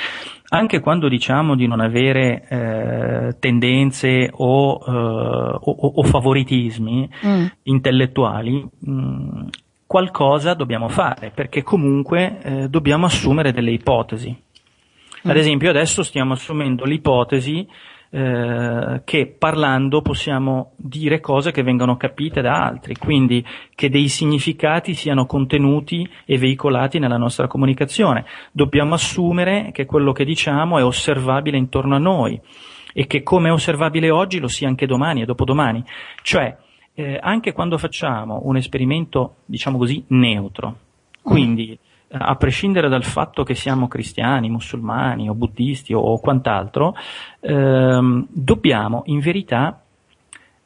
Anche 0.49 0.81
quando 0.81 1.09
diciamo 1.09 1.55
di 1.55 1.67
non 1.67 1.81
avere 1.81 2.47
eh, 2.49 3.37
tendenze 3.39 4.31
o, 4.33 4.81
eh, 4.85 4.91
o, 4.91 5.93
o 5.95 6.03
favoritismi 6.03 7.09
mm. 7.27 7.47
intellettuali, 7.65 8.67
mh, 8.79 8.91
mm, 8.91 9.47
qualcosa 9.87 10.55
dobbiamo 10.55 10.89
fare, 10.89 11.31
perché 11.35 11.63
comunque 11.63 12.39
eh, 12.43 12.69
dobbiamo 12.69 13.07
assumere 13.07 13.53
delle 13.53 13.73
ipotesi. 13.73 14.45
Ad 15.27 15.35
mm. 15.35 15.39
esempio 15.39 15.71
adesso 15.71 16.03
stiamo 16.03 16.35
assumendo 16.35 16.85
l'ipotesi 16.85 17.67
eh, 18.11 19.03
che 19.05 19.27
parlando 19.27 20.01
possiamo 20.01 20.73
dire 20.77 21.19
cose 21.19 21.51
che 21.51 21.65
vengono 21.65 21.97
capite 21.97 22.41
da 22.41 22.65
altri, 22.65 22.95
quindi 22.97 23.45
che 23.75 23.91
dei 23.91 24.09
significati 24.09 24.95
siano 24.95 25.27
contenuti 25.27 26.09
e 26.25 26.39
veicolati 26.39 27.01
nella 27.01 27.17
nostra 27.17 27.49
comunicazione. 27.49 28.25
Dobbiamo 28.53 28.95
assumere 28.95 29.71
che 29.73 29.85
quello 29.85 30.13
che 30.13 30.25
diciamo 30.25 30.79
è 30.79 30.85
osservabile 30.85 31.57
intorno 31.57 31.97
a 31.97 31.99
noi 31.99 32.41
e 32.93 33.07
che 33.07 33.25
come 33.25 33.49
è 33.49 33.53
osservabile 33.53 34.11
oggi 34.11 34.39
lo 34.39 34.49
sia 34.49 34.69
anche 34.69 34.87
domani 34.87 35.23
e 35.23 35.25
dopodomani. 35.25 35.85
Cioè, 36.23 36.57
eh, 36.95 37.19
anche 37.21 37.53
quando 37.53 37.77
facciamo 37.77 38.43
un 38.45 38.57
esperimento, 38.57 39.39
diciamo 39.45 39.77
così, 39.77 40.05
neutro, 40.09 40.77
quindi 41.23 41.77
a 42.09 42.37
prescindere 42.37 42.89
dal 42.89 43.05
fatto 43.05 43.43
che 43.43 43.55
siamo 43.55 43.89
cristiani, 43.89 44.49
musulmani 44.49 45.29
o 45.29 45.35
buddisti 45.35 45.93
o, 45.93 46.01
o 46.01 46.21
quant'altro, 46.21 46.95
ehm, 47.41 48.27
dobbiamo 48.29 49.03
in 49.07 49.21
verità 49.21 49.83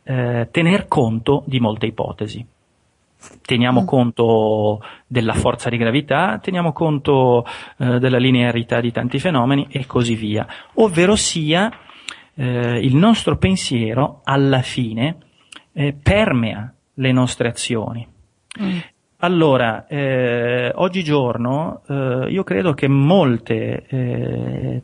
eh, 0.03 0.49
tener 0.51 0.88
conto 0.88 1.43
di 1.47 1.61
molte 1.61 1.86
ipotesi. 1.86 2.45
Teniamo 3.43 3.82
mm. 3.82 3.86
conto 3.86 4.82
della 5.07 5.34
forza 5.34 5.68
di 5.68 5.76
gravità, 5.76 6.38
teniamo 6.38 6.72
conto 6.72 7.45
eh, 7.76 7.99
della 7.99 8.18
linearità 8.18 8.80
di 8.80 8.93
tanti 8.93 9.18
fenomeni 9.18 9.66
e 9.70 9.86
così 9.86 10.14
via. 10.14 10.47
Ovvero 10.74 11.16
sia, 11.16 11.70
eh, 12.34 12.78
il 12.78 12.97
nostro 12.97 13.36
pensiero 13.36 14.20
alla 14.24 14.62
fine 14.62 15.16
eh, 15.72 15.93
permea 15.93 16.72
le 16.95 17.12
nostre 17.12 17.49
azioni. 17.49 18.07
Mm. 18.61 18.78
Allora, 19.22 19.86
eh, 19.86 20.72
oggigiorno 20.74 21.82
eh, 21.86 22.26
io 22.30 22.42
credo 22.42 22.72
che 22.72 22.88
molte 22.88 23.84
eh, 23.86 24.82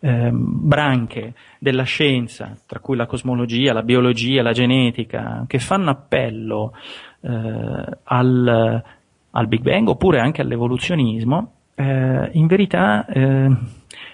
eh, 0.00 0.30
branche 0.32 1.34
della 1.58 1.82
scienza, 1.82 2.56
tra 2.66 2.80
cui 2.80 2.96
la 2.96 3.04
cosmologia, 3.04 3.74
la 3.74 3.82
biologia, 3.82 4.42
la 4.42 4.52
genetica, 4.52 5.44
che 5.46 5.58
fanno 5.58 5.90
appello 5.90 6.72
eh, 7.20 7.98
al, 8.04 8.82
al, 9.30 9.46
Big 9.48 9.60
Bang 9.60 9.88
oppure 9.88 10.18
anche 10.20 10.40
all'evoluzionismo, 10.40 11.52
eh, 11.74 12.30
in 12.32 12.46
verità 12.46 13.04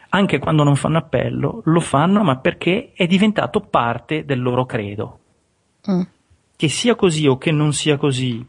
anche 0.08 0.38
quando 0.38 0.62
non 0.62 0.76
fanno 0.76 0.98
appello 0.98 1.62
lo 1.64 1.80
fanno 1.80 2.22
ma 2.22 2.36
perché 2.38 2.92
è 2.94 3.06
diventato 3.06 3.60
parte 3.60 4.24
del 4.24 4.42
loro 4.42 4.66
credo. 4.66 5.18
Mm. 5.88 6.02
Che 6.56 6.68
sia 6.68 6.96
così 6.96 7.28
o 7.28 7.36
che 7.38 7.52
non 7.52 7.72
sia 7.72 7.96
così, 7.96 8.44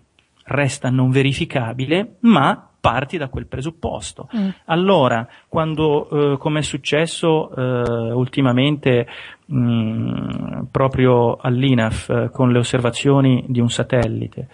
resta 0.47 0.89
non 0.89 1.09
verificabile, 1.09 2.17
ma 2.21 2.69
parti 2.79 3.17
da 3.17 3.27
quel 3.27 3.47
presupposto. 3.47 4.29
Mm. 4.35 4.49
Allora, 4.65 5.27
quando, 5.47 6.33
eh, 6.33 6.37
come 6.37 6.59
è 6.59 6.63
successo 6.63 7.53
eh, 7.53 8.11
ultimamente 8.11 9.07
mh, 9.45 9.59
mm, 9.59 10.61
proprio 10.71 11.35
all'INAF 11.35 12.09
eh, 12.09 12.29
con 12.31 12.51
le 12.51 12.59
osservazioni 12.59 13.45
di 13.47 13.59
un 13.59 13.69
satellite, 13.69 14.47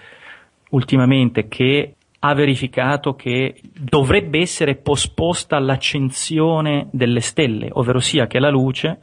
ultimamente 0.70 1.48
che 1.48 1.96
ha 2.26 2.34
verificato 2.34 3.16
che 3.16 3.60
dovrebbe 3.78 4.40
essere 4.40 4.76
posposta 4.76 5.60
l'accensione 5.60 6.88
delle 6.92 7.20
stelle, 7.20 7.70
ovvero 7.72 8.00
sia 8.00 8.28
che 8.28 8.40
la 8.40 8.50
luce 8.50 9.00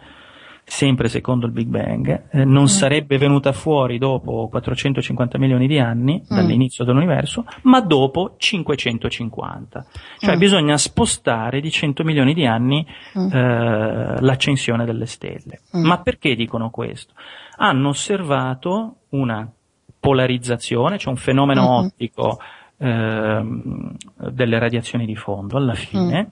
sempre 0.70 1.08
secondo 1.08 1.46
il 1.46 1.52
Big 1.52 1.66
Bang, 1.66 2.28
eh, 2.30 2.44
non 2.44 2.62
mm. 2.62 2.66
sarebbe 2.66 3.18
venuta 3.18 3.52
fuori 3.52 3.98
dopo 3.98 4.46
450 4.48 5.36
milioni 5.36 5.66
di 5.66 5.80
anni 5.80 6.22
mm. 6.22 6.34
dall'inizio 6.34 6.84
dell'universo, 6.84 7.44
ma 7.62 7.80
dopo 7.80 8.36
550. 8.38 9.86
Cioè 10.18 10.36
mm. 10.36 10.38
bisogna 10.38 10.78
spostare 10.78 11.60
di 11.60 11.72
100 11.72 12.04
milioni 12.04 12.34
di 12.34 12.46
anni 12.46 12.86
mm. 13.18 13.32
eh, 13.32 14.20
l'accensione 14.20 14.84
delle 14.84 15.06
stelle. 15.06 15.62
Mm. 15.76 15.84
Ma 15.84 15.98
perché 16.02 16.36
dicono 16.36 16.70
questo? 16.70 17.14
Hanno 17.56 17.88
osservato 17.88 18.94
una 19.08 19.50
polarizzazione, 19.98 20.98
cioè 20.98 21.12
un 21.12 21.18
fenomeno 21.18 21.62
mm-hmm. 21.62 21.84
ottico 21.84 22.38
eh, 22.78 23.42
delle 24.30 24.58
radiazioni 24.60 25.04
di 25.04 25.16
fondo 25.16 25.56
alla 25.56 25.74
fine, 25.74 26.30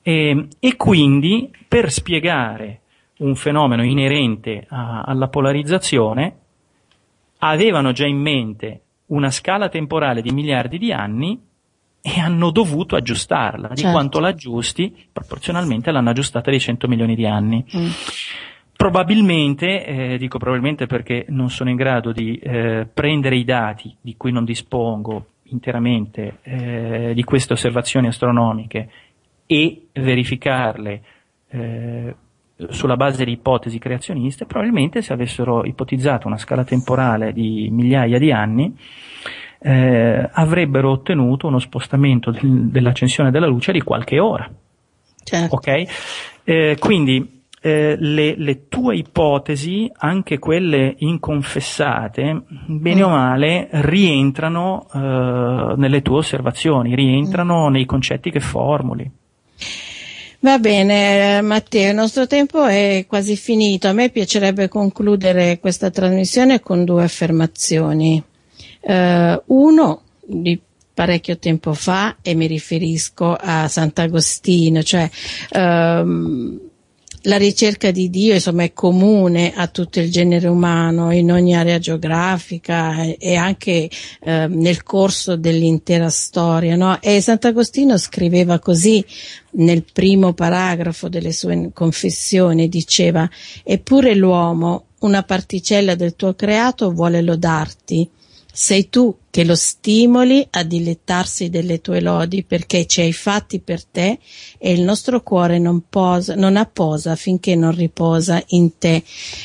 e, 0.00 0.46
e 0.60 0.76
quindi 0.76 1.50
per 1.66 1.90
spiegare 1.90 2.82
un 3.20 3.34
fenomeno 3.34 3.82
inerente 3.84 4.66
a, 4.68 5.02
alla 5.02 5.28
polarizzazione, 5.28 6.36
avevano 7.38 7.92
già 7.92 8.06
in 8.06 8.18
mente 8.18 8.80
una 9.06 9.30
scala 9.30 9.68
temporale 9.68 10.22
di 10.22 10.30
miliardi 10.30 10.78
di 10.78 10.92
anni 10.92 11.40
e 12.02 12.20
hanno 12.20 12.50
dovuto 12.50 12.96
aggiustarla. 12.96 13.68
Certo. 13.68 13.82
Di 13.86 13.90
quanto 13.90 14.20
l'aggiusti, 14.20 15.08
proporzionalmente 15.12 15.90
l'hanno 15.90 16.10
aggiustata 16.10 16.50
di 16.50 16.60
100 16.60 16.88
milioni 16.88 17.14
di 17.14 17.26
anni. 17.26 17.64
Mm. 17.76 17.88
Probabilmente, 18.76 19.84
eh, 19.84 20.18
dico 20.18 20.38
probabilmente 20.38 20.86
perché 20.86 21.26
non 21.28 21.50
sono 21.50 21.68
in 21.68 21.76
grado 21.76 22.12
di 22.12 22.36
eh, 22.36 22.86
prendere 22.92 23.36
i 23.36 23.44
dati 23.44 23.94
di 24.00 24.16
cui 24.16 24.32
non 24.32 24.44
dispongo 24.44 25.26
interamente 25.44 26.38
eh, 26.42 27.12
di 27.14 27.22
queste 27.24 27.52
osservazioni 27.52 28.06
astronomiche 28.06 28.90
e 29.44 29.88
verificarle 29.92 31.02
eh, 31.50 32.14
sulla 32.68 32.96
base 32.96 33.24
di 33.24 33.32
ipotesi 33.32 33.78
creazioniste, 33.78 34.46
probabilmente 34.46 35.02
se 35.02 35.12
avessero 35.12 35.64
ipotizzato 35.64 36.26
una 36.26 36.38
scala 36.38 36.64
temporale 36.64 37.32
di 37.32 37.68
migliaia 37.70 38.18
di 38.18 38.30
anni, 38.30 38.76
eh, 39.62 40.28
avrebbero 40.32 40.90
ottenuto 40.90 41.46
uno 41.46 41.58
spostamento 41.58 42.30
del, 42.30 42.68
dell'accensione 42.70 43.30
della 43.30 43.46
luce 43.46 43.72
di 43.72 43.80
qualche 43.80 44.18
ora. 44.18 44.50
Certo. 45.22 45.54
Okay? 45.54 45.86
Eh, 46.44 46.76
quindi 46.78 47.42
eh, 47.62 47.96
le, 47.98 48.34
le, 48.36 48.68
tue 48.68 48.96
ipotesi, 48.96 49.90
anche 49.98 50.38
quelle 50.38 50.94
inconfessate, 50.98 52.42
bene 52.66 53.00
mm. 53.00 53.04
o 53.04 53.08
male, 53.08 53.68
rientrano 53.70 54.86
eh, 54.92 55.74
nelle 55.76 56.00
tue 56.00 56.16
osservazioni, 56.16 56.94
rientrano 56.94 57.68
mm. 57.68 57.72
nei 57.72 57.84
concetti 57.84 58.30
che 58.30 58.40
formuli. 58.40 59.10
Va 60.42 60.58
bene, 60.58 61.42
Matteo, 61.42 61.90
il 61.90 61.94
nostro 61.94 62.26
tempo 62.26 62.64
è 62.64 63.04
quasi 63.06 63.36
finito. 63.36 63.88
A 63.88 63.92
me 63.92 64.08
piacerebbe 64.08 64.68
concludere 64.68 65.58
questa 65.58 65.90
trasmissione 65.90 66.60
con 66.60 66.86
due 66.86 67.04
affermazioni. 67.04 68.22
Uh, 68.80 69.42
uno, 69.46 70.02
di 70.24 70.58
parecchio 70.94 71.36
tempo 71.36 71.74
fa, 71.74 72.16
e 72.22 72.32
mi 72.32 72.46
riferisco 72.46 73.36
a 73.38 73.68
Sant'Agostino, 73.68 74.82
cioè 74.82 75.10
um, 75.52 76.58
la 77.22 77.36
ricerca 77.36 77.90
di 77.90 78.08
Dio 78.08 78.34
insomma, 78.34 78.62
è 78.62 78.72
comune 78.72 79.52
a 79.54 79.66
tutto 79.66 80.00
il 80.00 80.10
genere 80.10 80.48
umano 80.48 81.10
in 81.12 81.30
ogni 81.30 81.54
area 81.54 81.78
geografica 81.78 83.02
e 83.02 83.34
anche 83.34 83.90
eh, 84.20 84.46
nel 84.48 84.82
corso 84.82 85.36
dell'intera 85.36 86.08
storia. 86.08 86.76
No? 86.76 87.00
E 87.00 87.20
Sant'Agostino 87.20 87.98
scriveva 87.98 88.58
così 88.58 89.04
nel 89.52 89.84
primo 89.92 90.32
paragrafo 90.32 91.08
delle 91.08 91.32
sue 91.32 91.70
confessioni, 91.72 92.68
diceva 92.68 93.28
Eppure 93.62 94.14
l'uomo, 94.14 94.86
una 95.00 95.22
particella 95.22 95.94
del 95.94 96.14
tuo 96.16 96.34
creato, 96.34 96.92
vuole 96.92 97.20
lodarti 97.20 98.08
sei 98.52 98.88
tu 98.88 99.16
che 99.30 99.44
lo 99.44 99.54
stimoli 99.54 100.46
a 100.50 100.64
dilettarsi 100.64 101.50
delle 101.50 101.80
tue 101.80 102.00
lodi 102.00 102.42
perché 102.42 102.86
ci 102.86 103.00
hai 103.00 103.12
fatti 103.12 103.60
per 103.60 103.84
te 103.84 104.18
e 104.58 104.72
il 104.72 104.82
nostro 104.82 105.22
cuore 105.22 105.58
non, 105.58 105.84
posa, 105.88 106.34
non 106.34 106.56
apposa 106.56 107.14
finché 107.14 107.54
non 107.54 107.74
riposa 107.74 108.42
in 108.48 108.76
te. 108.78 109.02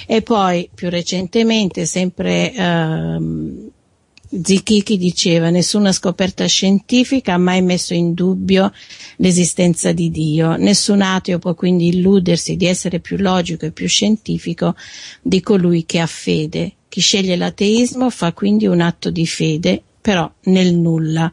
E 0.08 0.22
poi 0.22 0.70
più 0.74 0.90
recentemente, 0.90 1.86
sempre 1.86 2.52
ehm, 2.52 3.70
Zichichi 4.42 4.98
diceva 4.98 5.50
nessuna 5.50 5.92
scoperta 5.92 6.46
scientifica 6.46 7.34
ha 7.34 7.38
mai 7.38 7.62
messo 7.62 7.94
in 7.94 8.14
dubbio 8.14 8.74
l'esistenza 9.18 9.92
di 9.92 10.10
Dio, 10.10 10.56
nessun 10.56 11.02
ateo 11.02 11.40
può 11.40 11.54
quindi 11.54 11.90
illudersi 11.90 12.56
di 12.56 12.66
essere 12.66 13.00
più 13.00 13.18
logico 13.18 13.66
e 13.66 13.72
più 13.72 13.88
scientifico 13.88 14.76
di 15.22 15.42
colui 15.42 15.86
che 15.86 16.00
ha 16.00 16.08
fede 16.08 16.74
chi 16.96 17.02
sceglie 17.02 17.36
l'ateismo 17.36 18.10
fa 18.10 18.32
quindi 18.32 18.68
un 18.68 18.80
atto 18.80 19.10
di 19.10 19.28
fede, 19.28 19.82
però 20.00 20.32
nel 20.44 20.74
nulla. 20.76 21.30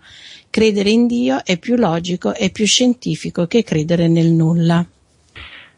Credere 0.50 0.90
in 0.90 1.06
Dio 1.06 1.44
è 1.44 1.56
più 1.56 1.76
logico 1.76 2.34
e 2.34 2.50
più 2.50 2.66
scientifico 2.66 3.46
che 3.46 3.62
credere 3.62 4.08
nel 4.08 4.32
nulla. 4.32 4.84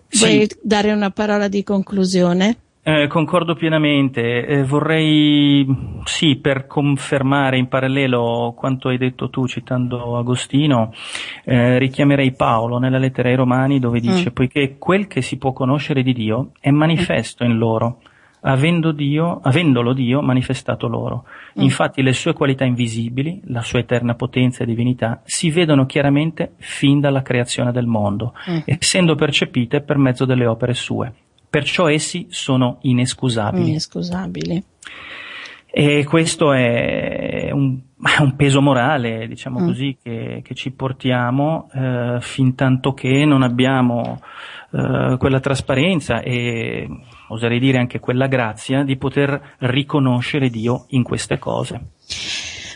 Sì. 0.09 0.25
Vuoi 0.25 0.49
dare 0.63 0.91
una 0.91 1.11
parola 1.11 1.49
di 1.49 1.63
conclusione? 1.63 2.57
Eh, 2.83 3.09
concordo 3.09 3.55
pienamente. 3.55 4.47
Eh, 4.47 4.65
vorrei, 4.65 5.67
sì, 6.05 6.37
per 6.37 6.67
confermare 6.67 7.59
in 7.59 7.69
parallelo 7.69 8.55
quanto 8.57 8.89
hai 8.89 8.97
detto 8.97 9.29
tu 9.29 9.47
citando 9.47 10.17
Agostino, 10.17 10.95
eh, 11.45 11.77
richiamerei 11.77 12.33
Paolo 12.33 12.79
nella 12.79 12.97
lettera 12.97 13.29
ai 13.29 13.37
Romani 13.37 13.79
dove 13.81 14.01
dice, 14.01 14.31
mm. 14.31 14.33
poiché 14.33 14.77
quel 14.79 15.09
che 15.09 15.21
si 15.21 15.37
può 15.37 15.53
conoscere 15.53 16.03
di 16.03 16.15
Dio 16.15 16.53
è 16.59 16.71
manifesto 16.71 17.45
in 17.45 17.59
loro 17.59 17.99
avendo 18.47 18.93
Dio, 18.93 19.41
avendolo 19.43 19.93
Dio 19.93 20.21
manifestato 20.21 20.87
loro. 20.87 21.25
Mm. 21.59 21.63
Infatti 21.63 22.03
le 22.03 22.13
sue 22.13 22.33
qualità 22.33 22.65
invisibili, 22.65 23.41
la 23.47 23.63
sua 23.63 23.79
eterna 23.79 24.15
potenza 24.15 24.63
e 24.63 24.67
divinità, 24.67 25.21
si 25.25 25.51
vedono 25.51 25.87
chiaramente 25.87 26.53
fin 26.57 27.01
dalla 27.01 27.23
creazione 27.23 27.73
del 27.73 27.87
mondo, 27.87 28.35
mm. 28.51 28.59
essendo 28.67 29.15
percepite 29.15 29.81
per 29.81 29.97
mezzo 29.97 30.25
delle 30.25 30.47
opere 30.47 30.75
sue. 30.75 31.13
Perciò 31.49 31.89
essi 31.89 32.27
sono 32.31 32.79
inescusabili. 32.83 33.71
Inescusabili. 33.71 34.65
E 35.77 36.05
questo 36.05 36.53
è 36.53 37.51
un, 37.51 37.81
un 38.21 38.37
peso 38.37 38.61
morale, 38.61 39.27
diciamo 39.27 39.61
mm. 39.61 39.67
così, 39.67 39.97
che, 40.03 40.43
che, 40.45 40.55
ci 40.55 40.71
portiamo 40.71 41.71
eh, 41.73 42.19
fin 42.21 42.55
tanto 42.55 42.93
che 42.93 43.25
non 43.25 43.43
abbiamo 43.43 44.21
eh, 44.71 45.17
quella 45.19 45.41
trasparenza 45.41 46.21
e 46.21 46.89
oserei 47.35 47.59
dire 47.59 47.79
anche 47.79 48.01
quella 48.01 48.27
grazia 48.27 48.83
di 48.83 48.97
poter 48.97 49.57
riconoscere 49.59 50.49
Dio 50.49 50.87
in 50.89 51.03
queste 51.03 51.39
cose. 51.39 51.81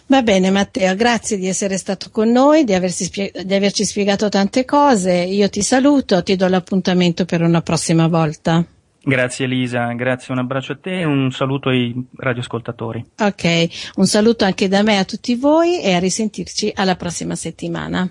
Va 0.07 0.23
bene 0.23 0.51
Matteo, 0.51 0.95
grazie 0.95 1.37
di 1.37 1.47
essere 1.47 1.77
stato 1.77 2.09
con 2.11 2.31
noi, 2.31 2.65
di, 2.65 2.73
spie- 2.89 3.31
di, 3.45 3.55
averci 3.55 3.85
spiegato 3.85 4.31
tante 4.31 4.65
cose. 4.65 5.13
Io 5.13 5.51
ti 5.51 5.61
saluto, 5.61 6.23
ti 6.23 6.35
do 6.35 6.49
l'appuntamento 6.49 7.27
per 7.27 7.43
una 7.43 7.61
prossima 7.61 8.09
volta. 8.09 8.65
Grazie 9.01 9.45
Elisa, 9.45 9.93
grazie, 9.93 10.33
un 10.33 10.41
abbraccio 10.41 10.73
a 10.73 10.79
te 10.81 11.01
e 11.01 11.05
un 11.05 11.31
saluto 11.31 11.69
ai 11.69 11.95
radioascoltatori. 12.17 13.05
Ok, 13.19 13.69
un 13.97 14.07
saluto 14.07 14.45
anche 14.45 14.67
da 14.69 14.83
me 14.83 14.99
a 14.99 15.05
tutti 15.05 15.35
voi 15.35 15.81
e 15.81 15.95
a 15.95 15.99
risentirci 15.99 16.73
alla 16.75 16.97
prossima 16.97 17.35
settimana. 17.35 18.11